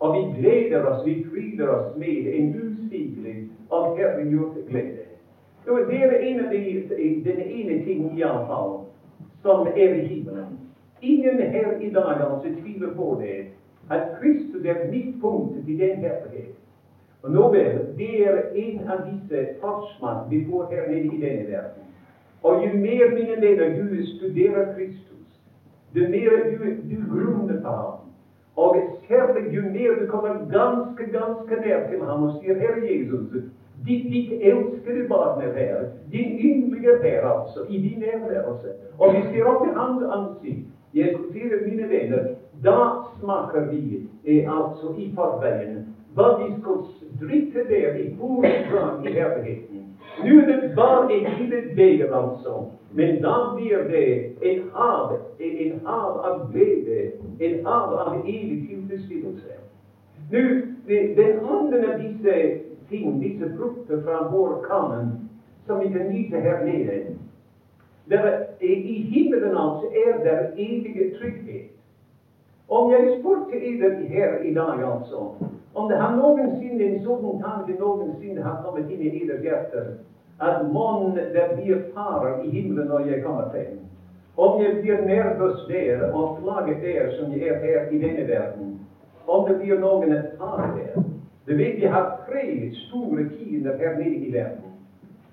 og 0.00 0.14
vi 0.14 0.40
gleder 0.40 0.86
oss, 0.86 1.04
vi 1.04 1.24
fryder 1.30 1.68
oss 1.68 1.94
med 1.96 2.26
en 2.32 2.52
usigelig 2.54 3.44
og 3.70 3.94
herliggjort 3.96 4.54
glede. 4.68 5.08
Det 5.64 6.02
er 6.02 6.12
en 6.20 6.40
av 6.40 6.50
de, 6.50 6.82
den 7.24 7.40
ene 7.40 7.80
ting 7.84 8.18
iallfall 8.18 8.78
som 9.42 9.66
er 9.66 9.94
himmelen. 9.94 10.54
Ingen 11.02 11.38
her 11.38 11.80
i 11.80 11.90
dag 11.90 12.20
altså 12.32 12.48
tviler 12.62 12.94
på 12.94 13.22
det, 13.22 13.46
at 13.90 14.02
Kristus 14.20 14.64
er 14.64 14.90
midtpunktet 14.90 15.68
i 15.68 15.76
den 15.76 15.96
herlighet. 15.96 16.54
Og 17.22 17.30
nå 17.30 17.50
vel, 17.50 17.78
det 17.98 18.26
er 18.26 18.42
en 18.54 18.90
av 18.90 19.04
disse 19.06 19.46
forsmann 19.60 20.30
vi 20.30 20.44
får 20.50 20.68
her 20.70 20.90
nede 20.90 21.16
i 21.16 21.20
denne 21.20 21.46
verden. 21.50 21.86
Og 22.42 22.66
jo 22.66 22.72
mer, 22.78 23.14
mine 23.14 23.36
venner, 23.40 23.82
du 23.82 24.06
studerer 24.06 24.74
Kristus, 24.74 25.26
jo 25.94 26.08
mer 26.08 26.30
du, 26.50 26.64
du 26.90 26.96
grunner 27.10 27.62
på 27.62 27.68
ham, 27.68 27.98
og 28.56 28.76
særlig 29.08 29.54
jo 29.56 29.62
mer 29.62 30.00
du 30.00 30.06
kommer 30.06 30.34
ganske, 30.50 31.04
ganske 31.12 31.60
nær 31.66 31.88
til 31.90 32.04
ham 32.04 32.22
og 32.22 32.38
sier, 32.38 32.58
Herre 32.58 32.86
Jesus, 32.86 33.50
ditt, 33.86 34.06
ditt 34.12 34.32
elskede 34.42 35.08
barn 35.08 35.42
er 35.42 35.52
her, 35.58 35.84
din 36.12 36.38
yndlige 36.38 36.98
her, 37.02 37.28
altså, 37.30 37.66
i 37.68 37.82
din 37.82 37.98
nærværelse. 37.98 38.68
Og 38.98 39.14
vi 39.14 39.22
ser 39.30 39.44
opp 39.44 39.66
i 39.66 39.74
hans 39.74 40.02
ansikt. 40.16 40.66
Jeg 40.94 41.16
sier, 41.32 41.58
mine 41.66 41.88
venner, 41.88 42.24
da 42.64 43.04
smaker 43.20 43.68
vi 43.70 44.08
eh, 44.24 44.48
altså 44.48 44.94
i 44.96 45.10
forveien 45.14 45.84
hva 46.16 46.30
vi 46.38 46.48
skal 46.56 46.78
drikke 47.20 47.64
der 47.68 47.98
i 48.00 48.06
hovedgang 48.20 49.06
i 49.06 49.12
herligheten. 49.12 49.84
Nå 50.24 50.38
er 50.40 50.46
det 50.48 50.72
bare 50.76 51.12
en 51.14 51.28
lille 51.38 51.60
del, 51.76 52.02
altså. 52.14 52.64
Men 52.92 53.22
da 53.22 53.34
blir 53.54 53.84
det 53.90 54.32
en 54.42 54.62
hav, 54.74 55.12
en 55.38 55.80
hav 55.84 56.18
av 56.30 56.52
glede, 56.52 57.12
en 57.40 57.66
hav 57.66 57.94
av 57.94 58.16
evig 58.24 58.64
tilfredsstillelse. 58.68 59.60
Nå, 60.32 60.44
den 60.88 61.38
andre 61.56 61.84
av 61.92 62.00
disse 62.00 62.34
ting, 62.88 63.20
disse 63.22 63.52
frukter 63.56 64.02
fra 64.02 64.24
vår 64.32 64.64
kamen, 64.64 65.12
som 65.66 65.80
vi 65.84 65.92
kan 65.92 66.08
nyte 66.08 66.40
her 66.40 66.64
nede 66.64 67.02
der, 68.10 68.44
I 68.60 69.02
himmelen 69.12 69.56
hans 69.56 69.84
er 69.84 70.18
det 70.24 70.38
evige 70.56 71.18
trygghet. 71.18 71.70
Om 72.68 72.92
jeg 72.92 73.18
spurte 73.20 73.60
dere 73.80 74.06
her 74.08 74.38
i 74.44 74.54
dag, 74.54 74.82
altså 74.92 75.32
om 75.74 75.88
det 75.88 75.96
har 75.96 76.16
noensinne 76.16 76.84
en 76.84 77.02
sånn 77.04 77.42
tanke 77.42 77.76
noensinne 77.78 78.42
har 78.42 78.62
kommet 78.64 78.90
inn 78.90 79.04
i 79.04 79.12
deres 79.26 79.44
hjerter, 79.44 79.90
at 80.40 80.64
mon 80.72 81.14
det 81.16 81.44
blir 81.54 81.84
farer 81.94 82.42
i 82.44 82.50
himmelen 82.50 82.90
når 82.90 83.06
jeg 83.10 83.22
kommer 83.24 83.50
frem. 83.52 83.78
Om 84.38 84.62
jeg 84.62 84.80
blir 84.82 85.04
nervøs 85.06 85.64
der 85.68 86.04
og 86.12 86.38
plaget 86.42 86.82
der 86.82 87.12
som 87.18 87.32
jeg 87.32 87.48
er 87.48 87.62
her 87.62 87.88
i 87.90 87.98
denne 87.98 88.26
verden. 88.28 88.74
Om 89.26 89.48
det 89.48 89.58
blir 89.60 89.80
noen 89.82 90.14
fare 90.38 90.68
der. 90.76 91.02
Du 91.48 91.54
vet, 91.56 91.80
vi 91.80 91.86
har 91.86 92.20
tre 92.28 92.44
store 92.86 93.24
fiender 93.38 93.76
her 93.80 93.96
nede 93.98 94.16
i 94.28 94.32
verden. 94.32 94.74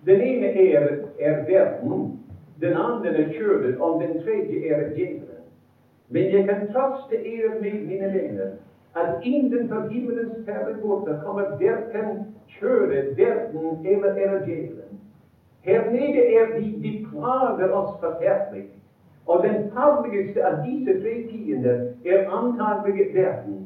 Den 0.05 0.21
ene 0.21 0.47
er, 0.47 0.87
er 1.19 1.43
verden, 1.47 2.19
den 2.61 2.75
andre 2.75 3.09
er 3.09 3.33
kjødet, 3.37 3.77
og 3.77 4.01
den 4.03 4.19
tredje 4.23 4.69
er 4.69 4.93
djevelen. 4.95 5.45
Men 6.09 6.31
jeg 6.31 6.45
kan 6.45 6.69
trøste 6.73 7.15
dere 7.23 7.59
med, 7.61 7.85
mine 7.87 8.11
venner, 8.13 8.49
at 8.95 9.23
innenfor 9.23 9.87
himmelens 9.89 10.37
perleporter 10.45 11.19
kommer 11.25 11.43
verken 11.59 12.23
kjøret, 12.47 13.17
verden 13.17 13.79
eller, 13.85 14.11
eller 14.13 14.45
djevelen. 14.45 14.99
Her 15.61 15.91
nede 15.91 16.21
er 16.37 16.45
de, 16.57 16.75
vi 16.81 17.05
plager 17.09 17.71
oss 17.71 17.99
forferdelig. 17.99 18.65
Og 19.27 19.43
den 19.43 19.63
farligste 19.73 20.45
av 20.45 20.61
disse 20.65 20.99
tre 21.01 21.15
fiender 21.29 21.79
er 22.05 22.29
antagelig 22.29 23.13
verden. 23.13 23.65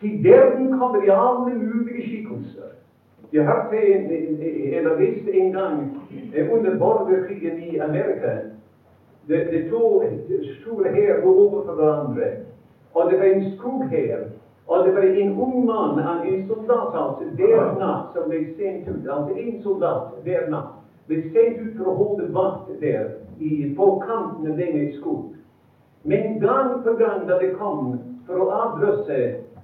Til 0.00 0.24
verden 0.24 0.72
kommer 0.78 0.98
de 0.98 1.12
alle 1.12 1.54
mulige 1.56 2.04
skikkelser. 2.06 2.77
Jeg 3.32 3.44
hørte 3.44 3.80
eller 4.76 4.98
leste 4.98 5.32
en 5.32 5.52
gang 5.52 6.00
eh, 6.34 6.52
under 6.52 6.78
borgerkrigen 6.78 7.58
i 7.62 7.78
Amerika 7.78 8.38
det, 9.28 9.68
to 9.70 10.02
store 10.60 10.88
hær 10.88 11.20
går 11.20 11.30
overfor 11.30 11.72
hverandre. 11.72 12.24
Og 12.94 13.10
det 13.10 13.18
var 13.18 13.24
en 13.24 13.56
skoghær. 13.56 14.18
Og 14.66 14.86
det 14.86 14.94
var 14.94 15.00
en 15.02 15.38
ung 15.40 15.66
mann, 15.66 15.98
en 16.26 16.48
soldat 16.48 16.92
altså, 16.94 17.24
hver 17.36 17.78
natt 17.80 18.12
som 18.14 18.28
ble 18.28 18.42
sendt 18.56 18.88
ut. 18.88 19.08
Altså 19.08 19.36
en 19.36 19.62
soldat 19.62 20.18
hver 20.24 20.48
natt 20.52 20.74
ble 21.08 21.22
sendt 21.32 21.62
ut 21.64 21.78
for 21.78 21.88
å 21.88 21.96
holde 22.00 22.28
vakt 22.36 22.72
der 22.80 23.06
i, 23.38 23.74
på 23.76 23.86
kanten 24.04 24.50
av 24.50 24.60
denne 24.60 24.90
skog. 24.98 25.32
Men 26.04 26.40
gang 26.40 26.82
på 26.84 26.92
gang 27.00 27.24
da 27.28 27.38
det 27.40 27.54
kom 27.56 27.96
for 28.26 28.44
å 28.44 28.50
avløse 28.58 29.18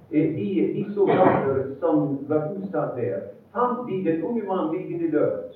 eh, 0.09 0.33
de, 0.37 0.49
de 0.73 0.87
soldater 0.97 1.61
som 1.79 2.17
var 2.29 2.49
utsatt 2.57 2.97
der, 2.97 3.29
fant 3.55 3.87
de 3.87 4.03
den 4.03 4.23
unge 4.23 4.43
mann 4.47 4.71
liggende 4.73 5.11
død. 5.11 5.53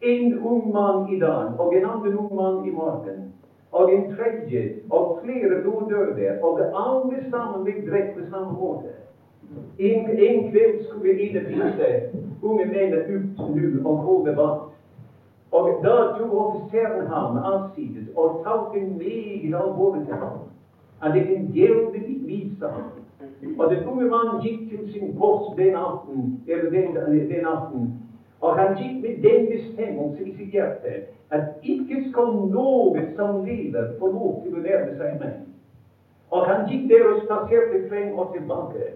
En 0.00 0.38
ung 0.38 0.72
mann 0.72 1.08
i 1.14 1.18
dag 1.20 1.60
og 1.60 1.74
en 1.76 1.84
annen 1.84 2.18
ung 2.18 2.34
mann 2.34 2.66
i 2.68 2.70
morgen. 2.70 3.32
Og 3.72 3.92
en 3.94 4.16
tredje 4.16 4.62
og 4.90 5.20
flere 5.22 5.62
døde, 5.90 6.42
og 6.42 6.60
alle 6.60 7.30
sammen 7.30 7.64
ble 7.64 7.74
drept 7.90 8.16
på 8.18 8.24
samme 8.30 8.52
måte. 8.58 8.88
En, 9.78 10.10
en 10.10 10.50
kveld 10.50 10.84
skulle 10.84 11.14
vi 11.14 11.22
av 11.38 11.46
disse 11.46 11.90
unge 12.42 12.66
menn 12.66 12.96
ut 12.98 13.38
nå 13.46 13.90
og 13.90 14.02
holde 14.06 14.36
vakt. 14.36 14.66
Og 15.52 15.70
da 15.84 15.96
tok 16.18 16.34
offiseren 16.42 17.06
ham 17.06 17.38
avsides 17.52 18.10
og 18.16 18.42
talte 18.44 18.86
meget 18.98 19.54
alvorlig 19.54 20.06
til 20.06 20.14
ham 20.14 20.38
at 21.02 21.14
det 21.14 21.26
kan 21.26 21.50
liv, 22.26 22.50
sa 22.58 22.66
han. 22.66 22.99
Og 23.58 23.70
den 23.70 23.86
unge 23.88 24.06
mannen 24.08 24.42
gikk 24.42 24.68
til 24.70 24.92
sin 24.92 25.16
post 25.18 25.56
den 25.58 25.76
aften, 25.76 26.34
eller 26.46 26.70
den, 26.70 26.94
den 27.28 27.46
aften, 27.46 27.88
og 28.40 28.56
han 28.56 28.76
gikk 28.76 29.02
med 29.02 29.22
den 29.22 29.50
bestemmelse 29.50 30.28
i 30.28 30.34
sitt 30.36 30.52
hjerte 30.52 31.02
at 31.30 31.44
ikke 31.62 31.98
skal 32.10 32.32
noe 32.54 33.02
som 33.16 33.44
lever, 33.44 33.92
få 33.98 34.06
lov 34.06 34.40
til 34.44 34.56
å 34.56 34.62
nærme 34.64 34.96
seg 34.98 35.18
meg. 35.20 35.36
Og 36.30 36.46
han 36.46 36.64
gikk 36.70 36.88
der 36.88 37.10
og 37.10 37.20
spaserte 37.24 37.82
frem 37.88 38.18
og 38.18 38.32
tilbake. 38.32 38.94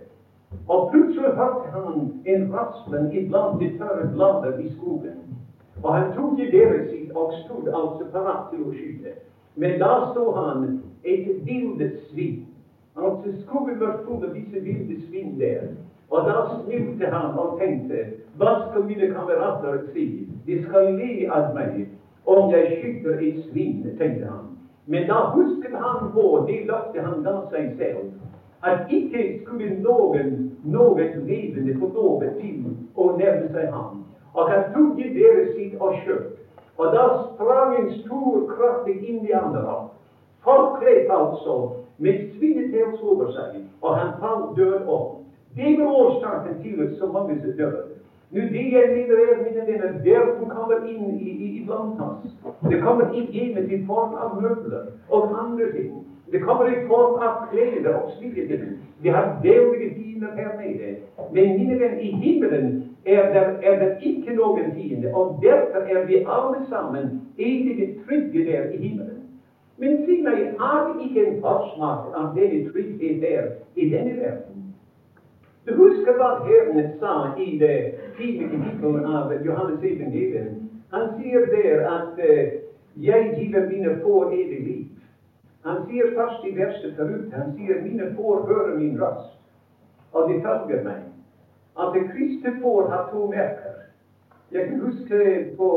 Og 0.68 0.88
plutselig 0.90 1.34
hørte 1.36 1.70
han 1.74 2.08
en 2.24 2.48
raslen 2.54 3.10
iblant 3.12 3.60
de 3.60 3.68
tørre 3.78 4.08
blader 4.14 4.58
i 4.58 4.68
skogen. 4.76 5.20
Og 5.82 5.90
han 5.92 6.12
tok 6.14 6.38
dere 6.38 6.80
sitt 6.88 7.12
og 7.12 7.34
stod 7.42 7.68
altså 7.74 8.06
parat 8.12 8.48
til 8.50 8.64
å 8.64 8.72
skyte. 8.72 9.16
Men 9.54 9.78
da 9.82 9.92
så 10.14 10.30
han 10.38 10.68
et 11.04 11.26
vildet 11.46 11.98
svin. 12.08 12.38
Altså 12.96 13.32
skogen 13.42 13.80
var 13.80 14.00
full 14.04 14.24
av 14.24 14.34
disse 14.34 14.60
ville 14.60 15.00
svin 15.08 15.38
der. 15.38 15.62
Og 16.10 16.26
da 16.28 16.34
smilte 16.50 17.06
han 17.10 17.38
og 17.38 17.58
tenkte 17.58 18.04
hva 18.38 18.52
skal 18.68 18.84
mine 18.86 19.08
kamerater 19.10 19.80
si? 19.92 20.04
De 20.46 20.60
skal 20.66 20.92
le 20.98 21.28
av 21.32 21.54
meg 21.56 21.88
om 22.30 22.52
jeg 22.52 22.76
skyter 22.78 23.18
et 23.18 23.40
svin, 23.48 23.82
tenkte 23.98 24.28
han. 24.30 24.52
Men 24.86 25.08
da 25.08 25.30
husket 25.34 25.74
han 25.74 26.12
på 26.14 26.44
det 26.48 26.60
løftet 26.68 27.02
han 27.02 27.24
ga 27.24 27.34
seg 27.50 27.74
selv, 27.80 28.12
at 28.62 28.92
ikke 28.92 29.24
skulle 29.42 29.72
noen, 29.82 30.52
noen 30.62 31.26
levende 31.26 31.74
få 31.80 31.90
lov 31.96 32.22
til 32.38 32.70
å 32.94 33.10
nærme 33.18 33.50
seg 33.56 33.72
ham. 33.74 34.04
Og 34.34 34.50
han 34.50 34.70
tok 34.74 35.02
deres 35.18 35.50
sitt 35.56 35.74
og 35.80 35.98
skjøt. 36.04 36.30
Og 36.78 36.94
da 36.94 37.02
sprang 37.24 37.74
en 37.78 37.90
stor, 38.02 38.46
kraftig 38.54 38.96
indianer 39.02 39.90
forkledd 40.44 41.10
altså, 41.10 41.83
med 41.98 42.24
svinepels 42.36 43.02
over 43.02 43.30
seg, 43.36 43.60
og 43.82 43.98
han 43.98 44.16
falt 44.22 44.56
død 44.56 44.86
opp. 44.86 45.20
Det 45.56 45.76
var 45.78 45.92
årsaken 46.00 46.58
til 46.62 46.82
at 46.82 46.96
så 46.98 47.06
mange 47.06 47.38
døde. 47.42 47.84
Nå, 48.30 48.40
det 48.40 48.64
jeg 48.72 48.88
mener 48.94 49.16
er, 49.16 49.42
mine 49.44 49.62
venner, 49.66 50.30
som 50.38 50.48
kommer 50.50 50.80
inn 50.86 51.10
i, 51.12 51.30
i, 51.30 51.48
iblant 51.60 52.00
oss. 52.00 52.32
Det 52.70 52.80
kommer 52.82 53.12
inn 53.14 53.28
hjemme 53.30 53.62
i 53.70 53.76
form 53.86 54.16
av 54.18 54.32
møbler 54.40 54.88
og 55.12 55.28
andre 55.38 55.68
ting. 55.76 55.92
Det 56.32 56.40
kommer 56.42 56.70
i 56.72 56.78
form 56.88 57.18
av 57.20 57.44
klær 57.50 57.90
og 57.92 58.08
slike. 58.16 58.56
Vi 59.04 59.12
har 59.12 59.28
veldige 59.44 59.92
fiender 59.94 60.32
her 60.34 60.56
nede. 60.58 60.94
Men 61.30 61.54
mine 61.54 61.78
venner, 61.78 62.00
i 62.00 62.10
himmelen 62.18 62.72
er 63.06 63.28
det, 63.30 63.44
er 63.62 63.78
det 63.78 63.90
ikke 64.08 64.32
noen 64.32 64.72
fiende. 64.74 65.12
Og 65.12 65.36
derfor 65.42 65.84
er 65.86 66.02
vi 66.08 66.18
alle 66.26 66.64
sammen 66.68 67.12
egentlig 67.38 67.92
trygge 68.06 68.44
der 68.50 68.66
i 68.72 68.80
himmelen. 68.80 69.13
Men 69.76 70.06
si 70.06 70.20
meg, 70.22 70.54
har 70.58 70.84
vi 70.88 71.06
ikke 71.08 71.24
en 71.26 71.40
forsmak 71.42 72.12
av 72.14 72.34
denne 72.36 72.60
trygghet 72.70 73.22
der 73.22 73.48
i 73.74 73.88
denne 73.90 74.14
verden? 74.20 74.60
Du 75.66 75.72
husker 75.80 76.18
hva 76.20 76.28
Herren 76.44 76.90
sa 77.00 77.14
i 77.40 77.56
det 77.58 77.78
tidlige 78.18 78.50
kapittelet 78.52 79.08
av 79.08 79.32
Johannes 79.46 79.82
evangelium. 79.82 80.60
Han 80.92 81.08
sier 81.18 81.48
der 81.50 81.86
at 81.90 82.20
uh, 82.20 82.60
'jeg 82.96 83.32
giver 83.38 83.66
mine 83.68 83.96
får 84.02 84.24
evig 84.32 84.60
liv'. 84.66 84.90
Han 85.64 85.82
sier 85.88 86.12
først 86.14 86.44
i 86.44 86.54
verset 86.56 86.94
forut 86.96 87.32
han 87.32 87.52
sier 87.56 87.82
'mine 87.82 88.12
får 88.16 88.46
hører 88.46 88.76
min 88.78 89.00
røst', 89.00 89.40
og 90.12 90.28
de 90.28 90.40
følger 90.46 90.84
meg. 90.84 91.00
At 91.80 91.94
det 91.94 92.10
kristne 92.12 92.52
får 92.62 92.88
har 92.88 93.08
to 93.10 93.26
merker. 93.30 93.73
Jeg 94.54 94.64
kan 94.64 94.80
huske 94.80 95.46
på, 95.56 95.68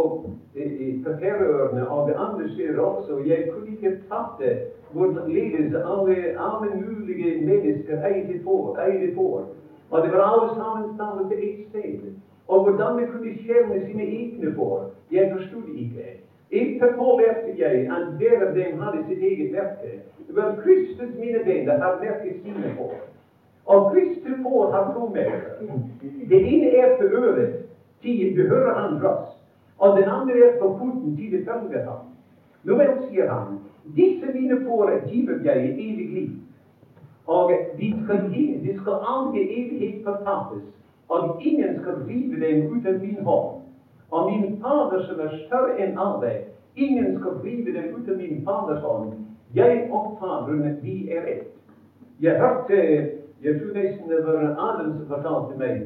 på 1.03 1.09
Færøyene 1.19 1.89
og 1.89 2.09
det 2.09 2.15
andre 2.17 2.49
skjer 2.49 2.79
også. 2.79 3.19
Jeg 3.25 3.49
kunne 3.51 3.71
ikke 3.71 3.97
fatte 4.09 4.49
hvorledes 4.91 5.73
alle, 5.91 6.15
alle 6.47 6.69
mulige 6.83 7.45
mennesker 7.45 8.05
eide 8.05 8.39
får. 8.43 8.79
Eide 8.85 9.15
får. 9.15 9.47
Og 9.91 10.03
det 10.03 10.11
var 10.11 10.21
alle 10.31 10.49
sammen 10.55 10.97
samlet 10.97 11.31
til 11.31 11.49
ett 11.49 11.67
sted. 11.69 11.99
Og 12.47 12.63
hvordan 12.63 12.99
de 12.99 13.07
kunne 13.11 13.33
skjelne 13.41 13.85
sine 13.85 14.03
egne 14.03 14.55
får, 14.55 14.91
jeg 15.11 15.31
forsto 15.35 15.57
det 15.67 15.75
ikke. 15.83 16.05
Etterpå 16.51 17.19
lærte 17.19 17.51
jeg 17.57 17.75
at 17.97 18.05
hver 18.17 18.47
av 18.47 18.55
dem 18.55 18.79
hadde 18.79 19.03
sitt 19.07 19.23
eget 19.23 19.51
merke. 19.51 19.91
Vel, 20.29 20.51
Kristus, 20.63 21.11
mine 21.19 21.39
venner, 21.45 21.79
har 21.79 21.99
merket 22.03 22.35
sine 22.43 22.75
får. 22.77 22.95
Og 23.65 23.91
Kristus 23.91 24.37
får 24.43 24.71
har 24.71 24.93
to 24.93 25.09
merker. 25.13 25.53
Det 26.29 26.39
ene 26.53 26.67
er 26.77 26.97
på 26.97 27.03
øret, 27.03 27.66
til 28.07 28.37
du 28.37 28.47
hører 28.47 28.73
han 28.79 28.99
røst. 29.03 29.37
Og 29.77 29.97
den 29.97 30.09
andre 30.09 30.39
er 30.47 30.59
på 30.61 30.77
foten, 30.79 31.17
til 31.17 31.31
du 31.31 31.45
følger 31.45 31.83
ham. 31.89 32.05
Nå 32.63 32.75
vel, 32.79 32.95
sier 33.07 33.31
han, 33.31 33.59
disse 33.95 34.31
mine 34.33 34.59
får 34.65 34.91
giver 35.11 35.43
jeg 35.43 35.69
evig 35.71 36.07
liv. 36.13 36.29
Og 37.27 37.51
de 37.79 37.93
skal, 38.03 38.31
de 38.63 38.73
skal 38.81 39.05
aldri 39.13 39.43
evighet 39.59 40.03
fortapes, 40.03 40.63
og 41.09 41.41
ingen 41.41 41.79
skal 41.81 41.93
rive 42.07 42.39
dem 42.45 42.71
ut 42.71 42.85
av 42.85 42.99
min 43.03 43.23
hånd. 43.23 43.61
Og 44.11 44.31
min 44.31 44.61
Fader 44.61 45.03
som 45.03 45.19
er 45.19 45.35
større 45.45 45.75
enn 45.83 45.99
alle, 45.99 46.33
ingen 46.75 47.19
skal 47.19 47.39
rive 47.43 47.75
dem 47.75 47.95
ut 47.95 48.09
av 48.09 48.17
min 48.17 48.43
Faders 48.47 48.83
hånd. 48.83 49.13
Jeg 49.55 49.89
og 49.91 50.17
Faderen, 50.19 50.79
vi 50.81 51.09
er 51.11 51.27
ett. 51.27 51.47
Jeg 52.21 52.39
hørte 52.39 52.83
Jeg 53.43 53.59
tror 53.59 53.73
nesten 53.73 54.09
det 54.09 54.23
var 54.25 54.55
Adam 54.57 54.93
som 54.97 55.07
fortalte 55.07 55.57
meg 55.59 55.81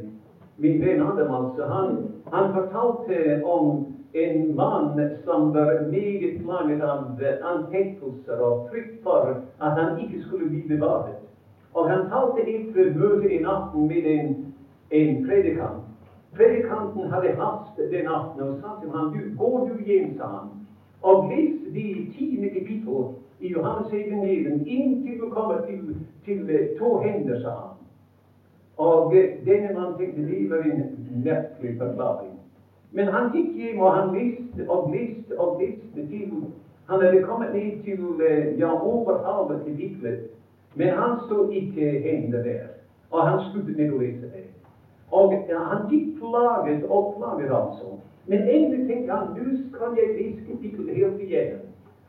Min 0.61 0.81
venn 0.81 1.01
Andermann. 1.01 1.51
Han, 1.69 2.07
han 2.31 2.53
fortalte 2.53 3.43
om 3.43 3.85
en 4.13 4.55
mann 4.55 5.09
som 5.25 5.53
var 5.53 5.89
meget 5.89 6.41
plaget 6.43 6.81
av 6.81 7.21
anfektelser 7.51 8.41
og 8.41 8.67
frykt 8.69 9.03
for 9.03 9.41
at 9.61 9.71
han 9.79 9.99
ikke 9.99 10.21
skulle 10.23 10.49
bli 10.49 10.61
bevaret. 10.67 11.17
Og 11.73 11.89
han 11.89 12.05
talte 12.11 12.45
etter 12.45 12.93
møtet 12.99 13.31
i 13.31 13.41
natten 13.41 13.87
med 13.87 14.05
en, 14.13 14.53
en 14.91 15.25
predikant. 15.25 15.81
Predikanten 16.35 17.09
hadde 17.11 17.33
hast 17.41 17.81
den 17.91 18.05
natten 18.05 18.41
og 18.41 18.55
sa 18.61 18.77
til 18.81 18.93
ham, 18.93 19.11
du, 19.15 19.19
gå 19.43 19.51
du 19.67 19.83
hjem, 19.85 20.13
sa 20.17 20.29
han, 20.35 20.53
og 21.01 21.31
les 21.31 21.57
de 21.73 21.87
tiende 22.13 22.53
kapittel 22.53 23.15
i 23.39 23.53
Johannes 23.55 23.93
evangelium 23.93 24.61
inntil 24.65 25.19
du 25.19 25.29
kommer 25.29 25.65
til, 25.65 25.95
til 26.25 26.67
to 26.79 26.97
hender, 26.99 27.41
sa 27.41 27.49
han. 27.49 27.80
Og 28.81 29.13
denne 29.45 29.73
mannen 29.75 29.97
tenkte 29.99 30.25
det 30.25 30.49
var 30.49 30.65
en 30.65 30.83
merkelig 31.25 31.75
forklaring. 31.77 32.33
Men 32.91 33.11
han 33.13 33.29
gikk 33.35 33.53
hjem, 33.55 33.79
og 33.79 33.93
han 33.93 34.15
leste 34.15 34.65
og 34.67 34.89
leste 34.93 35.37
og 35.39 35.61
leste 35.61 36.07
til 36.09 36.31
han 36.91 37.01
hadde 37.01 37.23
kommet 37.23 37.53
ned 37.53 37.83
til 37.83 37.99
ja, 38.57 38.71
over 38.85 39.17
halve 39.25 39.75
Hitler, 39.75 40.17
Men 40.75 40.87
han 40.87 41.19
så 41.29 41.49
ikke 41.49 41.99
henne 41.99 42.43
der. 42.43 42.67
Og 43.11 43.27
han 43.27 43.39
sluttet 43.51 43.77
med 43.77 43.93
å 43.93 43.97
lese 43.99 44.27
det. 44.31 44.43
Og 45.11 45.33
han 45.51 45.87
gikk 45.91 46.19
plaget 46.19 46.83
og 46.89 47.15
plaget, 47.17 47.51
altså. 47.51 47.95
Men 48.27 48.47
endelig 48.47 48.87
tenkte 48.87 49.13
han 49.13 49.33
nå 49.35 49.55
skal 49.69 49.95
jeg 49.99 50.15
lese 50.17 50.45
kapittelet 50.47 50.95
helt 50.95 51.21
igjen. 51.21 51.57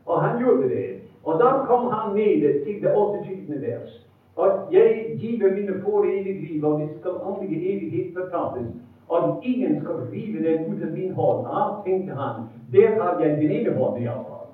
Og 0.05 0.21
han 0.21 0.39
gjorde 0.43 0.69
det. 0.69 0.99
Og 1.23 1.39
da 1.39 1.51
kom 1.67 1.87
han 1.91 2.15
ned 2.15 2.63
til 2.65 2.81
det 2.81 2.95
28. 2.95 3.61
vers. 3.61 4.02
At 4.37 4.73
jeg 4.73 5.17
giver 5.21 5.49
mine 5.53 5.81
får 5.83 6.05
evig 6.05 6.35
liv, 6.41 6.65
og 6.65 6.81
det 6.81 6.89
skal 6.99 7.11
aldri 7.29 7.55
evighet 7.73 8.17
fortapes. 8.17 8.69
At 9.13 9.43
ingen 9.43 9.81
skal 9.81 9.95
rive 10.13 10.39
den 10.47 10.73
ut 10.73 10.83
av 10.83 10.93
min 10.97 11.11
hånd. 11.11 11.45
Ja, 11.49 11.61
tenkte 11.85 12.13
han. 12.21 12.45
Der 12.73 12.95
har 13.01 13.21
jeg 13.21 13.41
den 13.41 13.51
ene 13.51 13.75
hånden 13.77 14.03
iallfall. 14.03 14.49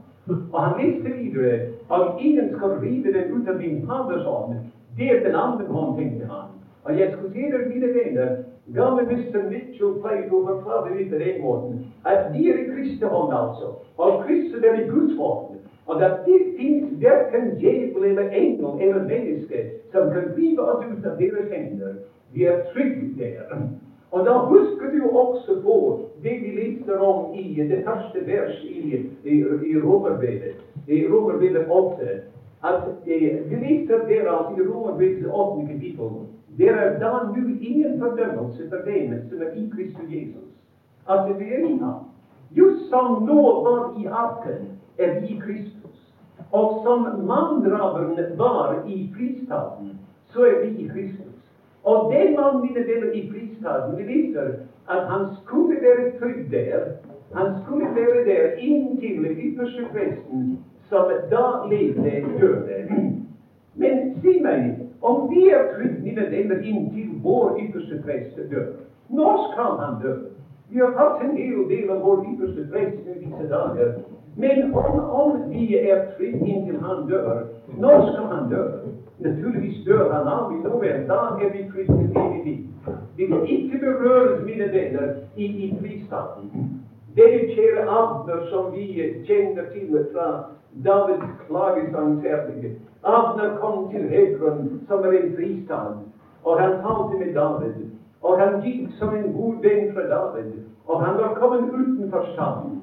Og 0.54 0.60
han 0.64 0.80
leste 0.82 1.10
videre 1.10 1.62
at 1.92 2.20
ingen 2.20 2.54
skal 2.56 2.76
rive 2.84 3.14
den 3.18 3.32
ut 3.36 3.48
av 3.48 3.58
min 3.62 3.86
faders 3.88 4.26
hånd. 4.26 4.56
Det 4.98 5.12
er 5.12 5.24
den 5.24 5.36
andre 5.36 5.68
hånd, 5.68 5.96
tenkte 5.98 6.26
han. 6.34 6.52
Og 6.84 7.00
jeg 7.00 7.12
skuterer 7.14 7.68
mine 7.68 7.94
venner, 7.94 8.36
gamle 8.76 9.06
mister 9.08 9.44
Mitchell 9.52 9.96
pleide 10.02 10.32
å 10.32 10.44
forklare 10.48 11.08
på 11.12 11.22
den 11.24 11.42
måten 11.44 11.80
at 12.06 12.30
de 12.34 12.46
er 12.50 12.60
i 12.62 12.68
Kristi 12.74 13.06
hånd, 13.06 13.34
altså. 13.34 13.74
Og 13.98 14.24
Kristus 14.26 14.64
er 14.64 14.80
i 14.80 14.88
Guds 14.88 15.16
hånd. 15.18 15.59
Og 15.90 16.04
at 16.06 16.26
det 16.26 16.40
fins 16.58 16.90
verken 17.02 17.56
djevel 17.58 18.04
eller 18.12 18.30
engel 18.30 18.82
eller 18.82 19.08
menneske 19.10 19.64
som 19.92 20.12
kan 20.14 20.30
drive 20.36 20.62
oss 20.62 20.86
ut 20.86 21.06
av 21.06 21.16
deres 21.18 21.50
hender. 21.50 21.96
Vi 22.34 22.46
er 22.46 22.62
trygge 22.74 23.08
der. 23.18 23.56
Og 24.12 24.26
da 24.26 24.36
husker 24.52 24.92
du 24.94 25.10
også 25.10 25.56
på 25.64 25.78
det 26.24 26.36
vi 26.44 26.52
leser 26.62 26.98
om 26.98 27.34
i 27.34 27.62
det 27.70 27.82
første 27.86 28.22
vers 28.28 28.64
i, 28.64 29.06
i, 29.24 29.36
i 29.72 29.78
Romerbrevet, 29.82 30.62
i 30.88 31.08
Romerbrevet 31.08 31.66
8. 31.70 32.20
At 32.64 32.84
eh, 33.06 33.50
vi 33.50 33.56
leser 33.56 34.06
der 34.10 34.30
at 34.34 34.58
i 34.58 34.62
Romerbrevet 34.62 35.26
8. 35.32 35.68
kapittel 35.74 36.22
det 36.58 36.70
er 36.70 37.00
da 37.00 37.12
nå 37.28 37.42
ingen 37.62 38.00
fordømmelse 38.00 38.70
for 38.70 38.78
dem 38.86 39.14
som 39.30 39.42
er 39.42 39.52
i 39.56 39.70
Kristus 39.76 40.10
Jesus. 40.10 40.50
At 41.10 41.40
vi 41.40 41.46
er 41.54 41.68
i. 41.68 41.80
Just 42.58 42.90
som 42.90 43.24
nå 43.24 43.42
var 43.64 43.96
i 44.02 44.06
arken, 44.06 44.68
er 44.98 45.20
vi 45.20 45.28
i 45.28 45.40
Kristus. 45.40 45.79
Og 46.52 46.82
som 46.84 47.02
manngraveren 47.28 48.38
var 48.38 48.84
i 48.88 49.14
fristaden, 49.18 50.00
så 50.26 50.45
er 50.45 50.66
vi 50.66 50.84
i 50.84 50.88
Kristus. 50.88 51.36
Og 51.84 52.14
den 52.14 52.36
mann, 52.36 52.62
mine 52.62 52.88
venner, 52.88 53.12
i 53.14 53.32
fristaden, 53.32 53.97
vi 53.97 54.04
viser 54.04 54.47
at 54.89 55.04
han 55.08 55.26
skulle 55.41 55.76
være 55.82 56.20
trygg 56.20 56.52
der. 56.52 56.80
Han 57.36 57.47
skulle 57.64 57.86
være 57.95 58.26
der 58.26 58.58
inntil 58.58 59.26
ypperste 59.26 59.86
presten, 59.93 60.58
som 60.89 61.12
da 61.32 61.45
levde, 61.70 62.26
døde. 62.39 62.78
Men 63.76 64.16
si 64.22 64.41
meg, 64.41 64.80
om 65.02 65.30
vi 65.30 65.50
er 65.50 65.70
født, 65.76 66.04
mine 66.04 66.26
venner, 66.32 66.62
inntil 66.64 67.10
vår 67.24 67.60
ypperste 67.64 68.02
prest 68.06 68.39
dør, 68.52 68.66
når 69.10 69.38
skal 69.52 69.78
han 69.84 70.02
dø? 70.04 70.14
Vi 70.70 70.78
har 70.78 70.93
hatt 70.97 71.22
en 71.26 71.38
hel 71.38 71.62
del 71.70 71.89
av 71.89 72.02
vår 72.06 72.26
ypperste 72.32 72.66
prest 72.72 73.08
i 73.08 73.20
disse 73.26 73.47
dager. 73.50 73.93
Men 74.38 74.76
om, 74.76 75.00
om 75.00 75.38
vi 75.50 75.78
er 75.78 76.02
fritt 76.18 76.42
inntil 76.46 76.80
han 76.82 77.08
dør, 77.08 77.46
når 77.78 78.02
skal 78.10 78.28
han 78.34 78.50
dø? 78.50 78.64
Naturligvis 79.20 79.86
dør 79.86 80.12
han 80.14 80.28
aldri 80.28 80.60
noe. 80.64 80.92
Da 81.10 81.20
er 81.44 81.50
vi 81.56 81.66
fritt 81.74 81.92
til 81.92 82.20
evig 82.24 82.44
liv. 82.46 82.94
Vi 83.18 83.28
kan 83.32 83.46
ikke 83.46 83.80
berøres, 83.86 84.46
mine 84.46 84.70
venner, 84.72 85.10
i, 85.36 85.48
i 85.66 85.72
fristaten. 85.82 86.70
Denne 87.18 87.42
kjære 87.52 87.84
Abner 88.00 88.46
som 88.52 88.72
vi 88.74 88.86
kjenner 89.28 89.68
til 89.74 89.98
fra 90.14 90.28
Davids 90.86 91.26
klagesangserlige. 91.46 92.74
Abner 93.04 93.56
kom 93.62 93.90
til 93.92 94.08
Hebron, 94.08 94.68
som 94.88 95.04
er 95.04 95.18
en 95.18 95.32
fristad, 95.36 95.98
og 96.44 96.62
han 96.62 96.78
talte 96.84 97.18
med 97.24 97.34
David. 97.34 97.86
Og 98.22 98.36
han 98.38 98.60
gikk 98.62 98.88
som 99.00 99.14
en 99.16 99.32
god 99.34 99.62
venn 99.64 99.88
fra 99.94 100.04
David, 100.04 100.60
og 100.86 101.04
han 101.04 101.18
var 101.18 101.36
kommet 101.40 101.70
utenfor 101.72 102.24
staden. 102.34 102.80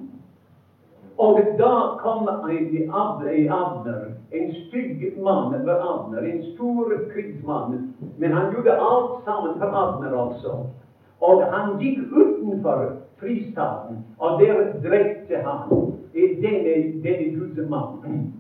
Og 1.19 1.41
da 1.59 1.97
kom 2.01 2.29
Abner, 2.29 4.13
en 4.31 4.55
stygg 4.55 5.19
mann 5.19 5.55
for 5.65 5.81
Abner, 5.93 6.23
en 6.23 6.43
stor 6.55 6.93
krigsmann. 7.13 7.95
Men 8.19 8.33
han 8.33 8.53
gjorde 8.53 8.81
alt 8.81 9.25
sammen 9.25 9.59
for 9.59 9.67
Abner 9.67 10.17
også. 10.17 10.57
Og 11.21 11.43
han 11.53 11.79
gikk 11.81 11.99
utenfor 12.13 12.93
fristaden, 13.21 14.05
og 14.19 14.41
der 14.41 14.77
drepte 14.85 15.41
han 15.45 15.71
denne, 16.13 16.75
denne 17.05 17.39
Guds 17.39 17.71
mannen. 17.71 18.35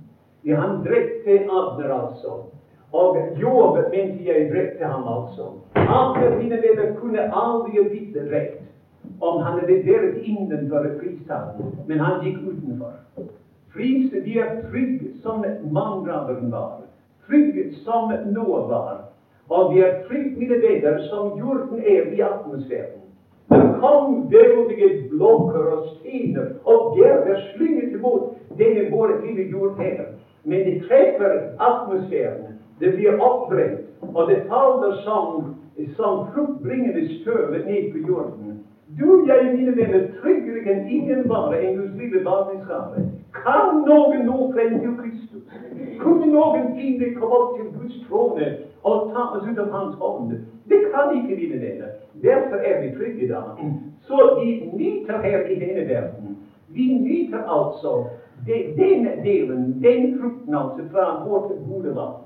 Ja, 0.44 0.60
han 0.60 0.84
drepte 0.84 1.38
Abner 1.48 1.94
altså. 1.94 2.42
Og 2.92 3.16
Jobb 3.40 3.78
mente 3.90 4.24
jeg 4.24 4.50
drepte 4.52 4.84
ham 4.84 5.08
altså. 5.08 5.48
Abner, 5.74 6.36
mine 6.36 6.60
venner, 6.60 6.92
kunne 7.00 7.24
aldri 7.32 7.88
vite 7.88 8.28
rett 8.30 8.60
om 9.20 9.40
han 9.40 9.58
hadde 9.58 9.80
vært 9.86 10.22
innenfor 10.24 10.88
fristaden, 11.00 11.72
men 11.86 12.00
han 12.00 12.22
gikk 12.24 12.42
utenfor. 12.44 12.94
Fris, 13.74 14.10
de 14.10 14.38
er 14.38 14.54
trygge 14.70 15.12
som 15.22 15.44
manndraberen 15.62 16.50
var, 16.52 16.86
trygge 17.26 17.70
som 17.84 18.12
Noah 18.32 18.68
var, 18.70 19.04
og 19.48 19.72
de 19.72 19.82
er 19.82 19.98
trygge, 20.08 20.38
mine 20.38 20.60
venner, 20.62 20.98
som 21.10 21.34
jorden 21.38 21.80
er 21.80 22.12
i 22.14 22.22
atmosfæren. 22.24 23.02
Der 23.50 23.78
kom 23.80 24.30
veldige 24.30 25.08
blokker 25.10 25.66
og 25.76 25.84
stener 25.86 26.46
og 26.64 26.96
gjerder 26.96 27.36
slynget 27.52 27.92
imot 27.94 28.32
denne 28.58 28.88
våre 28.90 29.20
lille 29.22 29.44
jord 29.50 29.76
her. 29.78 30.08
Men 30.44 30.64
de 30.66 30.80
treffer 30.88 31.38
atmosfæren. 31.58 32.48
Det 32.80 32.90
blir 32.94 33.20
oppbrent, 33.20 33.86
og 34.14 34.28
det 34.28 34.42
faller 34.48 34.92
som, 35.04 35.46
som 35.96 36.26
fruktbringende 36.32 37.06
støv 37.20 37.50
ned 37.50 37.92
på 37.92 37.98
jorden. 38.08 38.58
Du, 38.98 39.26
jeg, 39.26 39.56
mine 39.56 39.76
venner, 39.76 40.04
tryggere 40.20 40.62
enn 40.72 40.86
ingen 40.88 41.26
vare 41.28 41.58
enn 41.60 41.74
Guds 41.76 41.96
lille 42.00 42.22
barneskare. 42.24 43.02
Kan 43.36 43.82
noen 43.84 44.24
nå 44.24 44.46
frem 44.54 44.78
til 44.80 44.94
Kristus? 45.00 45.42
Kunne 46.00 46.28
noen 46.32 46.70
fiende 46.76 47.10
komme 47.18 47.40
opp 47.40 47.58
til 47.58 47.66
Guds 47.74 47.98
trone 48.06 48.48
og 48.88 49.10
ta 49.12 49.26
oss 49.36 49.44
ut 49.44 49.60
av 49.60 49.68
Hans 49.74 49.98
hånd? 50.00 50.32
Det 50.70 50.80
kan 50.94 51.12
ikke, 51.18 51.36
mine 51.36 51.60
venner. 51.60 51.92
Derfor 52.24 52.64
er 52.64 52.80
vi 52.82 52.94
trygge 52.96 53.28
da. 53.34 53.42
Så 54.08 54.22
vi 54.40 54.56
nyter 54.72 55.20
her 55.26 55.44
i 55.44 55.60
denne 55.60 55.88
verden. 55.90 56.36
Vi 56.72 56.88
nyter 56.96 57.44
altså 57.44 57.98
den 58.48 59.08
delen, 59.24 59.74
den 59.84 60.16
frukten 60.20 60.54
altså 60.54 60.88
fra 60.92 61.10
vårt 61.26 61.52
gode 61.68 61.92
land. 61.94 62.22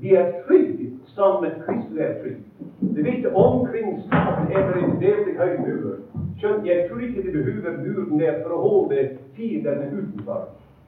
Vi 0.00 0.14
er 0.14 0.32
trygge 0.46 0.92
som 1.16 1.42
Kristus 1.66 1.98
er 1.98 2.20
trygg. 2.22 2.45
Du 2.80 3.02
vet, 3.02 3.34
omkring 3.34 4.00
staten 4.00 4.56
er 4.56 4.72
det 4.72 4.82
en 4.84 5.00
veldig 5.00 5.34
høy 5.38 5.52
mur. 5.66 5.92
Skjønt, 6.38 6.66
jeg 6.68 6.88
tror 6.88 7.00
ikke 7.00 7.22
det 7.24 7.32
behøver 7.32 7.76
muren 7.84 8.18
der 8.20 8.42
for 8.42 8.56
å 8.56 8.62
holde 8.64 9.04
fiendene 9.36 9.86
utenfor. 9.96 10.42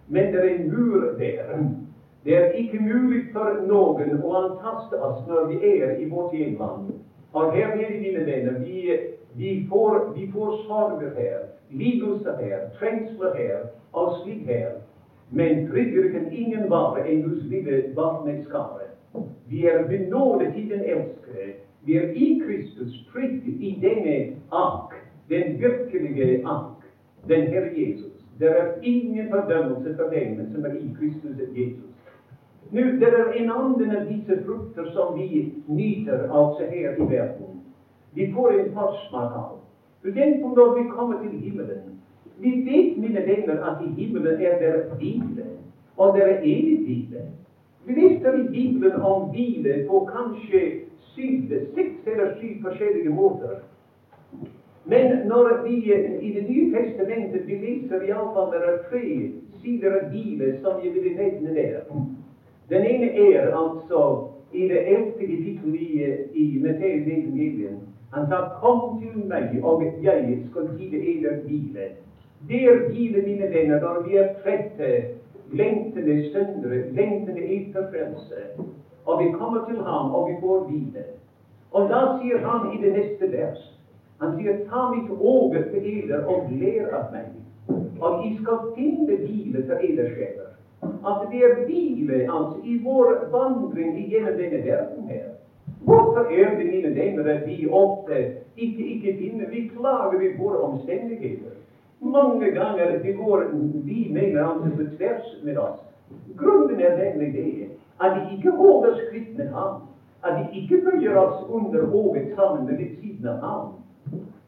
Men 0.08 0.32
det 0.32 0.40
er 0.40 0.50
en 0.54 0.66
mur 0.72 1.06
der. 1.18 1.62
Det 2.24 2.34
er 2.36 2.50
ikke 2.60 2.80
mulig 2.80 3.22
for 3.32 3.54
noen 3.70 4.18
å 4.20 4.32
antaste 4.40 5.00
oss 5.00 5.22
når 5.28 5.46
vi 5.52 5.60
er 5.70 5.94
i 5.96 6.08
vårt 6.10 6.34
hjemland. 6.36 6.90
Og 7.32 7.54
her 7.54 7.72
nede, 7.76 8.00
mine 8.02 8.24
venner, 8.26 8.58
vi, 8.64 8.96
vi, 9.36 9.54
får, 9.68 10.10
vi 10.16 10.26
får 10.32 10.52
sorger 10.66 11.14
her, 11.16 11.46
lidelser 11.70 12.36
her, 12.40 12.66
trengsler 12.78 13.32
her 13.36 13.64
og 13.92 14.12
slik 14.20 14.44
her. 14.48 14.76
Men 15.30 15.64
tryggere 15.68 16.12
kan 16.12 16.28
ingen 16.32 16.68
være 16.70 17.06
enn 17.08 17.24
Guds 17.24 17.48
lille 17.48 17.80
barneskare. 17.96 18.90
Vi 19.48 19.64
er 19.64 19.86
benådet 19.88 20.52
i 20.56 20.66
den 20.68 20.84
elskede. 20.84 21.56
Vi 21.84 21.96
er 21.96 22.12
i 22.12 22.42
Kristus 22.46 23.06
trygge 23.12 23.50
i 23.50 23.78
denne 23.82 24.36
ark, 24.52 24.94
den 25.28 25.60
virkelige 25.60 26.46
ark, 26.46 26.82
den 27.28 27.46
Herre 27.52 27.72
Jesus. 27.76 28.24
Det 28.40 28.48
er 28.48 28.82
ingen 28.82 29.30
fordømmelse 29.30 29.96
for 29.96 30.10
dem 30.14 30.52
som 30.52 30.64
er 30.64 30.74
i 30.74 30.88
Kristus 30.98 31.38
Jesus. 31.56 31.88
Nå, 32.70 32.80
Det 32.80 33.08
er 33.08 33.32
en 33.32 33.50
annen 33.50 33.96
av 33.96 34.08
disse 34.08 34.42
frukter 34.46 34.90
som 34.92 35.18
vi 35.18 35.52
nyter 35.66 36.28
altså 36.32 36.66
her 36.70 36.96
i 36.96 37.10
verden. 37.10 37.60
Vi 38.14 38.32
får 38.32 38.50
en 38.50 38.72
forsmak 38.72 39.32
av. 39.34 39.58
Den 40.04 40.42
på 40.42 40.48
når 40.48 40.74
vi 40.78 40.88
kommer 40.88 41.22
til 41.22 41.38
himmelen. 41.38 41.98
Vi 42.38 42.50
vet, 42.50 42.98
mine 42.98 43.26
venner, 43.26 43.64
at 43.64 43.82
i 43.86 44.02
himmelen 44.02 44.40
er 44.40 44.58
det 44.58 44.84
hvile, 44.98 45.46
og 45.96 46.14
det 46.14 46.22
er 46.22 46.38
evig 46.38 46.78
hvile. 46.84 47.24
Vi 47.86 47.92
leser 47.92 48.32
i 48.34 48.48
Bibelen 48.48 49.00
om 49.00 49.30
hvile 49.30 49.84
på 49.88 50.08
kanskje 50.12 50.87
syv, 51.18 51.58
seks 51.74 52.06
eller 52.06 52.32
syv 52.38 52.62
forskjellige 52.62 53.10
måter. 53.10 53.58
Men 54.84 55.26
når 55.28 55.64
vi 55.64 55.74
i 56.20 56.30
Det 56.38 56.48
nye 56.48 56.70
testamentet 56.72 57.46
vi 57.46 57.54
leser 57.54 58.02
iallfall 58.06 58.52
det 58.52 58.60
er 58.68 58.78
tre 58.90 59.04
sider 59.60 59.96
av 59.98 60.12
livet 60.12 60.60
som 60.62 60.78
jeg 60.84 60.94
vil 60.94 61.16
nevne 61.16 61.54
der. 61.54 61.82
Den 62.70 62.84
ene 62.84 63.10
er 63.32 63.50
altså 63.52 64.00
i 64.52 64.64
det 64.70 64.80
eldste 64.86 65.24
kapittel 65.24 65.74
i, 65.74 65.90
i 66.32 66.58
Matteus 66.62 67.06
evangelium. 67.06 67.82
Han 68.12 68.28
sa 68.28 68.40
'Kom 68.60 68.98
til 69.00 69.18
meg, 69.28 69.58
og 69.62 69.82
jeg 70.02 70.38
skal 70.48 70.68
gi 70.78 70.88
dere 70.88 71.34
hvile'. 71.44 71.88
Der 72.48 72.88
hvile, 72.88 73.20
mine 73.20 73.50
venner, 73.50 73.80
når 73.80 73.98
vi 74.06 74.14
er 74.14 74.26
trette 74.42 75.04
lengtende 75.50 76.22
søndre, 76.32 76.80
lengtende 76.94 77.42
etter 77.42 77.82
frelse. 77.90 78.46
Og 79.08 79.20
vi 79.20 79.32
kommer 79.32 79.64
til 79.68 79.80
ham, 79.88 80.10
og 80.12 80.28
vi 80.28 80.34
får 80.40 80.64
videre. 80.68 81.16
Og 81.72 81.88
da 81.88 82.00
sier 82.20 82.44
han 82.44 82.72
i 82.72 82.78
det 82.84 82.92
neste 82.96 83.32
vers 83.32 83.66
Han 84.20 84.32
sier, 84.36 84.56
ta 84.70 84.88
mitt 84.90 85.10
åge 85.20 85.60
til 85.72 85.84
eder 85.86 86.24
og 86.26 86.48
lær 86.60 86.88
av 86.98 87.12
meg, 87.14 87.28
og 88.00 88.24
I 88.26 88.32
skal 88.40 88.64
finne 88.74 89.14
hvile 89.22 89.60
til 89.68 89.84
eders 89.90 90.10
sjeler. 90.16 90.48
at 91.06 91.30
det 91.30 91.42
er 91.44 91.54
hvile 91.66 92.24
altså, 92.28 92.58
i 92.62 92.74
vår 92.82 93.12
vandring 93.32 93.94
gjennom 94.10 94.36
denne 94.36 94.62
verden 94.64 95.04
her. 95.08 95.28
Hvorfor 95.78 96.26
er 96.30 96.56
det, 96.56 96.66
mine 96.66 96.90
damer, 96.94 97.30
at 97.30 97.46
vi 97.46 97.66
ofte 97.66 98.26
ikke, 98.56 98.84
ikke 98.84 99.16
finner 99.18 99.46
Vi 99.46 99.60
klager 99.60 100.18
ved 100.18 100.36
våre 100.36 100.58
omstendigheter. 100.58 101.54
Mange 102.00 102.50
ganger 102.50 102.96
vi 103.02 103.10
går 103.10 103.44
vi 103.84 104.08
mener 104.10 104.44
altså 104.44 104.70
på 104.70 104.82
tvers 104.96 105.34
med 105.42 105.56
oss. 105.56 105.78
Grunnen 106.36 106.80
er 106.80 106.90
nemlig 106.90 107.32
det 107.32 107.68
at 108.00 108.16
vi 108.16 108.36
ikke 108.36 108.50
holder 108.50 108.96
skritt 108.96 109.36
med 109.36 109.48
ham. 109.48 109.80
At 110.24 110.34
vi 110.38 110.60
ikke 110.60 110.90
følger 110.90 111.16
oss 111.16 111.48
under 111.48 111.86
hodet 111.86 112.32
sammen 112.34 112.66
med 112.66 112.76
ved 112.76 112.96
siden 113.00 113.26
av 113.26 113.38
ham. 113.40 113.68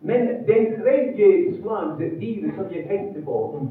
Men 0.00 0.26
den 0.46 0.80
tredje 0.80 1.54
slags 1.60 1.96
hvile 1.96 2.52
som 2.56 2.64
jeg 2.72 2.86
tenkte 2.88 3.22
på, 3.22 3.66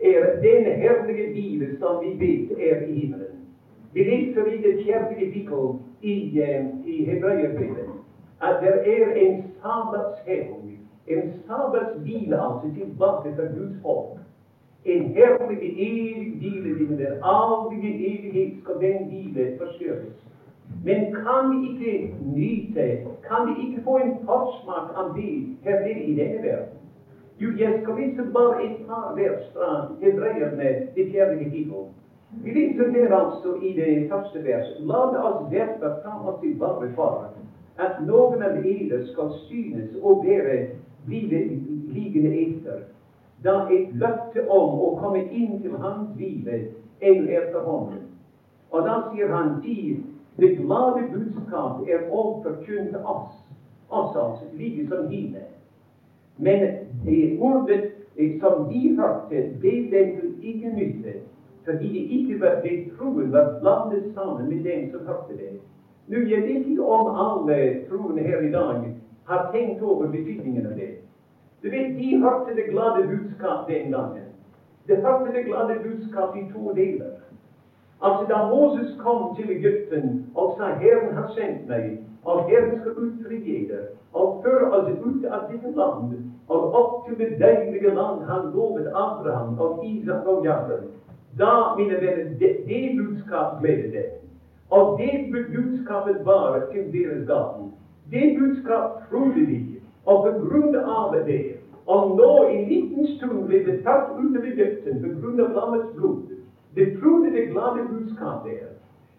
er 0.00 0.40
den 0.42 0.64
herlige 0.64 1.30
hvile 1.30 1.78
som 1.78 2.02
vi 2.02 2.14
vet 2.26 2.70
er 2.70 2.82
i 2.86 2.92
himmelen. 2.92 3.44
Vi 3.92 4.00
leser 4.00 4.46
i 4.46 4.62
det 4.62 4.84
fjerde 4.84 5.14
kapittel 5.14 5.78
i, 6.02 6.40
uh, 6.40 6.88
i 6.88 7.04
Hebreerbrevet 7.04 7.98
at 8.40 8.56
det 8.60 9.00
er 9.00 9.10
en 9.14 9.42
sabbatshevn, 9.62 10.78
en 11.06 11.32
sabbatshvile 11.46 12.40
altså 12.40 12.74
tilbake 12.74 13.34
fra 13.36 13.42
Guds 13.42 13.82
folk. 13.82 14.17
En 14.88 15.04
herlig, 15.16 15.58
evig 15.86 16.32
hvile, 16.40 16.78
dine 16.78 16.98
der. 16.98 17.14
Aldri 17.22 17.90
evighet 18.10 18.54
skal 18.62 18.80
den 18.80 19.06
hvile 19.08 19.46
forstyrres. 19.60 20.18
Men 20.84 21.14
kan 21.14 21.50
vi 21.50 21.70
ikke 21.70 22.14
nyte, 22.36 22.86
kan 23.28 23.48
vi 23.48 23.66
ikke 23.66 23.84
få 23.84 23.96
en 23.96 24.14
forsmak 24.24 24.90
av 24.96 25.14
det 25.16 25.56
her 25.62 25.80
nede 25.80 26.02
i 26.02 26.14
denne 26.16 26.42
verden? 26.42 26.78
Jo, 27.40 27.48
jeg 27.58 27.80
skal 27.82 27.96
vise 27.96 28.22
bare 28.34 28.64
et 28.64 28.76
par 28.86 29.14
vers 29.16 29.44
fra 29.54 29.86
Hebreerne, 30.00 30.68
det 30.94 31.10
fjerde 31.10 31.44
kapittel. 31.44 31.84
Vi 32.44 32.50
leser 32.50 32.92
der 32.92 33.16
altså 33.16 33.54
i 33.62 33.72
det 33.72 34.10
første 34.10 34.44
verset. 34.44 34.76
La 34.80 35.04
oss 35.28 35.52
derfor 35.52 35.94
ta 36.02 36.16
oss 36.28 36.40
til 36.40 36.58
vare 36.60 36.90
for 36.94 37.30
at 37.78 38.00
noen 38.06 38.42
av 38.42 38.58
dere 38.62 39.04
skal 39.12 39.30
synes 39.46 39.94
å 40.02 40.18
være 40.24 40.56
liggende 41.08 42.32
etter, 42.42 42.82
da 43.44 43.66
et 43.70 43.92
løfte 43.92 44.44
om 44.48 44.78
å 44.82 44.94
komme 44.98 45.22
inn 45.30 45.58
til 45.62 45.76
hans 45.82 46.08
enn 47.00 47.28
er 47.30 47.50
for. 47.52 47.92
Og 48.70 48.84
da 48.84 48.96
sier 49.10 49.30
han 49.32 49.54
de, 49.62 49.96
det 50.36 50.56
glade 50.56 51.06
budskap 51.12 51.86
er 51.86 52.02
også 52.10 52.42
forkynt 52.42 52.96
oss, 53.04 53.38
oss 53.88 54.16
altså, 54.16 54.44
like 54.52 54.84
som 54.88 55.06
hine. 55.08 55.44
Men 56.38 56.66
det 57.04 57.36
ordet 57.38 57.80
som 58.40 58.66
de 58.68 58.92
hørte, 58.96 59.44
ble 59.60 59.88
den 59.90 60.14
til 60.16 60.30
ingen 60.42 60.74
nytte 60.74 61.18
fordi 61.68 61.88
de 61.92 62.00
ikke 62.16 62.40
var, 62.40 62.54
det 62.62 62.78
troen 62.96 63.32
var 63.32 63.50
blandet 63.60 64.06
sammen 64.14 64.48
med 64.48 64.62
dem 64.64 64.86
som 64.90 65.02
hørte 65.04 65.36
det. 65.36 65.50
Nå, 66.06 66.16
Jeg 66.16 66.44
vet 66.44 66.64
ikke 66.64 66.82
om 66.82 67.10
alle 67.12 67.74
troende 67.88 68.22
her 68.22 68.40
i 68.40 68.48
dag 68.48 68.92
har 69.28 69.48
tenkt 69.52 69.82
over 69.82 70.06
betydningen 70.06 70.66
av 70.66 70.74
det. 70.74 70.94
Du 71.62 71.70
vet, 71.70 71.98
De 71.98 72.18
hørte 72.18 72.56
det 72.56 72.70
glade 72.70 73.08
budskap 73.08 73.68
den 73.68 73.90
gangen. 73.92 74.28
De 74.88 74.96
hørte 74.96 75.32
det 75.32 75.44
glade 75.44 75.74
budskap 75.82 76.36
i 76.36 76.52
to 76.52 76.72
deler. 76.72 77.12
Altså 78.02 78.24
Da 78.28 78.48
Moses 78.48 78.96
kom 78.98 79.36
til 79.36 79.50
Egypten 79.50 80.26
og 80.34 80.54
sa 80.58 80.64
'Herren 80.64 81.14
har 81.14 81.28
sendt 81.34 81.68
meg', 81.68 81.98
og 82.24 82.50
'Herren 82.50 82.80
skal 82.80 82.92
utfri 82.92 83.36
dere', 83.36 83.86
og 84.12 84.44
føre 84.44 84.70
oss 84.72 84.98
ut 85.04 85.24
av 85.24 85.40
dette 85.52 85.70
land, 85.76 86.32
og 86.48 86.74
opp 86.74 87.06
til 87.06 87.18
det 87.18 87.38
deilige 87.38 87.94
land 87.94 88.24
han 88.24 88.52
lovet 88.54 88.86
Abraham 88.86 89.58
og 89.58 89.86
Isak 89.86 90.26
og 90.26 90.44
Jakob, 90.44 90.80
da, 91.38 91.74
mine 91.76 91.94
venner, 91.94 92.38
det, 92.38 92.56
det 92.66 92.98
budskap 92.98 93.60
ble 93.60 93.76
det. 93.76 94.04
Og 94.70 95.00
det 95.00 95.32
budskapet 95.32 96.16
var 96.24 96.60
til 96.72 96.92
deres 96.92 97.26
gaten. 97.26 97.72
Det 98.10 98.36
budskap 98.38 99.10
trodde 99.10 99.46
de. 99.46 99.77
Og 100.08 100.24
på 100.24 100.32
grunn 100.44 100.76
av 100.76 101.16
det 101.26 101.58
Og 101.86 102.16
nå 102.16 102.32
i 102.52 102.58
liten 102.68 103.06
stund 103.16 103.46
ble 103.48 103.58
det 103.64 103.78
tatt 103.84 104.16
ut 104.16 104.36
av 104.36 104.44
Egypten 104.44 105.00
på 105.04 105.12
grunn 105.20 105.40
av 105.40 105.54
lammets 105.56 105.94
blod. 105.96 106.34
det 106.76 107.00
trodde 107.00 107.30
det 107.32 107.46
glade 107.52 107.84
budskap 107.92 108.44
der. 108.46 108.66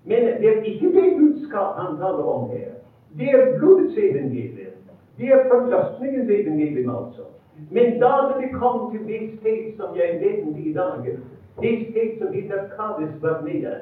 Men 0.05 0.25
det 0.41 0.49
er 0.49 0.63
ikke 0.63 0.93
det 0.93 1.15
budskap 1.17 1.77
han 1.77 1.97
taler 1.97 2.23
om 2.23 2.49
her. 2.49 2.69
Det 3.17 3.29
er 3.29 3.57
blodets 3.57 3.97
evangelium. 3.97 4.77
Det 5.17 5.27
er 5.27 5.47
forløsningens 5.47 6.29
evangelium, 6.29 6.89
altså. 6.89 7.25
Men 7.69 7.99
da 7.99 8.13
det 8.41 8.53
kom 8.53 8.91
til 8.91 9.07
det 9.07 9.31
sted 9.39 9.77
som 9.77 9.95
jeg 9.95 10.19
vet 10.21 10.57
i 10.57 10.73
dag, 10.73 11.17
det 11.61 11.87
sted 11.89 12.19
som 12.19 12.33
heter 12.33 12.63
Kades 12.75 13.15
Barnea. 13.21 13.73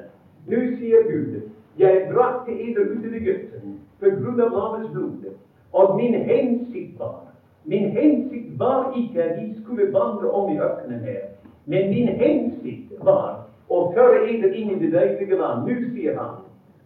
Nå 0.46 0.60
sier 0.78 1.04
Gud, 1.12 1.40
jeg 1.78 2.08
brakte 2.12 2.52
eder 2.52 2.88
ut 2.88 3.04
av 3.04 3.14
Egypten 3.20 3.76
på 4.00 4.10
grunn 4.20 4.40
av 4.40 4.50
lammets 4.56 4.90
blod. 4.92 5.28
Og 5.72 5.96
min 5.96 6.14
hensikt 6.14 6.98
var 7.00 7.24
Min 7.64 7.90
hensikt 7.90 8.58
var 8.58 8.92
ikke 8.96 9.22
at 9.22 9.38
de 9.38 9.62
skulle 9.62 9.92
vandre 9.92 10.30
om 10.30 10.52
i 10.52 10.58
ørkenen 10.58 11.00
her. 11.04 11.26
Men 11.66 11.90
min 11.90 12.08
hensikt 12.08 12.92
var 13.04 13.44
å 13.68 13.80
føre 13.92 14.22
eder 14.24 14.54
inn 14.56 14.70
i 14.70 14.78
det 14.80 14.92
deilige 14.94 15.36
land. 15.36 15.66
Nå 15.68 15.90
sier 15.92 16.16
han 16.16 16.38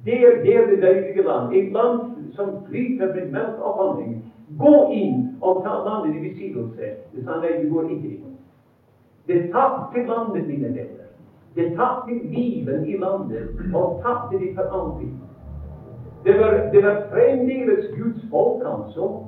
det 0.05 0.16
er 0.26 0.43
der 0.43 0.66
det 0.66 0.80
deilige 0.83 1.22
land, 1.22 1.53
et 1.55 1.72
land 1.72 2.01
som 2.35 2.49
flyter 2.66 3.14
med 3.14 3.30
melk 3.30 3.61
og 3.62 3.76
honning. 3.78 4.16
Gå 4.59 4.91
inn 4.91 5.37
og 5.41 5.62
ta 5.62 5.76
landet 5.87 6.16
i 6.16 6.24
besittelse. 6.26 6.89
Det 7.12 7.22
sa 7.24 7.39
nei, 7.39 7.53
du 7.62 7.70
går 7.70 7.93
ikke 7.95 8.11
inn. 8.16 8.33
Det 9.30 9.45
tapte 9.55 10.03
landet, 10.09 10.49
mine 10.49 10.72
venner. 10.74 11.07
Det 11.55 11.68
tapte 11.78 12.18
livet 12.35 12.89
i 12.89 12.97
landet, 12.99 13.55
og 13.74 14.03
tapte 14.03 14.41
det 14.43 14.51
for 14.57 14.74
alltid. 14.74 15.14
Var, 16.25 16.70
det 16.73 16.83
var 16.83 17.03
fremdeles 17.11 17.87
Guds 17.99 18.20
folk, 18.31 18.62
altså. 18.66 19.25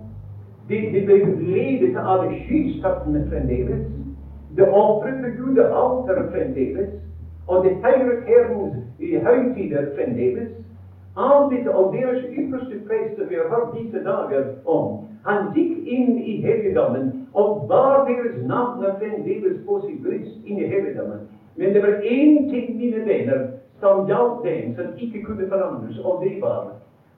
Det, 0.69 0.79
det 0.93 1.05
ble 1.05 1.17
ledet 1.41 1.97
av 1.97 2.23
skystattene 2.47 3.27
fremdeles. 3.29 3.89
Det 4.57 4.69
ofret 4.71 5.19
for 5.21 5.33
Gud 5.41 5.59
alteret 5.59 6.31
fremdeles. 6.33 6.93
Og 7.47 7.65
det 7.65 7.77
feiret 7.83 8.23
Herrens 8.29 8.85
høytider 9.27 9.91
fremdeles. 9.97 10.53
Alt 11.17 11.53
dette 11.53 11.75
og 11.75 11.95
deres 11.95 12.25
ypperste 12.31 12.79
prester 12.87 13.27
vi 13.29 13.35
har 13.35 13.51
hørt 13.51 13.75
disse 13.79 14.05
dager 14.05 14.47
om, 14.67 15.05
han 15.27 15.53
gikk 15.55 15.87
inn 15.87 16.17
i 16.19 16.41
helligdommen 16.43 17.13
og 17.33 17.69
bar 17.69 18.03
deres 18.09 18.41
navn 18.47 18.83
fremdeles 18.99 19.61
på 19.67 19.79
sitt 19.85 20.03
bryst 20.03 20.41
inn 20.45 20.59
i 20.59 20.71
helligdommen. 20.73 21.27
Men 21.57 21.75
det 21.75 21.83
var 21.83 22.03
én 22.03 22.51
ting, 22.51 22.77
mine 22.77 23.05
venner, 23.07 23.47
som 23.81 24.07
gjaldt 24.09 24.43
dem, 24.45 24.75
som 24.75 24.91
ikke 24.99 25.23
kunne 25.25 25.49
forandres, 25.49 25.99
og 25.99 26.25
det 26.25 26.41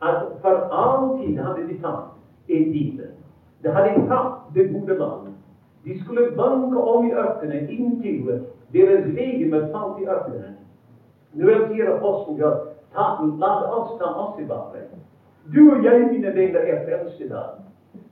at 0.03 0.23
for 0.43 0.69
alltid 0.73 1.39
hadde 1.39 1.69
de 1.69 1.79
tatt 1.81 2.13
bibel. 2.47 3.11
De 3.63 3.69
hadde 3.69 4.07
tatt 4.09 4.55
det 4.55 4.69
gode 4.73 4.99
land. 4.99 5.33
De 5.85 6.01
skulle 6.05 6.31
banke 6.37 6.77
om 6.77 7.07
i 7.07 7.13
ørkenen 7.13 7.69
inntil 7.69 8.41
deres 8.73 9.07
legeme 9.07 9.69
falt 9.73 10.01
i 10.03 10.07
ørkenen. 10.07 10.57
Nå 11.33 11.53
sier 11.69 11.93
apostelen 11.95 13.39
la 13.41 13.53
oss 13.77 13.99
ta 13.99 14.13
oss 14.25 14.37
tilbake. 14.37 14.87
Du 15.55 15.71
og 15.71 15.85
jeg, 15.85 16.09
mine 16.13 16.35
venner, 16.35 16.61
er 16.61 16.85
frelst 16.85 17.21
i 17.21 17.29
dag. 17.29 17.61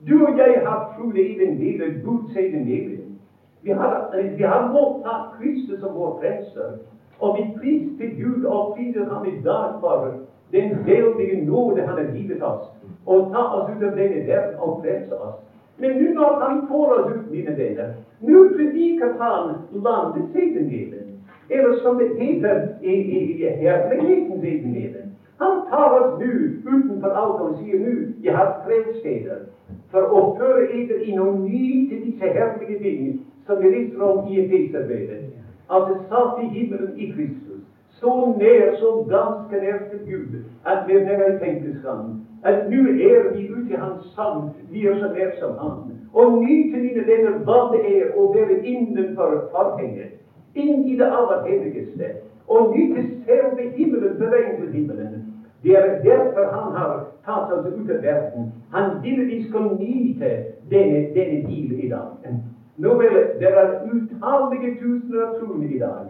Du 0.07 0.25
og 0.25 0.37
jeg 0.37 0.61
har 0.65 0.93
trodd 0.95 1.17
evangeliet, 1.17 2.03
Guds 2.03 2.31
evangelium. 2.31 3.17
Vi 3.61 3.71
har, 3.71 4.11
vi 4.37 4.43
har 4.43 4.71
mottatt 4.71 5.33
Kristus 5.39 5.79
som 5.79 5.95
vår 5.95 6.19
frelser. 6.21 6.77
Og 7.19 7.37
vi 7.37 7.43
priser 7.59 8.15
Gud 8.21 8.45
og 8.45 8.75
priser 8.75 9.09
ham 9.09 9.25
i 9.25 9.41
dag 9.43 9.79
for 9.79 10.13
den 10.51 10.85
veldige 10.85 11.45
nåde 11.45 11.81
han 11.81 11.97
har 11.97 12.11
givet 12.15 12.41
oss. 12.43 12.71
Og 13.05 13.31
ta 13.33 13.43
oss 13.57 13.69
ut 13.73 13.83
av 13.83 13.95
denne 13.97 14.21
verden 14.27 14.55
og 14.59 14.81
frelse 14.83 15.15
oss. 15.15 15.37
Men 15.77 15.97
nå 15.99 16.11
når 16.13 16.39
han 16.41 16.61
får 16.69 16.93
oss 16.97 17.09
ut, 17.15 17.31
mine 17.31 17.57
venner, 17.57 17.89
nå 18.19 18.43
prediker 18.55 19.11
han 19.19 19.55
landets 19.71 20.35
evangelium. 20.35 21.11
Eller 21.49 21.73
som 21.81 21.97
det 21.97 22.09
heter 22.17 22.61
i, 22.81 22.91
i, 22.91 23.19
i 23.41 23.49
herlighetens 23.59 24.43
evangelium. 24.43 25.09
Han 25.37 25.57
tar 25.69 25.97
oss 25.99 26.13
nå 26.19 26.31
utenfor 26.71 27.11
alt 27.11 27.41
og 27.43 27.57
sier 27.59 27.81
nå 27.81 27.95
jeg 28.23 28.33
har 28.33 28.53
tre 28.63 28.79
steder 28.99 29.43
for 29.91 30.07
å 30.11 30.21
føre 30.37 30.63
eder 30.71 31.01
inn 31.03 31.19
og 31.19 31.33
nyte 31.43 31.99
disse 31.99 32.29
herlige 32.31 32.77
ting 32.79 33.01
som 33.45 33.59
vi 33.59 33.69
leser 33.69 34.01
om 34.01 34.23
i 34.25 34.39
Efeserbrevet. 34.39 35.27
At 35.69 35.87
det 35.87 35.97
satt 36.09 36.37
i 36.39 36.47
himmelen 36.49 36.93
i 36.95 37.07
Kristus, 37.09 37.54
så 37.99 38.35
nær, 38.39 38.75
så 38.79 38.89
ganske 39.09 39.55
nær 39.63 39.77
til 39.89 39.99
Gud, 40.09 40.31
at 40.65 40.87
vi 40.87 40.93
er 40.93 41.03
nær 41.05 41.37
tenkes 41.39 41.77
kan. 41.85 42.15
At 42.43 42.67
nå 42.71 42.81
er 43.09 43.33
vi 43.33 43.47
ute 43.55 43.73
i 43.73 43.79
Hans 43.83 44.03
sang, 44.15 44.49
vi 44.71 44.85
er 44.85 44.99
så 44.99 45.07
nær 45.13 45.31
som 45.39 45.53
Han. 45.59 45.91
Og 46.13 46.37
nyte, 46.43 46.77
mine 46.85 47.05
venner, 47.07 47.39
hva 47.47 47.59
det 47.73 47.81
er 47.97 48.11
å 48.17 48.27
være 48.33 48.59
innenfor 48.71 49.31
forhenget, 49.51 50.11
inn 50.55 50.83
i 50.87 50.97
det 50.99 51.07
aller 51.19 51.41
helligste. 51.47 52.11
Og 52.47 52.69
nyte 52.75 53.05
selve 53.25 53.69
himmelen, 53.75 54.17
beveget 54.19 54.57
til 54.59 54.71
himmelen. 54.71 55.23
Det 55.63 55.75
er 55.75 55.95
derfor 56.03 56.45
han 56.57 56.71
har 56.77 56.91
tatt 57.25 57.51
oss 57.51 57.65
ut 57.65 57.89
av 57.89 58.03
verden. 58.03 58.51
Han 58.71 58.91
vil 59.03 59.23
vi 59.27 59.39
skal 59.47 59.71
nyte 59.79 60.29
denne, 60.71 61.07
denne 61.15 61.41
bil 61.47 61.73
i 61.79 61.89
dag. 61.89 62.35
Nå 62.77 62.93
vel, 62.99 63.17
det 63.39 63.49
er 63.49 63.79
utallige 63.81 64.75
tusener 64.79 65.25
av 65.25 65.33
troende 65.39 65.71
i 65.71 65.79
dag. 65.79 66.05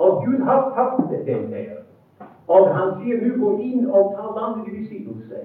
Og 0.00 0.24
Gud 0.24 0.44
har 0.48 0.60
tatt 0.76 1.10
den 1.26 1.50
der. 1.52 1.80
Og 2.48 2.70
han 2.74 2.94
sier 3.00 3.20
nå 3.20 3.34
gå 3.38 3.50
inn 3.62 3.84
og 3.86 4.14
ta 4.16 4.30
landet 4.36 4.70
i 4.70 4.78
besittelse. 4.80 5.42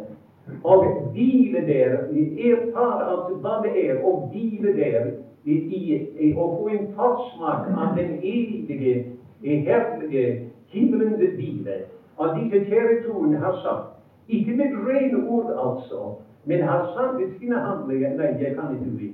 Og 0.63 0.85
hvile 1.13 1.61
der. 1.67 1.97
Erfar 2.51 3.03
altså 3.03 3.39
hva 3.43 3.59
det 3.65 3.73
er 3.83 3.99
å 4.01 4.15
hvile 4.31 4.73
der 4.77 5.11
i, 5.45 5.55
i, 5.77 6.33
og 6.33 6.57
få 6.59 6.69
en 6.73 6.87
forsmak 6.95 7.67
av 7.75 7.97
den 7.99 8.15
evige, 8.21 8.95
herlige 9.43 10.25
himlende 10.73 11.29
hvile. 11.35 11.81
Og 12.17 12.39
disse 12.39 12.63
kjære 12.69 13.01
troende 13.05 13.37
har 13.43 13.59
sagt, 13.63 13.91
ikke 14.27 14.55
med 14.57 14.79
rene 14.87 15.29
ord 15.29 15.51
altså, 15.67 16.15
men 16.45 16.63
har 16.63 16.87
sagt 16.95 17.21
i 17.21 17.27
sine 17.39 17.59
handlinger 17.59 18.15
nei, 18.17 18.31
jeg 18.41 18.55
kan 18.55 18.73
ikke 18.73 18.95
bli. 18.97 19.11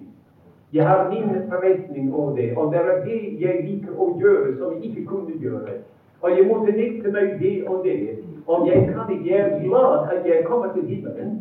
Jeg 0.74 0.88
har 0.88 1.10
min 1.10 1.50
forretning 1.50 2.14
om 2.16 2.36
det, 2.36 2.58
og 2.58 2.72
det 2.74 2.80
er 2.80 3.04
det 3.04 3.22
jeg 3.44 3.64
liker 3.68 3.98
å 4.00 4.06
gjøre 4.20 4.58
som 4.60 4.74
jeg 4.74 4.84
ikke 4.90 5.06
kunne 5.06 5.40
gjøre. 5.40 5.74
Og 6.22 6.38
jeg 6.38 6.48
måtte 6.48 6.76
nekte 6.78 7.12
meg 7.12 7.40
det 7.42 7.56
og 7.68 7.84
det. 7.86 8.24
Og 8.48 8.68
jeg 8.68 8.86
kan 8.94 9.10
ikke, 9.12 9.28
jeg 9.30 9.40
er 9.40 9.60
glad 9.68 10.08
at 10.16 10.28
jeg 10.30 10.46
kommer 10.46 10.74
til 10.74 10.86
himmelen. 10.88 11.34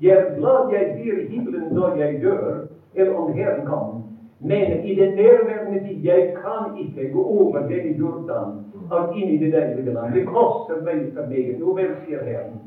Jeg 0.00 0.16
er 0.16 0.34
glad 0.38 0.72
jeg 0.72 0.94
blir 0.94 1.18
i 1.20 1.26
himmelen 1.26 1.74
når 1.74 1.96
jeg 2.00 2.22
dør, 2.22 2.64
eller 2.94 3.14
om 3.14 3.32
Herren 3.32 3.66
kommer. 3.66 4.00
Men 4.40 4.84
i 4.84 4.94
den 4.94 5.14
nærværende 5.16 5.82
tid 5.88 6.04
jeg 6.04 6.34
kan 6.42 6.78
ikke 6.78 7.12
gå 7.12 7.22
over 7.22 7.58
denne 7.58 7.96
Jordan 7.98 8.52
og 8.90 9.16
inn 9.18 9.28
i 9.28 9.38
det 9.38 9.52
deilige 9.52 9.92
land. 9.92 10.14
Det 10.14 10.26
koster 10.26 10.80
meg 10.84 11.10
for 11.14 11.26
meget. 11.28 11.58
Jo 11.60 11.74
vel, 11.76 11.90
sier 12.04 12.22
Herren. 12.24 12.60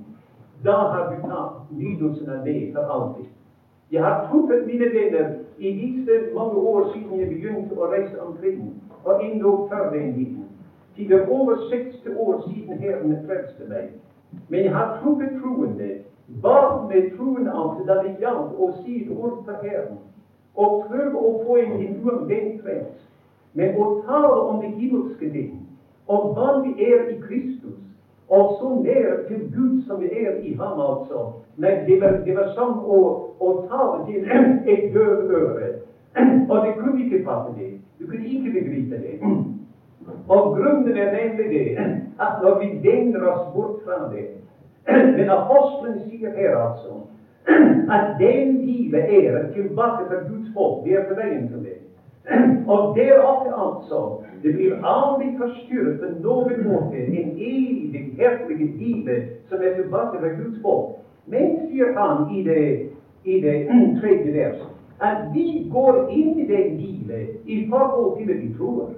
Da 0.65 0.75
har 0.91 1.07
du 1.09 1.21
tatt 1.27 1.71
nydelsen 1.71 2.29
av 2.29 2.43
det 2.45 2.73
for 2.73 2.91
alltid. 2.95 3.29
Jeg 3.91 4.03
har 4.03 4.27
truffet 4.27 4.67
mine 4.67 4.91
venner 4.93 5.31
i 5.61 5.69
disse 5.81 6.33
mange 6.33 6.55
år 6.55 6.91
siden 6.93 7.19
jeg 7.19 7.27
begynte 7.29 7.75
å 7.77 7.87
reise 7.91 8.21
omkring, 8.21 8.61
og 9.03 9.21
endog 9.25 9.67
før 9.69 9.91
den 9.91 10.13
tiden. 10.15 10.45
Det 10.95 11.11
er 11.11 11.29
over 11.29 11.53
60 11.69 12.07
år 12.17 12.41
siden 12.47 12.77
Herren 12.81 13.13
frelste 13.25 13.67
meg. 13.69 13.91
Men 14.49 14.63
jeg 14.63 14.73
har 14.73 14.97
trukket 15.01 15.37
troende, 15.41 15.91
bare 16.41 16.87
med 16.89 17.11
troen 17.15 17.47
at 17.47 17.77
da 17.87 17.99
det 18.01 18.15
gjaldt 18.19 18.57
å 18.57 18.71
si 18.81 18.97
et 19.03 19.09
ord 19.09 19.37
for 19.45 19.61
Herren, 19.61 20.01
og 20.55 20.81
prøve 20.87 21.17
å 21.17 21.31
få 21.43 21.57
en 21.61 21.77
uomvendt 22.01 22.57
frelst. 22.63 23.07
Men 23.53 23.77
å 23.77 23.85
tale 24.05 24.41
om 24.47 24.59
det 24.59 24.73
himmelske 24.79 25.29
ting, 25.31 25.53
om 26.07 26.31
hva 26.35 26.57
vi 26.63 26.73
er 26.89 27.05
i 27.11 27.19
Kristus, 27.21 27.80
og 28.31 28.51
så 28.59 28.67
ned 28.83 29.27
til 29.27 29.41
Gud 29.55 29.81
som 29.87 30.03
er 30.03 30.29
i 30.39 30.55
ham, 30.59 30.79
altså. 30.79 31.19
Men 31.55 31.73
det 31.87 32.01
var, 32.01 32.11
det 32.25 32.35
var 32.35 32.47
som 32.55 32.77
å, 32.79 32.97
å 33.39 33.49
tale 33.69 34.05
til 34.07 34.21
et 34.73 34.93
døvøre. 34.95 35.71
Og 36.51 36.57
det 36.65 36.77
kunne 36.79 37.03
ikke 37.03 37.23
fatte 37.25 37.51
det. 37.57 37.69
Du 37.99 38.07
kunne 38.07 38.31
ikke 38.35 38.53
begripe 38.59 39.01
det. 39.03 39.17
Og 40.27 40.55
grunnen 40.55 40.97
er 40.97 41.11
nemlig 41.11 41.49
det 41.51 41.67
at 42.19 42.39
når 42.43 42.59
vi 42.59 42.69
vender 42.87 43.27
oss 43.31 43.43
bort 43.53 43.83
fra 43.85 44.07
det 44.13 44.25
Men 45.17 45.29
apostelen 45.29 45.99
sier 46.07 46.31
her 46.35 46.55
altså 46.57 47.01
at 47.95 48.15
den 48.19 48.57
hvile 48.61 48.97
er 48.97 49.47
tilbake 49.53 50.07
til 50.09 50.27
Guds 50.29 50.49
folk. 50.53 50.85
Vi 50.85 50.93
er 50.93 51.05
på 51.07 51.15
veien 51.19 51.47
til 51.49 51.63
det. 51.63 51.80
Og 52.67 52.95
der 52.97 53.19
oppe 53.19 53.49
altså 53.49 54.23
det 54.43 54.53
blir 54.55 54.85
aldri 54.85 55.31
forstyrret 55.37 55.99
på 56.01 56.09
noen 56.21 56.63
måte 56.65 56.97
en 56.97 57.31
evig, 57.37 58.03
herlig 58.17 58.67
hvile 58.77 59.17
som 59.49 59.61
er 59.61 59.75
tilbake 59.77 60.21
ved 60.21 60.37
Guds 60.37 60.61
folk. 60.61 60.97
Men, 61.25 61.59
sier 61.69 61.93
han 61.97 62.29
i 62.33 62.43
det, 62.43 62.63
i 63.25 63.41
det 63.41 63.57
tredje 64.01 64.33
vers, 64.33 64.63
at 65.01 65.29
vi 65.33 65.67
går 65.73 66.07
inn 66.09 66.39
i 66.39 66.47
den 66.49 66.77
livet 66.77 67.37
i 67.45 67.67
forhold 67.69 68.17
til 68.17 68.27
det 68.27 68.39
vi 68.41 68.49
tror. 68.57 68.93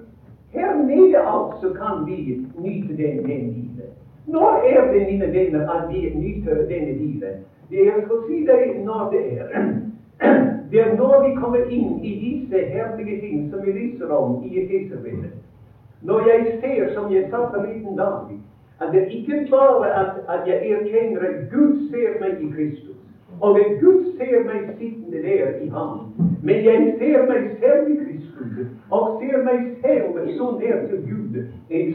Her 0.54 0.76
nede 0.86 1.20
altså 1.20 1.74
kan 1.74 2.06
vi 2.08 2.46
nyte 2.60 2.98
den, 2.98 3.24
den 3.28 3.48
livet. 3.58 3.90
Når 4.28 4.64
er 4.68 4.92
det, 4.92 5.08
mine 5.12 5.32
venner, 5.34 5.70
at 5.72 5.90
vi 5.94 6.12
nyter 6.16 6.68
denne 6.68 6.94
livet? 6.98 7.44
Det 7.70 7.88
skal 8.04 8.22
si 8.28 8.46
deg 8.46 8.84
når 8.86 9.10
det 9.12 9.24
er. 9.40 9.48
Det 10.72 10.82
er 10.82 10.96
når 10.96 11.24
vi 11.24 11.36
kommer 11.36 11.66
inn 11.70 12.00
i 12.04 12.14
disse 12.26 12.64
herlige 12.74 13.20
ting 13.22 13.50
som 13.52 13.62
vi 13.64 13.72
lyser 13.72 14.14
om 14.14 14.40
i 14.44 14.60
Efeserbrevet. 14.62 15.34
Når 16.02 16.20
jeg 16.30 16.54
ser, 16.62 16.94
som 16.94 17.12
jeg 17.12 17.28
sa 17.32 17.66
liten 17.66 17.98
dag, 17.98 18.38
at 18.82 18.92
det 18.94 19.04
ikke 19.18 19.48
bare 19.52 19.90
at, 20.02 20.14
at 20.30 20.48
jeg 20.48 20.72
erkjenner 20.72 21.26
at 21.28 21.36
Gud 21.52 21.76
ser 21.92 22.20
meg 22.20 22.42
i 22.42 22.50
Kristus, 22.56 23.00
og 23.42 23.60
at 23.60 23.70
Gud 23.82 24.00
ser 24.18 24.44
meg 24.48 24.66
sittende 24.78 25.22
der 25.22 25.54
i 25.58 25.68
ham, 25.68 26.00
men 26.42 26.64
jeg 26.64 26.96
ser 26.98 27.28
meg 27.28 27.48
selv 27.60 27.88
i 27.88 27.96
Kristus, 28.04 28.68
og 28.90 29.18
ser 29.20 29.44
meg 29.44 29.62
selv 29.82 30.18
så 30.38 30.50
nær 30.60 30.86
til 30.88 31.00
Gud 31.10 31.40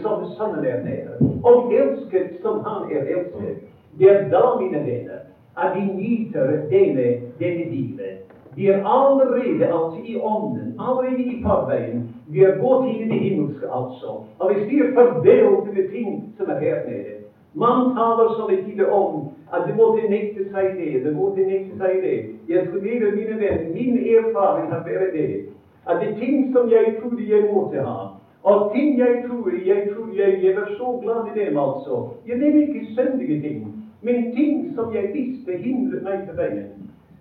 som 0.03 0.25
Sønnen 0.37 0.65
er 0.65 0.81
nær, 0.85 1.17
og 1.43 1.73
elsket 1.73 2.31
som 2.43 2.61
Han 2.65 2.89
er 2.91 3.03
elsket. 3.17 3.57
Det 3.99 4.09
er 4.09 4.25
da, 4.31 4.45
mine 4.59 4.85
venner, 4.85 5.21
at 5.59 5.77
vi 5.77 5.85
nyter 5.93 6.47
denne, 6.71 7.07
denne 7.39 7.65
livet. 7.75 8.19
Vi 8.57 8.67
er 8.67 8.87
allerede 8.87 9.67
altså 9.67 10.01
i 10.05 10.17
ånden, 10.21 10.81
allerede 10.81 11.23
i 11.23 11.43
forveien. 11.43 12.09
Vi 12.29 12.43
er 12.43 12.59
gått 12.59 12.89
inn 12.91 13.05
i 13.05 13.09
det 13.13 13.21
himmelske, 13.21 13.67
altså. 13.71 14.25
Og 14.39 14.51
vi 14.55 14.65
sier 14.71 14.91
til 14.95 15.77
de 15.77 15.89
ting 15.93 16.35
som 16.37 16.51
er 16.51 16.61
her 16.61 16.81
nede. 16.89 17.19
Man 17.55 17.95
taler 17.97 18.35
så 18.37 18.49
litt 18.51 18.81
om 18.89 19.29
at 19.53 19.65
det 19.67 19.77
måtte 19.77 20.11
nekte 20.11 20.45
seg 20.53 20.77
det, 20.77 21.05
det 21.05 21.15
måtte 21.17 21.47
nekte 21.47 21.79
seg 21.79 22.03
det. 22.03 22.19
Jeg 22.49 22.67
leve, 22.83 23.15
mine 23.17 23.39
venner, 23.41 23.71
min 23.75 23.99
erfaring 24.17 24.69
har 24.73 24.85
vært 24.87 25.15
det, 25.15 25.49
at 25.87 26.03
det 26.03 26.17
ting 26.21 26.53
som 26.53 26.71
jeg 26.71 26.99
trodde 27.01 27.25
jeg 27.31 27.49
måtte 27.55 27.83
ha, 27.83 27.99
og 28.43 28.71
ting 28.75 28.99
jeg 28.99 29.25
tror 29.27 29.51
jeg 29.67 29.89
tror 29.95 30.09
jeg, 30.15 30.45
jeg 30.45 30.57
var 30.57 30.69
så 30.79 30.99
glad 31.03 31.31
i 31.31 31.39
dem, 31.41 31.59
altså. 31.59 32.09
Jeg 32.27 32.39
mener 32.39 32.61
ikke 32.67 32.87
syndige 32.95 33.41
ting, 33.43 33.78
men 34.03 34.33
ting 34.37 34.75
som 34.75 34.95
jeg 34.95 35.11
visste 35.15 35.57
hindret 35.59 36.03
meg 36.03 36.27
til 36.27 36.37
veien. 36.39 36.69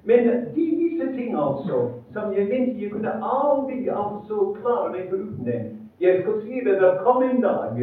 Men 0.07 0.27
de, 0.55 0.65
disse 0.79 1.07
ting, 1.15 1.33
altså, 1.35 1.89
som 2.13 2.33
jeg 2.35 2.47
mente 2.47 2.81
jeg 2.81 2.91
kunne 2.91 3.11
aldri 3.11 3.87
altså 3.87 4.53
klare 4.61 4.91
meg 4.93 5.09
foruten 5.09 5.73
Jeg 5.99 6.21
skal 6.21 6.41
si 6.43 6.61
det, 6.65 6.77
der 6.81 7.01
kom 7.03 7.23
en 7.23 7.41
dag 7.41 7.81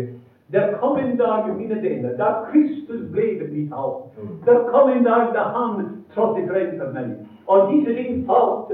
der 0.52 0.76
kom 0.76 0.96
en 0.98 1.16
dag, 1.16 1.56
mine 1.56 1.82
venner, 1.82 2.16
da 2.16 2.26
Kristus 2.50 3.10
ble 3.12 3.48
mitt 3.50 3.72
alt. 3.72 4.04
Der 4.46 4.58
kom 4.72 4.90
en 4.90 5.04
dag 5.04 5.32
da 5.34 5.42
Han 5.54 6.04
trådte 6.14 6.48
frem 6.48 6.78
for 6.78 6.92
meg. 6.92 7.08
Og 7.46 7.72
disse 7.72 7.94
ting 7.94 8.26
falt 8.26 8.68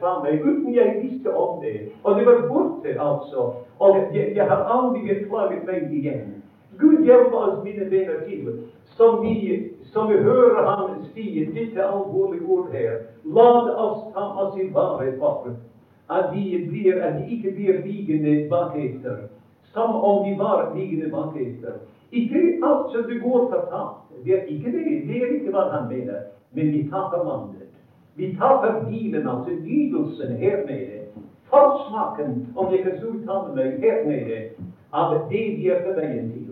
fra 0.00 0.22
meg 0.22 0.42
uten 0.44 0.74
jeg 0.74 0.96
visste 1.02 1.36
om 1.36 1.60
det. 1.62 1.88
Og 2.04 2.18
det 2.18 2.26
var 2.26 2.48
borte, 2.48 2.88
altså. 3.00 3.52
Og 3.78 3.96
jeg, 4.14 4.32
jeg 4.36 4.44
har 4.44 4.64
aldri 4.76 5.24
klaget 5.28 5.66
meg 5.66 5.92
igjen. 5.92 6.42
Gud 6.80 7.04
hjelpe 7.04 7.36
oss, 7.36 7.64
mine 7.64 7.90
venner, 7.90 8.20
til 8.26 8.48
som 8.96 9.20
vi 9.22 9.76
som 9.96 10.08
vi 10.08 10.16
hører 10.22 10.64
ham 10.66 10.90
si 11.14 11.44
dette 11.54 11.84
alvorlige 11.84 12.46
ord 12.48 12.72
her. 12.72 12.96
La 13.24 13.50
oss 13.84 14.02
ta 14.14 14.24
oss 14.42 14.58
i 14.60 14.66
vare 14.74 15.12
for 15.18 15.54
at 16.10 16.26
vi, 16.34 16.66
blir, 16.68 17.00
at 17.02 17.16
vi 17.20 17.36
ikke 17.36 17.52
blir 17.56 17.78
liggende 17.84 18.48
baketter, 18.50 19.16
som 19.72 19.94
om 19.96 20.24
vi 20.26 20.34
var 20.38 20.72
liggende 20.74 21.10
baketter. 21.10 21.78
Ikke 22.12 22.42
alt 22.62 22.92
som 22.92 23.08
det 23.08 23.20
går 23.22 23.48
fortapt. 23.50 24.12
Det 24.24 24.34
er 24.34 24.44
ikke 24.52 24.72
det. 24.72 24.84
Det 25.08 25.16
er 25.22 25.32
ikke 25.38 25.54
hva 25.54 25.64
han 25.72 25.88
mener. 25.88 26.28
Men 26.52 26.72
vi 26.72 26.84
taper 26.90 27.24
landet. 27.24 27.72
Vi 28.14 28.36
taper 28.38 28.84
bilen, 28.88 29.28
altså 29.28 29.50
nytelsen 29.50 30.36
her 30.36 30.56
nede. 30.66 31.02
Forsmaken, 31.50 32.46
om 32.56 32.72
jeg 32.72 32.84
kan 32.84 33.02
uttale 33.08 33.54
meg, 33.54 33.80
her 33.80 34.04
nede, 34.06 34.38
av 34.92 35.18
det 35.30 35.44
vi 35.58 35.68
er 35.68 35.82
på 35.84 35.96
veien 35.98 36.30
til. 36.32 36.45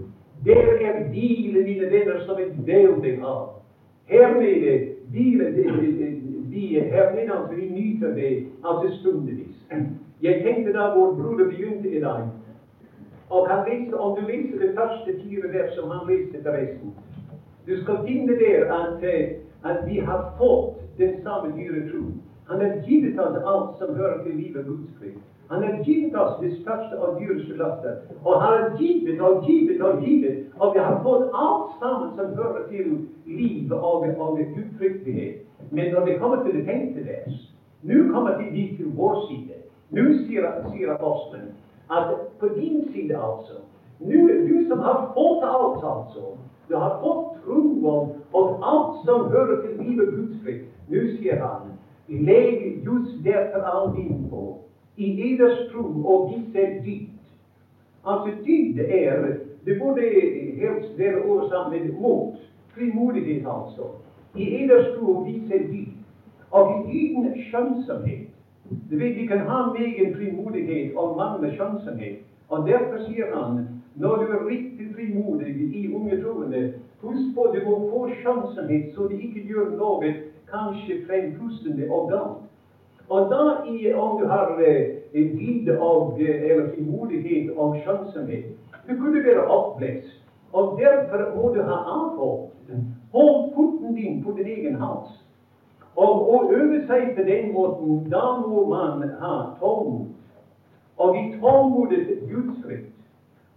Der 0.45 0.87
er 0.87 1.09
hvilen, 1.09 1.65
mine 1.65 1.91
venner, 1.91 2.21
som 2.27 2.39
et 2.39 2.67
veldig 2.67 3.21
hav. 3.21 3.63
Her 4.07 4.35
nede 4.41 4.89
hviler 5.11 5.51
de 5.51 6.81
her 6.81 7.15
nede, 7.15 7.33
altså 7.33 7.55
vi 7.55 7.69
nyter 7.69 8.15
det 8.15 8.47
altså 8.65 9.01
stundevis. 9.01 9.57
Jeg 10.23 10.43
tenkte 10.45 10.73
da 10.73 10.79
vår 10.79 11.15
broder 11.15 11.45
begynte 11.45 11.91
i 11.97 12.01
dag, 12.01 12.23
og 13.31 13.49
han 13.51 13.65
leste, 13.69 13.95
om 13.95 14.21
du 14.21 14.27
leser 14.27 14.59
det 14.59 14.75
første 14.79 15.11
fire 15.23 15.53
vers 15.53 15.75
som 15.75 15.91
han 15.91 16.09
leste 16.09 16.43
forresten 16.43 16.95
Du 17.67 17.83
skal 17.83 17.97
finne 18.07 18.33
der 18.39 18.75
at, 18.75 19.05
eh, 19.05 19.29
at 19.65 19.77
vi 19.87 19.99
har 19.99 20.35
fått 20.39 20.99
den 20.99 21.23
samme 21.23 21.53
dyre 21.57 21.89
tro. 21.91 22.03
Han 22.49 22.61
har 22.61 22.83
gitt 22.87 23.21
oss 23.21 23.37
alt 23.37 23.79
som 23.79 23.97
hører 23.97 24.23
til 24.25 24.35
livet 24.37 24.67
Guds 24.67 24.91
frykt. 24.99 25.34
Han 25.49 25.63
har 25.63 25.83
gitt 25.85 26.17
oss 26.17 26.41
det 26.41 26.53
største 26.61 26.99
av 26.99 27.19
Guds 27.21 27.49
løfter. 27.49 27.97
Og 28.25 28.41
han 28.41 28.53
har 28.53 28.77
gitt 28.79 29.21
og 29.21 29.45
gitt 29.45 29.83
og 29.83 30.01
gitt. 30.03 30.47
Og 30.59 30.75
vi 30.75 30.81
har 30.81 31.03
fått 31.03 31.27
alt 31.35 31.75
sammen 31.81 32.15
som 32.17 32.37
hører 32.39 32.65
til 32.71 33.09
liv 33.27 33.73
og, 33.73 34.07
og 34.19 34.39
uttrykkelighet. 34.41 35.45
Men 35.71 35.93
når 35.93 36.07
det 36.07 36.19
kommer 36.21 36.45
til 36.45 36.57
det 36.57 36.65
tenkte 36.67 37.05
vers, 37.05 37.37
nå 37.83 38.01
kommer 38.13 38.39
vi 38.39 38.75
til 38.77 38.89
vår 38.97 39.21
side. 39.29 39.61
Nå 39.91 40.05
sier, 40.25 40.49
sier 40.73 40.95
apostelen 40.97 41.53
at 41.93 42.15
på 42.41 42.49
din 42.57 42.89
side, 42.93 43.17
altså 43.17 43.61
nå, 44.01 44.21
Du 44.49 44.69
som 44.69 44.79
har 44.79 45.13
fått 45.15 45.45
alt, 45.45 45.85
altså. 45.85 46.37
Du 46.69 46.77
har 46.77 46.99
fått 47.03 47.45
tro 47.45 47.87
og, 47.87 48.17
og 48.33 48.61
alt 48.63 49.05
som 49.05 49.29
hører 49.31 49.61
til 49.63 49.85
livet 49.85 50.15
Guds 50.17 50.41
fritt. 50.43 50.69
Nå 50.89 51.05
sier 51.17 51.41
han 51.45 51.75
legg 52.09 52.85
just 52.85 53.25
derfor 53.25 53.65
all 53.65 53.97
din 53.97 54.27
på 54.31 54.64
i 54.97 55.33
eders 55.33 55.73
tro 55.73 55.85
og 56.05 56.31
visse 56.31 56.67
dyd. 56.85 57.07
Altså, 58.07 58.31
dyd 58.45 58.79
er 58.89 59.37
Det 59.65 59.79
burde 59.81 60.03
helst 60.61 60.99
være 60.99 61.23
oversatt 61.23 61.71
med 61.73 61.93
mot. 61.93 62.35
Frimodighet, 62.75 63.47
altså. 63.47 63.83
I 64.37 64.63
eders 64.63 64.97
tro 64.97 65.17
og 65.17 65.27
viser 65.27 65.59
dyd. 65.59 65.87
Og 66.51 66.71
i 66.71 66.93
dyden 66.93 67.43
skjønnsomhet. 67.43 68.29
Du 68.91 68.97
vet, 68.97 69.17
Vi 69.17 69.27
kan 69.27 69.39
ha 69.39 69.73
megen 69.73 70.15
frimodighet 70.17 70.97
og 70.97 71.17
mangle 71.17 71.55
skjønnsomhet. 71.55 72.19
Og 72.49 72.67
derfor 72.69 72.99
sier 73.07 73.37
han 73.37 73.69
når 73.95 74.17
du 74.17 74.23
er 74.23 74.47
riktig 74.47 74.95
frimodig 74.95 75.55
i 75.75 75.95
unge 75.95 76.23
troende, 76.23 76.73
husk 77.01 77.35
på 77.35 77.55
du 77.55 77.71
må 77.71 77.91
få 77.91 78.09
skjønnsomhet 78.21 78.95
så 78.95 79.09
de 79.09 79.21
ikke 79.23 79.47
gjør 79.49 79.77
noe 79.79 80.15
kanskje 80.51 81.01
frempustende 81.07 81.91
og 81.91 82.11
galt. 82.11 82.43
Og 83.09 83.31
da, 83.31 83.41
om 83.97 84.21
du 84.21 84.27
har 84.27 84.61
eh, 84.67 84.87
dyd 85.13 85.69
av 85.77 86.21
eller 86.21 86.71
frimodighet 86.75 87.51
og 87.57 87.77
skjønnsomhet, 87.83 88.55
du 88.89 88.97
kunne 88.97 89.25
være 89.25 89.45
oppblest. 89.45 90.21
Og 90.53 90.79
derfor 90.81 91.35
må 91.37 91.51
du 91.55 91.61
ha 91.63 91.77
avholdt. 91.97 92.51
Hold 93.13 93.53
foten 93.55 93.95
din 93.95 94.23
på 94.25 94.33
din 94.37 94.47
egen 94.47 94.77
hals. 94.81 95.21
Og 95.97 96.31
å 96.31 96.41
øve 96.51 96.81
seg 96.89 97.13
på 97.17 97.23
den 97.27 97.53
måten, 97.53 98.07
da 98.11 98.25
må 98.41 98.65
man 98.71 99.05
ha 99.21 99.35
tålmod. 99.61 100.09
Og 100.99 101.19
i 101.19 101.25
tålmodet 101.41 102.07
gudsfrykt. 102.31 102.91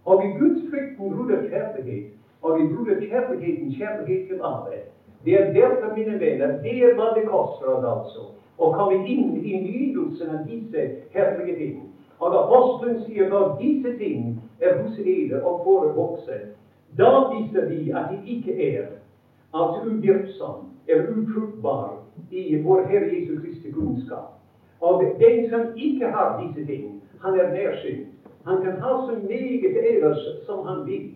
Og 0.04 0.24
i 0.24 0.32
gudsfrykten 0.38 1.14
ruller 1.14 1.48
kjærlighet. 1.48 2.12
Og 2.42 2.60
i 2.60 2.68
ruller 2.74 3.00
kjærligheten 3.00 3.72
kjærlighet 3.78 4.28
til 4.28 4.44
alle. 4.44 4.82
Det 5.24 5.34
er 5.40 5.52
derfor, 5.52 5.96
mine 5.96 6.20
venner, 6.20 6.58
det 6.62 6.76
er 6.84 6.94
hva 6.98 7.14
det 7.16 7.26
koster 7.30 7.72
oss 7.74 7.86
altså 7.94 8.28
å 8.58 8.72
komme 8.74 9.02
inn 9.06 9.36
i 9.38 9.60
nydelsen 9.62 10.34
av 10.34 10.46
disse 10.48 10.84
herlige 11.14 11.56
ting. 11.58 11.76
Og 12.18 12.34
apostelen 12.34 13.02
sier 13.06 13.28
når 13.30 13.56
disse 13.60 13.94
ting 13.98 14.32
er 14.60 14.80
hos 14.80 14.96
dere 14.98 15.42
og 15.46 15.62
våre 15.66 15.92
vokse, 15.94 16.40
da 16.98 17.12
viser 17.30 17.68
vi 17.70 17.92
at 17.92 18.10
de 18.10 18.18
ikke 18.36 18.56
er 18.58 18.88
altså 19.54 19.84
uvirksom 19.86 20.66
er 20.88 21.06
ufruktbar 21.12 22.00
i 22.30 22.62
vår 22.64 22.86
Herre 22.88 23.12
Jesu 23.12 23.38
Kristi 23.40 23.72
kunnskap. 23.72 24.34
Og 24.80 25.04
den 25.20 25.50
som 25.50 25.74
ikke 25.76 26.10
har 26.10 26.40
disse 26.42 26.66
ting, 26.66 27.02
han 27.22 27.38
er 27.38 27.52
nærsynt. 27.52 28.08
Han 28.46 28.62
kan 28.62 28.80
ha 28.80 28.88
så 29.06 29.18
meget 29.28 29.76
ellers 29.94 30.18
som 30.46 30.66
han 30.66 30.86
vil. 30.86 31.14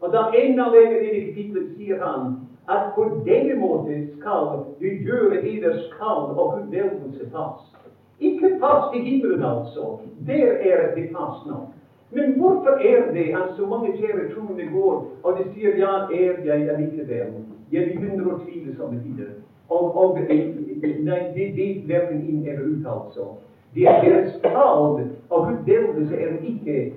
Og 0.00 0.12
da 0.12 0.30
enda 0.36 0.68
lenger 0.72 1.00
inn 1.00 1.16
i 1.16 1.24
kapittelet 1.28 1.72
sier 1.76 2.04
han 2.04 2.36
at 2.68 2.92
på 2.94 3.04
denne 3.26 3.56
måte 3.60 4.06
skal 4.18 4.64
du 4.80 4.86
gjøre 4.86 5.42
eders 5.42 5.86
kall 5.98 6.30
og 6.36 6.60
utvelgelse 6.60 7.30
fast. 7.32 7.76
Ikke 8.20 8.50
fast 8.60 8.94
i 8.96 9.00
himmelen, 9.00 9.42
altså. 9.42 9.98
Der 10.26 10.52
er 10.60 10.94
det 10.94 11.08
fast 11.16 11.46
nok. 11.46 11.72
Men 12.10 12.32
hvorfor 12.38 12.70
er 12.70 13.12
det 13.12 13.26
at 13.40 13.56
så 13.56 13.66
mange 13.66 13.96
kjære 13.96 14.34
troende 14.34 14.66
går 14.72 15.06
og 15.22 15.38
de 15.38 15.44
sier 15.54 15.76
ja, 15.78 15.92
er 16.12 16.44
jeg 16.44 16.70
allikevel? 16.70 17.32
Jeg 17.72 17.86
begynner 17.94 18.32
å 18.32 18.38
tvile 18.42 18.74
somme 18.76 18.98
tider. 19.04 19.30
Og, 19.70 19.96
og 19.96 20.18
nei, 20.18 21.20
det 21.34 21.46
vet 21.54 21.86
verken 21.88 22.24
inn 22.26 22.42
eller 22.48 22.66
ut, 22.66 22.86
altså. 22.86 23.28
Det 23.74 23.86
er 23.86 24.02
deres 24.02 24.34
kall 24.42 25.06
og 25.30 25.52
utvelgelse 25.52 26.16
er 26.16 26.34
ikke 26.42 26.90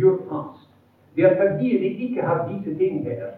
gjort 0.00 0.24
fast. 0.30 0.64
Det 1.16 1.24
er 1.24 1.36
fordi 1.36 1.76
de 1.78 1.88
ikke 2.06 2.22
har 2.22 2.48
disse 2.48 2.78
ting 2.78 3.04
her. 3.04 3.36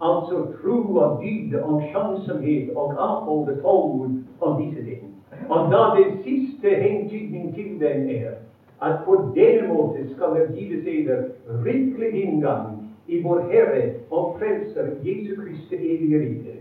Altså 0.00 0.46
tro 0.62 0.78
og 0.96 1.22
dyd 1.22 1.54
og 1.60 1.82
skjønnsomhet 1.88 2.70
og 2.76 2.94
avholde 2.98 3.60
tålmod 3.62 4.16
og 4.40 4.62
disse 4.62 4.84
ting. 4.84 5.14
Og 5.48 5.70
da 5.72 5.82
den 5.98 6.18
siste 6.24 6.68
hentydning 6.68 7.54
til 7.54 7.80
den 7.80 8.10
er 8.10 8.30
at 8.82 9.04
på 9.06 9.14
den 9.34 9.68
måte 9.68 10.14
skal 10.14 10.34
det 10.34 10.54
gis 10.56 10.86
eder 10.86 11.22
rikelig 11.64 12.24
inngang 12.24 12.90
i 13.06 13.22
vår 13.22 13.40
Herre 13.52 13.82
og 14.10 14.36
Frelser 14.38 14.90
Jesu 15.04 15.34
Kristi 15.40 15.76
evige 15.76 16.20
rike. 16.20 16.54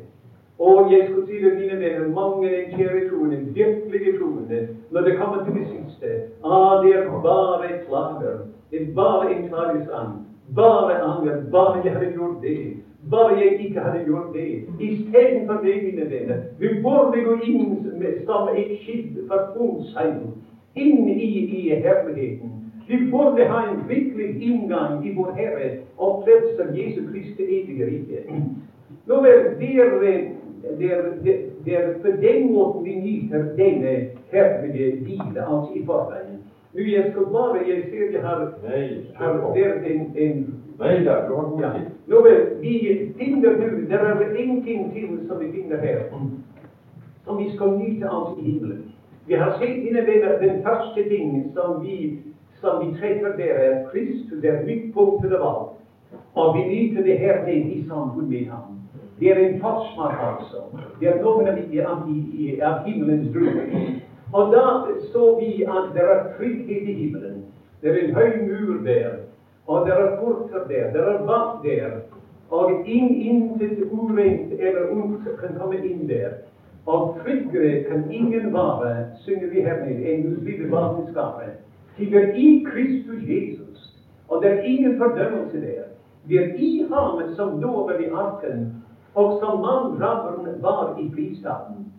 Og 0.59 0.91
jeg 0.91 1.07
skulle 1.09 1.27
si 1.27 1.43
det, 1.43 1.53
mine 1.53 1.79
venner, 1.79 2.07
mange 2.07 2.49
kjære 2.75 3.09
troende, 3.09 3.37
virkelige 3.37 4.17
troende, 4.19 4.67
når 4.91 5.01
det 5.01 5.17
kommer 5.17 5.43
til 5.43 5.53
det 5.53 5.67
siste 5.67 6.07
ah, 6.45 6.85
det 6.85 6.95
er 6.95 7.21
bare 7.23 7.67
klager. 7.87 8.37
Det 8.71 8.81
er 8.81 8.93
bare 8.95 9.35
en 9.35 9.47
klagesang. 9.49 10.27
Bare 10.55 11.01
anger. 11.01 11.41
Bare 11.51 11.81
jeg 11.83 11.93
hadde 11.93 12.11
gjort 12.11 12.41
det. 12.41 12.73
Bare 13.11 13.39
jeg 13.39 13.59
ikke 13.59 13.79
hadde 13.79 14.05
gjort 14.05 14.33
det. 14.33 14.63
Istedenfor 14.79 15.53
det, 15.63 15.75
mine 15.83 16.09
venner, 16.11 16.37
vi 16.59 16.67
burde 16.83 17.23
gå 17.23 17.35
inn 17.43 17.77
som 18.25 18.49
et 18.55 18.77
skilt 18.81 19.17
for 19.27 19.57
ungseil 19.59 20.21
inn 20.75 21.09
i, 21.09 21.27
i 21.57 21.69
herligheten. 21.69 22.63
Vi 22.87 22.97
burde 23.11 23.45
ha 23.45 23.59
en 23.71 23.83
virkelig 23.89 24.41
inngang 24.41 25.05
i 25.07 25.13
vår 25.15 25.31
Herre 25.35 25.69
og 25.97 26.23
Frelser 26.23 26.73
Jesu 26.75 27.01
Kristi 27.11 27.43
evige 27.43 27.85
rike. 27.85 28.23
Nå 29.07 29.21
vel, 29.21 29.39
det 30.79 30.91
er, 31.73 31.93
på 32.01 32.07
den 32.21 32.53
måten 32.53 32.83
vi 32.83 32.95
nyter 32.95 33.43
denne 33.57 33.93
herlige 34.31 34.91
hvile, 35.03 35.41
altså 35.47 35.71
i 35.75 35.85
forveien. 35.85 36.39
Nå, 36.73 36.81
jeg 36.81 37.11
skal 37.11 37.25
bare 37.31 37.67
Jeg 37.67 37.83
ser 37.89 38.11
jeg 38.11 38.21
har, 38.21 38.53
har 39.15 39.33
en, 39.85 40.17
en 40.17 40.55
Nei 40.83 41.03
där, 41.03 41.27
du 41.29 41.35
har 41.35 41.43
goda 41.43 41.67
ja. 41.67 41.73
tid. 41.73 41.87
Nå 42.05 42.21
vi 42.61 43.13
finner 43.17 43.51
nu, 43.51 43.85
Det 43.89 43.93
er 43.95 44.35
ingenting 44.35 44.93
til 44.93 45.27
som 45.27 45.39
vi 45.39 45.51
finner 45.51 45.77
her, 45.77 45.99
som 47.25 47.37
vi 47.37 47.51
skal 47.55 47.77
nyte 47.77 48.09
av 48.09 48.39
i 48.39 48.51
himmelen. 48.51 48.91
Vi 49.27 49.33
har 49.33 49.51
sett, 49.59 49.83
mine 49.83 50.01
venner, 50.01 50.39
den 50.39 50.63
første 50.63 51.03
ting 51.09 51.51
som 51.53 51.85
vi, 51.85 52.19
som 52.61 52.87
vi 52.87 52.97
treffer 52.99 53.37
der, 53.37 53.53
er 53.53 53.87
Kristus, 53.91 54.41
det 54.41 54.49
er 54.49 54.65
midtpunktet 54.65 55.33
av 55.33 55.47
alt. 55.47 55.79
Og 56.35 56.57
vi 56.57 56.63
nyter 56.67 57.03
det 57.03 57.17
her 57.19 57.45
nede 57.45 57.71
i 57.71 57.85
samfunn 57.87 58.29
med 58.29 58.45
ham. 58.45 58.79
Det 59.19 59.31
er 59.31 59.47
en 59.47 59.59
forsmak, 59.59 60.19
altså. 60.19 60.65
Det 60.99 61.07
er 61.07 61.21
noen 61.21 61.47
av, 61.47 61.57
av, 61.87 62.07
av 62.61 62.85
himmelens 62.85 63.31
druer. 63.33 63.99
Og 64.33 64.51
da 64.51 64.63
så 65.13 65.39
vi 65.39 65.63
at 65.63 65.93
det 65.93 66.01
er 66.01 66.23
trygghet 66.37 66.89
i 66.89 66.93
himmelen. 66.93 67.43
Det 67.81 67.91
er 67.91 68.03
en 68.03 68.15
høy 68.15 68.31
mur 68.47 68.83
der. 68.85 69.09
Og 69.67 69.85
det 69.85 69.93
er 69.93 70.17
porter 70.19 70.67
der. 70.67 70.91
Det 70.93 71.01
er 71.01 71.25
vann 71.25 71.63
der. 71.63 71.91
Og 72.49 72.71
inn, 72.85 73.15
intet 73.15 73.79
urent 73.91 74.51
eller 74.59 74.91
ondt 74.91 75.23
kan 75.39 75.55
komme 75.59 75.77
inn 75.77 76.07
der. 76.09 76.29
Og 76.85 77.17
tryggere 77.23 77.83
kan 77.83 78.11
ingen 78.11 78.53
være, 78.53 79.05
synger 79.25 79.47
vi 79.49 79.61
her 79.61 79.85
nede, 79.85 80.13
enn 80.13 80.23
Guds 80.23 81.15
vi 81.97 82.15
er 82.15 82.33
i 82.33 82.65
Kristus 82.67 83.21
Jesus. 83.23 83.93
Og 84.29 84.41
det 84.41 84.51
er 84.51 84.61
ingen 84.61 84.97
fordømmelse 84.97 85.61
der. 85.61 85.83
Vi 86.25 86.37
er 86.37 86.53
i 86.55 86.85
ham 86.91 87.35
som 87.35 87.59
lover 87.61 87.99
i 87.99 88.09
arken, 88.09 88.83
og 89.15 89.39
som 89.39 89.59
mannrabberen 89.59 90.61
var 90.61 90.97
i 90.99 91.11
fristaten. 91.15 91.92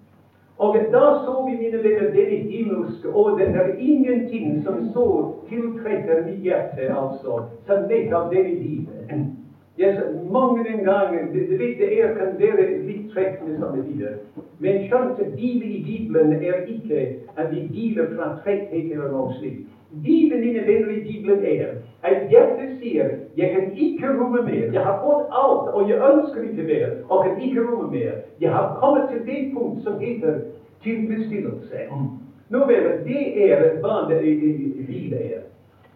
Og 0.58 0.76
da 0.92 1.04
så 1.26 1.46
vi, 1.48 1.56
mine 1.58 1.82
venner, 1.82 2.12
denne 2.14 2.36
himmelske, 2.50 3.08
og 3.10 3.38
det 3.38 3.46
er 3.56 3.76
ingenting 3.78 4.62
som 4.64 4.84
så 4.94 5.06
tiltrekker 5.48 6.22
mitt 6.26 6.42
hjerte, 6.46 6.90
altså, 6.94 7.40
som 7.66 7.88
nettopp 7.90 8.30
denne 8.34 8.54
livet. 8.60 9.24
Yes, 9.80 9.98
mange 10.32 10.64
den 10.64 10.84
gangen 10.84 11.32
det, 11.32 11.48
det, 11.50 11.58
det 11.58 11.88
er, 12.00 12.14
kan 12.14 12.38
være 12.38 12.66
litt 12.86 13.08
trekkende 13.14 13.58
som 13.58 13.74
det 13.74 13.82
videre. 13.88 14.12
Men 14.62 14.84
skjønt 14.86 15.18
livet 15.38 15.66
i 15.66 15.80
Bibelen 15.88 16.32
er 16.32 16.62
ikke 16.70 17.00
at 17.36 17.50
vi 17.50 17.64
deler 17.74 18.12
fra 18.14 18.28
tretthet 18.44 18.92
eller 18.94 19.10
noe 19.10 19.34
slikt. 19.40 19.66
Hvilen 20.02 20.40
mine 20.40 20.66
venner 20.66 20.90
i 20.90 21.00
Bibelen 21.08 21.44
er 21.44 21.66
at 22.02 22.28
hjertet 22.30 22.70
sier 22.80 23.08
'Jeg 23.36 23.50
kan 23.52 23.72
ikke 23.76 24.08
romme 24.18 24.42
mer'. 24.42 24.72
'Jeg 24.72 24.82
har 24.82 24.98
fått 25.04 25.24
alt, 25.42 25.74
og 25.74 25.90
jeg 25.90 25.98
ønsker 26.10 26.42
ikke 26.42 26.66
mer', 26.72 26.96
og 27.08 27.24
kan 27.24 27.42
ikke 27.42 27.60
romme 27.68 27.90
mer'. 27.96 28.18
Jeg 28.40 28.50
har 28.50 28.76
kommet 28.80 29.04
til 29.10 29.20
det 29.26 29.54
punkt 29.54 29.84
som 29.84 29.98
heter 29.98 30.34
tilfredsstillelse. 30.82 31.78
Nå 32.50 32.58
vel, 32.66 32.84
det 33.04 33.50
er 33.50 33.58
hva 33.80 33.96
det 34.08 34.20
livet 34.88 35.20
er. 35.32 35.40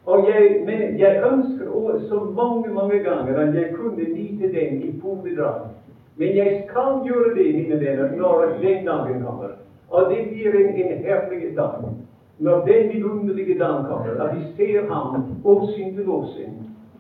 Og 0.07 0.29
jeg, 0.29 0.61
men 0.65 0.99
jeg 0.99 1.23
ønsker 1.31 1.69
også 1.69 2.09
så 2.09 2.19
mange, 2.37 2.69
mange 2.75 2.99
ganger 2.99 3.39
at 3.39 3.55
jeg 3.55 3.73
kunne 3.73 4.05
nyte 4.15 4.53
den 4.53 4.83
i 4.83 5.01
hoveddrag. 5.03 5.69
Men 6.17 6.37
jeg 6.37 6.65
skal 6.67 7.05
gjøre 7.05 7.35
det, 7.35 7.55
mine 7.55 7.81
venner, 7.81 8.09
når 8.17 8.45
den 8.63 8.85
dagen 8.87 9.23
kommer. 9.23 9.51
Og 9.91 10.11
det 10.11 10.29
blir 10.29 10.53
en, 10.61 10.69
en 10.77 10.99
herlig 11.05 11.57
dag. 11.57 11.85
Når 12.39 12.65
den 12.65 12.93
vidunderlige 12.93 13.59
dagen 13.59 13.85
kommer, 13.85 14.23
at 14.25 14.37
vi 14.37 14.43
ser 14.57 14.93
ham 14.93 15.23
åsyn 15.45 15.95
til 15.95 16.09
åsyn. 16.09 16.53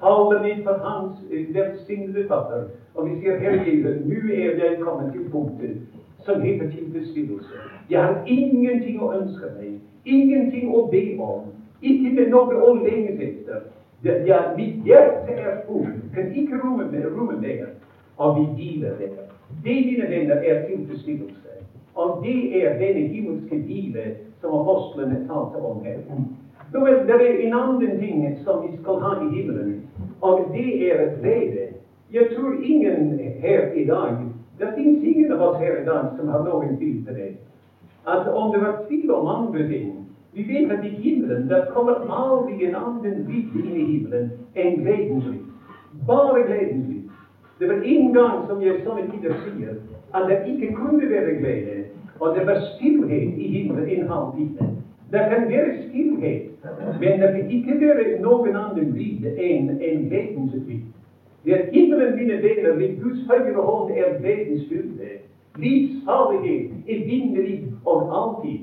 Alle 0.03 0.43
ned 0.43 0.65
for 0.65 0.73
hans 0.73 1.13
velsignede 1.55 2.29
fatter. 2.29 2.65
Og 2.95 3.09
vi 3.09 3.15
sier, 3.21 3.37
Herre 3.37 3.95
nå 4.07 4.19
er 4.35 4.59
jeg 4.59 4.79
kommet 4.81 5.13
til 5.13 5.31
punktet 5.31 5.77
som 6.19 6.41
heter 6.41 6.71
tilfredsstillelse. 6.71 7.55
Jeg 7.91 8.03
har 8.03 8.23
ingenting 8.27 9.03
å 9.03 9.13
ønske 9.15 9.51
meg, 9.59 9.79
ingenting 10.05 10.71
å 10.75 10.87
be 10.91 11.03
om. 11.23 11.47
Ikke 11.83 12.11
med 12.15 12.33
noe 12.35 12.59
å 12.59 12.75
lenges 12.83 13.21
etter. 13.23 13.69
Ja, 14.03 14.41
mitt 14.57 14.87
hjerte 14.87 15.35
er 15.35 15.61
fullt, 15.67 16.03
kan 16.15 16.35
ikke 16.35 16.59
romme 16.63 17.39
mer. 17.41 17.69
Og 18.17 18.39
vi 18.39 18.47
hviler 18.55 18.99
der. 18.99 19.29
Det, 19.65 19.77
mine 19.87 20.11
venner, 20.11 20.43
er 20.43 20.67
tilfredsstillelse. 20.67 21.63
Og 21.95 22.19
det 22.23 22.63
er 22.63 22.79
denne 22.79 23.07
himmelske 23.11 23.59
hvile 23.63 24.05
som 24.41 24.55
apostlene 24.61 25.25
talte 25.29 25.63
om 25.63 25.81
her. 25.85 26.01
Nå 26.73 26.87
er 26.87 27.05
det 27.09 27.17
er 27.17 27.47
en 27.47 27.55
annen 27.55 28.01
ting 28.01 28.25
som 28.45 28.63
vi 28.63 28.77
skal 28.81 29.01
ha 29.03 29.15
i 29.25 29.29
himmelen, 29.35 29.83
og 30.21 30.41
det 30.55 30.93
er 30.93 31.21
glede. 31.21 31.69
Jeg 32.13 32.31
tror 32.35 32.53
ingen 32.63 33.19
her 33.19 33.73
i 33.75 33.85
dag 33.85 34.29
Det 34.59 34.69
fins 34.75 35.05
ingen 35.05 35.33
av 35.33 35.43
oss 35.43 35.59
her 35.61 35.77
i 35.83 35.85
dag 35.85 36.07
som 36.17 36.29
har 36.29 36.43
noen 36.45 36.77
tvil 36.79 37.05
til 37.07 37.15
det. 37.15 37.33
At 38.07 38.29
om 38.29 38.53
det 38.53 38.61
var 38.63 38.81
tvil 38.89 39.11
om 39.11 39.29
andre 39.29 39.69
ting 39.69 39.93
Vi 40.33 40.43
vet 40.49 40.71
at 40.71 40.85
i 40.85 40.89
himmelen 40.89 41.49
det 41.49 41.69
kommer 41.73 41.93
aldri 42.11 42.67
en 42.67 42.75
annen 42.75 43.23
bit 43.27 43.55
inn 43.55 43.77
i 43.77 43.85
himmelen 43.93 44.31
enn 44.55 44.81
gledens 44.83 45.29
liv. 45.31 45.45
Bare 46.07 46.43
gledens 46.43 46.89
liv. 46.89 47.05
Det 47.59 47.69
var 47.69 47.81
en 47.83 48.13
gang, 48.13 48.47
som 48.47 48.61
jeg 48.63 48.83
sånne 48.85 49.07
tider 49.11 49.35
sier, 49.45 49.79
at 50.15 50.29
det 50.29 50.37
ikke 50.47 50.75
kunne 50.77 51.09
være 51.11 51.33
glede, 51.41 51.79
og 52.21 52.37
det 52.37 52.47
var 52.47 52.61
stillhet 52.75 53.39
i 53.39 53.47
himmelen 53.49 53.89
en 53.89 54.09
halv 54.09 54.37
time. 54.37 54.69
Det 55.13 55.21
kan 55.31 55.49
være 55.51 55.73
stillhet, 55.89 56.43
men 57.01 57.21
det 57.21 57.33
kan 57.33 57.51
ikke 57.51 57.81
være 57.81 58.21
noen 58.21 58.57
annen 58.57 58.91
lyd 58.93 59.25
enn 59.37 59.71
en 59.81 60.09
gledens 60.09 60.55
lyd. 60.67 60.85
Det 61.45 61.55
er 61.55 61.71
himmelen 61.73 62.17
mine 62.17 62.43
venner, 62.43 62.75
ved 62.77 63.01
Guds 63.03 63.21
høyre 63.31 63.63
hånd 63.63 63.91
er 63.91 64.19
verdens 64.23 64.67
fylde. 64.69 65.13
Livssalighet, 65.57 66.71
evinnelig 66.87 67.65
og 67.87 68.11
alltid. 68.21 68.59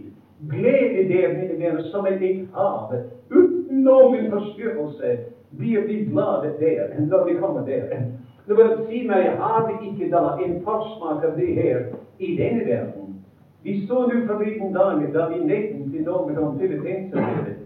Glede 0.50 1.08
der, 1.10 1.34
mine 1.38 1.60
venner, 1.60 1.82
som 1.92 2.06
et 2.06 2.46
hav. 2.54 2.94
Uten 3.32 3.82
noen 3.88 4.30
forstyrrelse 4.32 5.18
blir 5.58 5.88
vi 5.88 6.04
glade 6.12 6.54
der 6.60 7.00
når 7.00 7.26
vi 7.26 7.34
kommer 7.40 7.66
der. 7.66 8.06
Nå 8.48 8.56
vil 8.56 8.76
si 8.86 9.02
meg, 9.08 9.32
har 9.40 9.66
vi 9.66 9.90
ikke 9.90 10.12
da 10.12 10.36
en 10.46 10.60
forsmak 10.64 11.24
av 11.26 11.34
det 11.40 11.54
her 11.58 11.80
i 12.20 12.36
denne 12.38 12.66
verden? 12.68 13.16
Vi 13.66 13.88
så 13.88 14.02
nå 14.08 14.18
forleden 14.28 14.74
dag 14.74 15.00
da 15.14 15.24
vi 15.30 15.40
nesten 15.42 15.88
til 15.90 16.04
noe 16.06 16.34
om 16.38 16.60
Filippenserbrevet. 16.60 17.64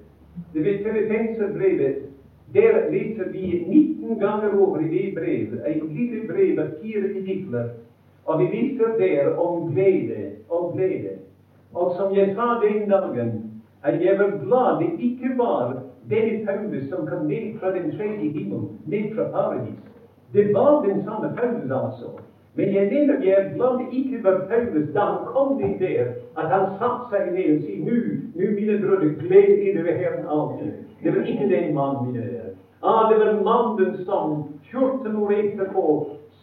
Det 0.54 0.62
vil 0.64 0.78
Filippenserbrevet 0.86 2.06
der 2.54 2.78
leser 2.92 3.28
vi 3.34 3.66
19 3.68 4.20
ganger 4.20 4.56
over 4.62 4.80
i 4.80 4.88
det 4.94 5.16
brevet, 5.16 5.60
et 5.68 5.84
lite 5.98 6.22
brev 6.28 6.62
av 6.64 6.70
fire 6.82 7.10
kapitler. 7.18 7.68
Og 8.26 8.40
vi 8.40 8.48
leser 8.54 8.96
der 9.02 9.36
om 9.36 9.68
glede 9.74 10.24
om 10.50 10.72
glede. 10.78 11.18
Og 11.74 11.92
som 11.98 12.16
jeg 12.16 12.32
sa 12.36 12.48
den 12.64 12.90
dagen, 12.90 13.36
at 13.84 14.00
jeg 14.06 14.16
var 14.20 14.32
glad 14.46 14.80
det 14.80 15.04
ikke 15.10 15.36
var 15.38 15.82
denne 16.10 16.46
Paulus 16.46 16.90
som 16.90 17.08
kom 17.08 17.28
ned 17.28 17.60
fra 17.60 17.76
den 17.76 17.92
tredje 17.92 18.32
himmel, 18.40 18.70
ned 18.86 19.16
fra 19.16 19.28
paradis. 19.36 19.84
Det 20.34 20.54
var 20.54 20.82
den 20.88 21.04
samme 21.04 21.36
Paulus, 21.36 21.72
altså. 21.72 22.16
Men 22.56 22.74
jeg 22.76 22.86
mener 22.92 23.24
jeg 23.24 23.34
er 23.38 23.56
glad 23.56 23.80
det 23.80 23.98
ikke 24.00 24.24
var 24.24 24.38
Paulus 24.50 24.88
da 24.94 25.00
han 25.00 25.26
kom 25.34 25.60
inn 25.62 25.76
der, 25.80 26.14
at 26.38 26.48
han 26.54 26.66
satte 26.80 27.10
seg 27.12 27.34
ned 27.36 27.52
og 27.56 27.66
sier 27.66 27.84
nå, 27.86 27.98
nå, 28.36 28.48
mine 28.56 28.80
brødre, 28.82 29.12
gled 29.22 29.52
dere 29.62 29.84
ved 29.86 30.00
Herren 30.02 30.26
alltid. 30.36 30.72
Det 31.04 31.14
var 31.16 31.30
ikke 31.34 31.50
den 31.54 31.76
mannen, 31.76 32.08
mine 32.08 32.26
venner. 32.26 32.56
Ah, 32.82 33.10
det 33.12 33.20
var 33.20 33.42
mannen 33.44 33.96
som 34.08 34.44
14 34.72 35.16
år 35.16 35.32
etterpå 35.38 35.86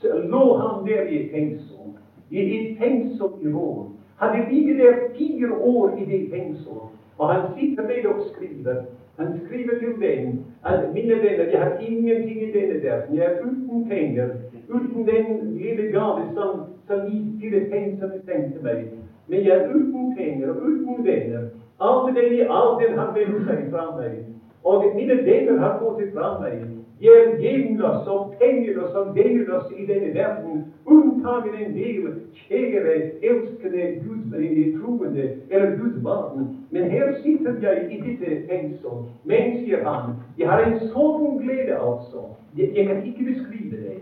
lå 0.03 0.57
han 0.59 0.87
der 0.87 1.03
i 1.03 1.23
et 1.23 1.31
fengsel. 1.31 1.95
I 2.31 2.41
et 2.57 2.79
fengsel 2.79 3.29
i 3.43 3.53
Rom. 3.53 3.87
Hadde 4.21 4.47
ligget 4.53 4.79
der 4.79 4.93
fire 5.17 5.53
år 5.53 5.97
i 5.99 6.05
det 6.05 6.31
fengsel. 6.31 6.87
Og 7.19 7.35
han 7.35 7.43
sitter 7.57 7.83
med 7.83 8.07
og 8.07 8.23
skriver. 8.33 8.83
Han 9.19 9.41
skriver 9.45 9.79
til 9.79 10.09
dem 10.09 10.39
at 10.65 10.93
mine 10.93 11.15
venner, 11.15 11.51
jeg 11.53 11.61
har 11.61 11.79
ingenting 11.81 12.43
i 12.43 12.53
denne 12.53 12.83
verden. 12.83 13.17
Jeg 13.17 13.25
er 13.25 13.41
uten 13.43 13.89
penger 13.89 14.29
uten 14.69 15.07
den 15.07 15.55
lille 15.59 15.91
gave 15.93 16.25
som, 16.35 16.63
som 16.87 17.07
gikk 17.11 17.41
til 17.43 17.69
penger 17.71 17.99
som 18.01 18.17
sendte 18.25 18.63
meg. 18.63 18.89
Men 19.29 19.45
jeg 19.45 19.57
er 19.57 19.69
uten 19.75 20.17
penger 20.17 20.55
og 20.55 20.63
uten 20.63 21.05
venner. 21.05 21.49
Alle 21.81 22.15
de 22.17 22.27
i 22.37 22.41
alderen 22.41 22.99
har 22.99 23.13
vendt 23.15 23.47
seg 23.47 23.69
fra 23.71 23.91
meg. 23.99 24.25
Og 24.65 24.85
mine 24.95 25.17
venner 25.27 25.59
har 25.59 25.79
gått 25.83 26.03
fra 26.15 26.33
meg. 26.41 26.65
Jeg 27.01 27.13
er 27.13 27.37
hjemløs 27.41 28.07
og 28.09 28.35
som 28.93 29.09
og 29.09 29.57
oss 29.57 29.73
i 29.77 29.87
denne 29.87 30.15
verden, 30.15 30.65
unntagen 30.87 31.55
en 31.55 31.75
del 31.75 32.07
kjære, 32.33 32.95
elskede 33.23 34.01
troende 34.79 35.31
eller 35.51 35.77
gudsbarn. 35.77 36.57
Men 36.71 36.91
her 36.91 37.13
sitter 37.23 37.53
jeg 37.61 37.87
i 37.91 38.01
dette 38.01 38.43
fengsel. 38.49 39.05
Men, 39.25 39.59
sier 39.61 39.85
han, 39.85 40.15
jeg 40.39 40.49
har 40.49 40.65
en 40.65 40.81
sånn 40.89 41.39
glede, 41.43 41.77
altså. 41.77 42.31
Jeg, 42.57 42.73
jeg 42.75 42.87
kan 42.87 43.05
ikke 43.05 43.25
beskrive 43.25 43.77
det. 43.77 43.99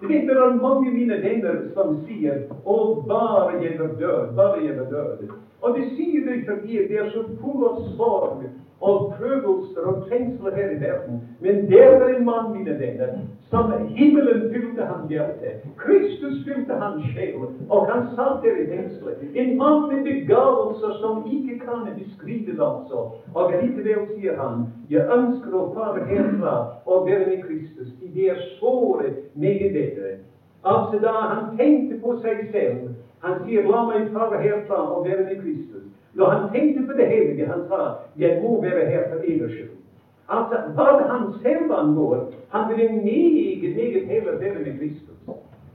Vet, 0.00 0.28
det 0.28 0.36
er 0.36 0.56
mange 0.62 0.90
mine 0.90 1.16
venner 1.22 1.68
som 1.74 1.94
sier 2.06 2.40
'Å, 2.66 2.76
bare 3.08 3.62
jeg 3.62 3.78
var 3.78 3.92
død, 4.00 4.36
bare 4.36 4.64
jeg 4.64 4.76
var 4.78 4.90
død'. 4.90 5.30
Og 5.62 5.76
de 5.76 5.84
sier 5.96 6.26
det 6.26 6.44
fordi 6.48 6.88
de 6.88 6.96
er 6.98 7.10
så 7.10 7.22
fulle 7.40 7.68
av 7.70 7.78
sorg 7.96 8.42
og 8.80 9.12
prøvelser 9.18 9.86
og 9.86 10.02
trengsler 10.08 10.56
her 10.58 10.70
i 10.76 10.80
verden. 10.80 11.22
Men 11.40 11.70
der 11.70 11.94
er 12.02 12.16
en 12.16 12.24
mann, 12.24 12.52
mine 12.52 12.78
venner, 12.78 13.14
som 13.50 13.72
himmelen 13.88 14.52
fylte 14.52 14.84
han 14.84 15.08
hjerte. 15.08 15.52
Kristus 15.76 16.44
fylte 16.44 16.74
han 16.74 17.02
sjel, 17.12 17.44
og 17.68 17.86
han 17.90 18.08
satt 18.16 18.42
der 18.42 18.56
i 18.62 18.66
fengselet. 18.70 19.24
En 19.34 19.56
mann 19.58 19.88
med 19.92 20.04
begavelser 20.04 20.96
som 21.00 21.24
ikke 21.30 21.58
kan 21.58 21.88
beskrives, 21.98 22.58
altså. 22.58 23.04
Og 23.34 23.52
likevel 23.62 24.06
sier 24.14 24.40
han, 24.40 24.66
jeg 24.90 25.06
ønsker 25.18 25.54
å 25.54 25.66
fare 25.76 26.06
herfra 26.08 26.54
og 26.86 27.08
være 27.08 27.26
med 27.30 27.44
Kristus, 27.46 27.92
i 28.02 28.12
det 28.14 28.30
er 28.34 28.44
såret 28.60 29.20
meget 29.34 29.72
bedre. 29.76 30.16
Altså 30.64 30.98
da 31.02 31.12
han 31.20 31.56
tenkte 31.58 32.00
på 32.00 32.18
seg 32.24 32.46
selv 32.52 32.94
Han 33.24 33.38
sier, 33.44 33.64
la 33.64 33.86
meg 33.88 34.10
fare 34.12 34.36
herfra 34.42 34.82
og 34.92 35.06
være 35.06 35.22
med 35.24 35.38
Kristus. 35.40 35.84
Når 36.14 36.30
han 36.30 36.50
tenkte 36.52 36.82
på 36.86 36.92
det 36.98 37.06
hellige, 37.08 37.46
han 37.46 37.62
sa, 37.68 37.78
jeg 38.20 38.42
må 38.42 38.60
være 38.60 38.84
her 38.90 39.06
for 39.08 39.24
egen 39.24 39.48
skyld. 39.48 39.83
Altså, 40.28 40.56
hva 40.74 40.84
han 41.12 41.32
selv 41.42 41.72
angår, 41.72 42.32
han 42.48 42.62
ville 42.68 42.92
meget, 42.92 43.76
meget 43.76 44.06
heller 44.06 44.38
være 44.38 44.58
med 44.64 44.78
Kristus. 44.78 45.18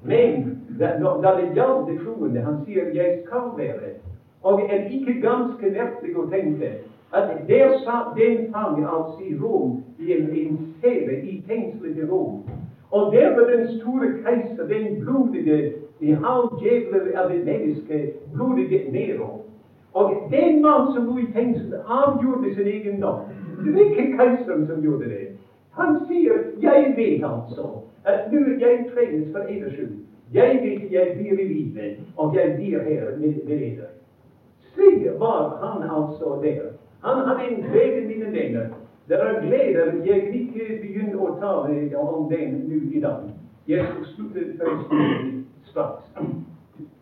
Men 0.03 0.61
da, 0.79 0.85
det 1.41 1.53
gjaldt 1.53 1.89
det 1.89 1.99
troende, 2.05 2.41
han 2.41 2.55
sier, 2.65 2.85
jeg 2.93 3.19
skal 3.25 3.45
være. 3.57 3.89
Og 4.43 4.61
er 4.61 4.87
ikke 4.89 5.21
ganske 5.21 5.71
merkelig 5.75 6.15
å 6.17 6.29
tenke 6.31 6.71
at 7.13 7.29
der 7.47 7.73
satt 7.83 8.15
den 8.17 8.53
fange 8.53 8.87
altså 8.87 9.19
i 9.25 9.35
Rom, 9.41 9.83
i 9.99 10.11
en, 10.13 10.73
celle 10.81 11.21
i 11.21 11.43
fengselet 11.47 12.11
Rom. 12.11 12.41
Og 12.91 13.13
der 13.13 13.35
var 13.35 13.49
den 13.49 13.67
store 13.79 14.07
keiser, 14.23 14.67
den 14.67 15.01
blodige 15.01 15.73
de 15.99 16.15
halvdjevler 16.15 17.11
av 17.19 17.29
det 17.31 17.45
menneske, 17.45 18.11
blodige 18.33 18.91
Nero. 18.91 19.45
Og 19.93 20.13
den 20.31 20.61
mann 20.61 20.93
som 20.93 21.05
lå 21.05 21.17
i 21.17 21.31
fengsel, 21.33 21.73
avgjorde 21.87 22.55
sin 22.55 22.67
egen 22.67 23.01
dom. 23.01 23.27
Det 23.63 23.73
var 23.73 23.79
ikke 23.79 24.17
keiseren 24.17 24.67
som 24.67 24.81
gjorde 24.81 25.09
det. 25.09 25.27
Han 25.71 25.99
sier 26.07 26.33
'Jeg 26.61 26.93
vet 26.97 27.23
altså 27.23 27.65
at 28.05 28.31
nå 28.31 28.39
jeg 28.59 28.85
trengs 28.93 29.31
for 29.31 29.39
eders 29.39 29.73
skyld'. 29.73 29.99
Jeg 30.33 30.59
vet 30.63 30.91
jeg 30.91 31.17
blir 31.17 31.39
i 31.39 31.47
livet, 31.53 31.97
og 32.17 32.35
jeg 32.35 32.55
blir 32.55 32.79
her 32.83 33.17
med, 33.17 33.33
med 33.45 33.61
eder. 33.61 33.89
Slik 34.73 35.19
var 35.19 35.59
han 35.63 35.89
altså 35.89 36.39
der. 36.43 36.61
Han 37.03 37.27
hadde 37.27 37.49
en 37.49 37.63
glede, 37.71 38.07
mine 38.07 38.25
venner. 38.25 38.65
Det 39.07 39.17
er 39.19 39.41
gleder 39.41 39.85
jeg 40.05 40.33
ikke 40.33 40.79
begynner 40.81 41.21
å 41.21 41.37
tale 41.39 41.97
om 41.97 42.29
den 42.29 42.51
nå 42.69 42.81
i 42.91 42.99
dag. 43.01 43.23
Jeg 43.67 43.85
skal 43.85 44.05
slutte 44.05 44.39
først 44.57 44.93
straks. 45.63 46.03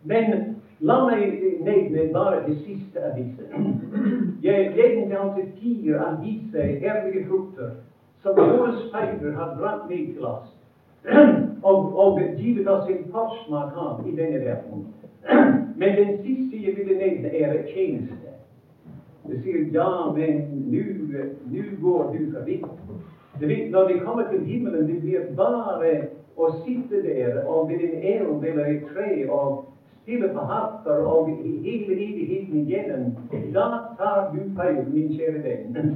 Men 0.04 0.56
La 0.80 1.00
meg 1.06 1.40
nevne 1.66 2.04
bare 2.14 2.44
det 2.46 2.54
siste 2.62 3.02
av 3.02 3.16
disse. 3.18 3.48
Jeg 4.42 4.68
nevnte 5.08 5.40
til 5.40 5.48
fire 5.58 6.04
av 6.06 6.20
disse 6.22 6.66
herlige 6.82 7.24
frukter 7.26 7.72
som 8.22 8.38
våre 8.38 8.76
speider 8.84 9.34
har 9.34 9.56
brakt 9.58 9.88
ned 9.90 10.12
til 10.14 10.26
oss, 10.26 10.54
og, 11.62 11.90
og 11.94 12.20
givet 12.38 12.68
oss 12.70 12.88
en 12.90 13.04
forsmak 13.12 13.74
av 13.74 14.06
i 14.06 14.14
denne 14.14 14.40
verden. 14.42 14.84
Men 15.78 15.94
den 15.98 16.14
siste 16.22 16.58
jeg 16.62 16.74
ville 16.76 16.94
nevne, 16.98 17.30
er 17.30 17.58
tjeneste. 17.72 18.34
Du 19.28 19.34
sier 19.42 19.66
ja, 19.74 20.08
men 20.14 20.46
nå 20.70 20.84
går 21.82 22.10
du 22.14 22.20
for 22.32 22.46
vidt. 22.46 22.66
Når 23.70 23.86
vi 23.86 23.98
kommer 24.02 24.30
til 24.30 24.42
himmelen, 24.46 24.86
det 24.86 25.00
blir 25.02 25.26
bare 25.36 25.92
å 26.38 26.48
sitte 26.62 27.02
der 27.02 27.42
og 27.46 27.68
ved 27.68 27.82
en 27.82 27.98
eld 28.02 28.44
eller 28.46 28.70
et 28.72 28.86
tre 28.92 29.26
og 29.26 29.58
stille 30.08 30.28
på 30.34 30.40
hatter 30.40 31.06
og 31.06 31.30
i 31.30 31.56
hele 31.64 31.94
evigheten 31.94 32.56
igjennom, 32.56 33.16
da 33.54 33.64
tar 33.98 34.30
du 34.32 34.38
feil, 34.56 34.78
min 34.92 35.10
kjære 35.12 35.42
venn. 35.44 35.90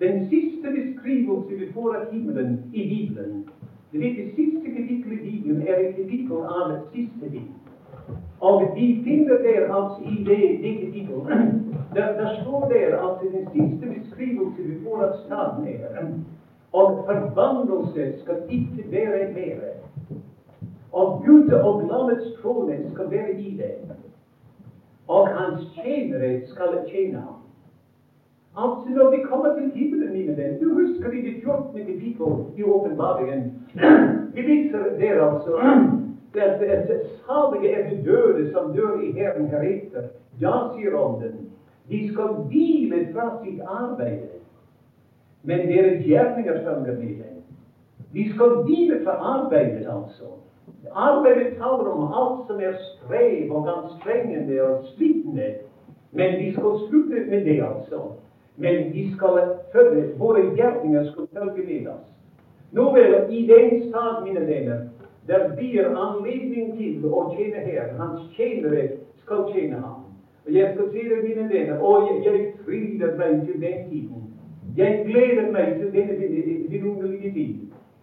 Den 0.00 0.28
siste 0.30 0.70
beskrivelse 0.76 1.56
vi 1.60 1.66
får 1.74 1.96
av 1.96 2.04
himmelen 2.12 2.52
i 2.72 2.82
Bibelen 2.90 3.48
Det 3.92 4.04
er 4.06 4.14
det 4.18 4.28
siste 4.36 4.70
kapittelet 4.76 5.18
i 5.18 5.30
Bibelen 5.30 5.62
er 5.62 5.82
et 5.82 5.96
kapittel 5.96 6.44
av 6.58 6.70
et 6.76 6.86
siste 6.92 7.30
tid. 7.32 7.50
Og 8.40 8.62
vi 8.76 8.86
finner 9.04 9.42
der 9.48 9.74
altså 9.74 10.02
i 10.02 10.22
det, 10.28 10.40
det 10.62 10.72
kapittelet 10.84 11.58
der, 11.96 12.30
står 12.42 12.68
der 12.74 12.96
at 13.08 13.26
den 13.32 13.46
siste 13.52 13.86
beskrivelse 13.94 14.68
vi 14.68 14.78
får 14.84 15.04
av 15.08 15.18
staden 15.24 15.66
er 15.66 16.06
Og 16.72 17.02
forbannelse 17.08 18.12
skal 18.22 18.42
ikke 18.48 18.90
være 18.90 19.26
mer. 19.34 19.66
Og 20.96 21.22
Gud 21.26 21.50
og 21.52 21.82
lammets 21.90 22.28
trone 22.42 22.76
skal 22.92 23.10
være 23.10 23.32
i 23.40 23.56
det. 23.56 23.74
Og 25.08 25.28
hans 25.28 25.66
tjenere 25.74 26.40
skal 26.46 26.78
tjene 26.90 27.18
ham. 27.18 27.42
Altså, 28.56 28.94
når 28.96 29.10
vi 29.10 29.16
kommer 29.30 29.50
til 29.54 29.70
himmelen, 29.70 30.12
mine 30.12 30.36
venner 30.36 30.58
Du 30.60 30.74
husker 30.74 31.10
i 31.10 31.22
det 31.26 31.34
14. 31.42 31.86
kapittel 31.86 32.44
i 32.56 32.62
åpenbaringen. 32.62 33.42
Vi 34.34 34.40
viser 34.40 34.78
der 34.98 35.24
altså 35.24 35.56
at, 36.34 36.62
at 36.62 36.90
salige 37.26 37.72
er 37.72 37.90
de 37.90 38.04
døde 38.04 38.52
som 38.52 38.72
dør 38.72 39.00
i 39.00 39.12
Herren 39.12 39.46
heretter. 39.46 40.08
Ja, 40.40 40.54
sier 40.76 40.96
Ånden. 40.96 41.36
De 41.90 42.12
skal 42.12 42.28
hvile 42.48 43.08
fra 43.12 43.38
sitt 43.44 43.60
arbeid. 43.66 44.32
Men 45.42 45.68
deres 45.68 46.04
gjerninger 46.04 46.52
følger 46.64 46.98
med 46.98 47.14
dem. 47.20 47.36
De 48.12 48.34
skal 48.34 48.48
hvile 48.64 49.00
fra 49.04 49.12
arbeidet, 49.12 49.86
altså. 49.86 50.24
Arbeidet 50.92 51.56
taler 51.58 51.90
om 51.90 52.12
alt 52.12 52.46
som 52.46 52.60
er 52.60 52.76
strev 52.80 53.52
og 53.52 53.68
anstrengende 53.76 54.62
og 54.62 54.84
slitne. 54.94 55.48
Men 56.12 56.38
vi 56.38 56.52
skal 56.52 56.78
slutte 56.88 57.24
med 57.30 57.44
det, 57.44 57.62
altså. 57.62 58.00
Men 58.56 58.92
vi 58.92 59.12
skal 59.14 59.40
følge, 59.72 60.04
våre 60.18 60.40
gjerninger 60.56 61.10
skal 61.12 61.26
følge 61.32 61.66
med 61.66 61.88
oss. 61.92 62.06
Nå 62.72 62.92
vel, 62.94 63.14
i 63.30 63.46
den 63.46 63.90
stad, 63.90 64.24
mine 64.24 64.46
venner, 64.46 64.78
der 65.28 65.56
blir 65.56 65.90
anledning 65.92 66.72
til 66.78 67.04
å 67.10 67.26
tjene 67.34 67.62
her. 67.66 67.92
Hans 67.98 68.30
tjenere 68.36 68.88
skal 69.24 69.46
tjene 69.52 69.82
Ham. 69.82 70.06
Og 70.46 70.54
jeg 70.54 70.72
skal 70.74 70.90
si 70.92 71.04
det, 71.08 71.22
mine 71.24 71.48
venner, 71.50 71.80
og 71.82 72.08
jeg, 72.08 72.24
jeg 72.24 72.52
tryller 72.64 73.16
meg 73.18 73.46
til 73.46 73.60
den 73.60 73.78
tiden. 73.90 74.26
Jeg 74.76 75.04
gleder 75.06 75.50
meg 75.52 75.78
til 75.80 75.92
denne 75.92 76.16
vidunderlige 76.70 77.32
tid. 77.32 77.54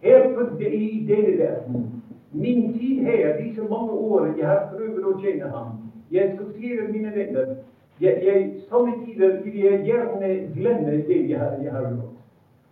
Her 0.02 0.26
i 0.60 1.06
denne 1.08 1.38
verden. 1.38 2.03
Min 2.34 2.72
tid 2.78 3.04
her, 3.04 3.42
disse 3.42 3.62
mange 3.62 3.92
år 3.92 4.26
jeg 4.38 4.46
har 4.48 4.68
prøvd 4.72 5.04
å 5.06 5.12
tjene 5.20 5.50
Ham. 5.52 5.76
Jeg 6.10 6.34
si 6.56 6.72
mine 6.92 7.12
venner, 7.14 7.54
jeg, 8.00 8.22
jeg, 8.26 8.48
samme 8.68 8.92
tider 9.04 9.36
vil 9.44 9.58
jeg 9.64 9.84
gjerne 9.86 10.30
glemme 10.56 10.96
det 11.08 11.20
jeg 11.30 11.38
har, 11.38 11.54
jeg 11.62 11.72
har 11.72 11.86
gjort. 11.92 12.10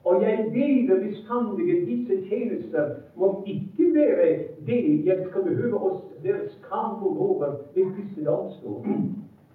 Og 0.04 0.22
jeg 0.22 0.50
deler 0.54 0.98
bestandig 1.00 1.86
disse 1.86 2.16
tjenester 2.26 2.88
må 3.16 3.44
ikke 3.46 3.86
være 3.94 4.30
det 4.66 4.80
jeg 5.06 5.26
skal 5.28 5.46
behøve 5.46 5.78
å 5.78 5.92
være 6.24 6.48
skam 6.56 6.98
over 7.06 7.54
ved 7.74 7.94
Kristi 7.94 8.26
domstol. 8.26 8.82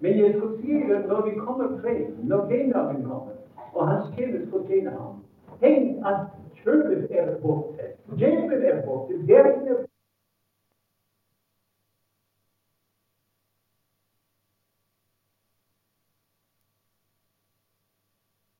Men 0.00 0.18
jeg 0.22 0.34
det 0.40 1.02
når 1.08 1.22
vi 1.28 1.36
kommer 1.36 1.76
frem, 1.82 2.16
når 2.22 2.48
den 2.48 2.72
dagen 2.72 3.04
kommer, 3.04 3.36
og 3.74 3.88
hans 3.88 4.08
tjeneste 4.16 4.48
fortjener 4.50 4.90
tjene 4.90 4.96
ham 4.96 5.20
Tenk 5.60 6.06
at 6.06 6.28
kjølet 6.62 7.10
er 7.10 7.32
borte, 7.42 7.92
djevelen 8.16 8.62
er 8.62 8.82
borte, 8.86 9.14
verden 9.26 9.68
er 9.68 9.87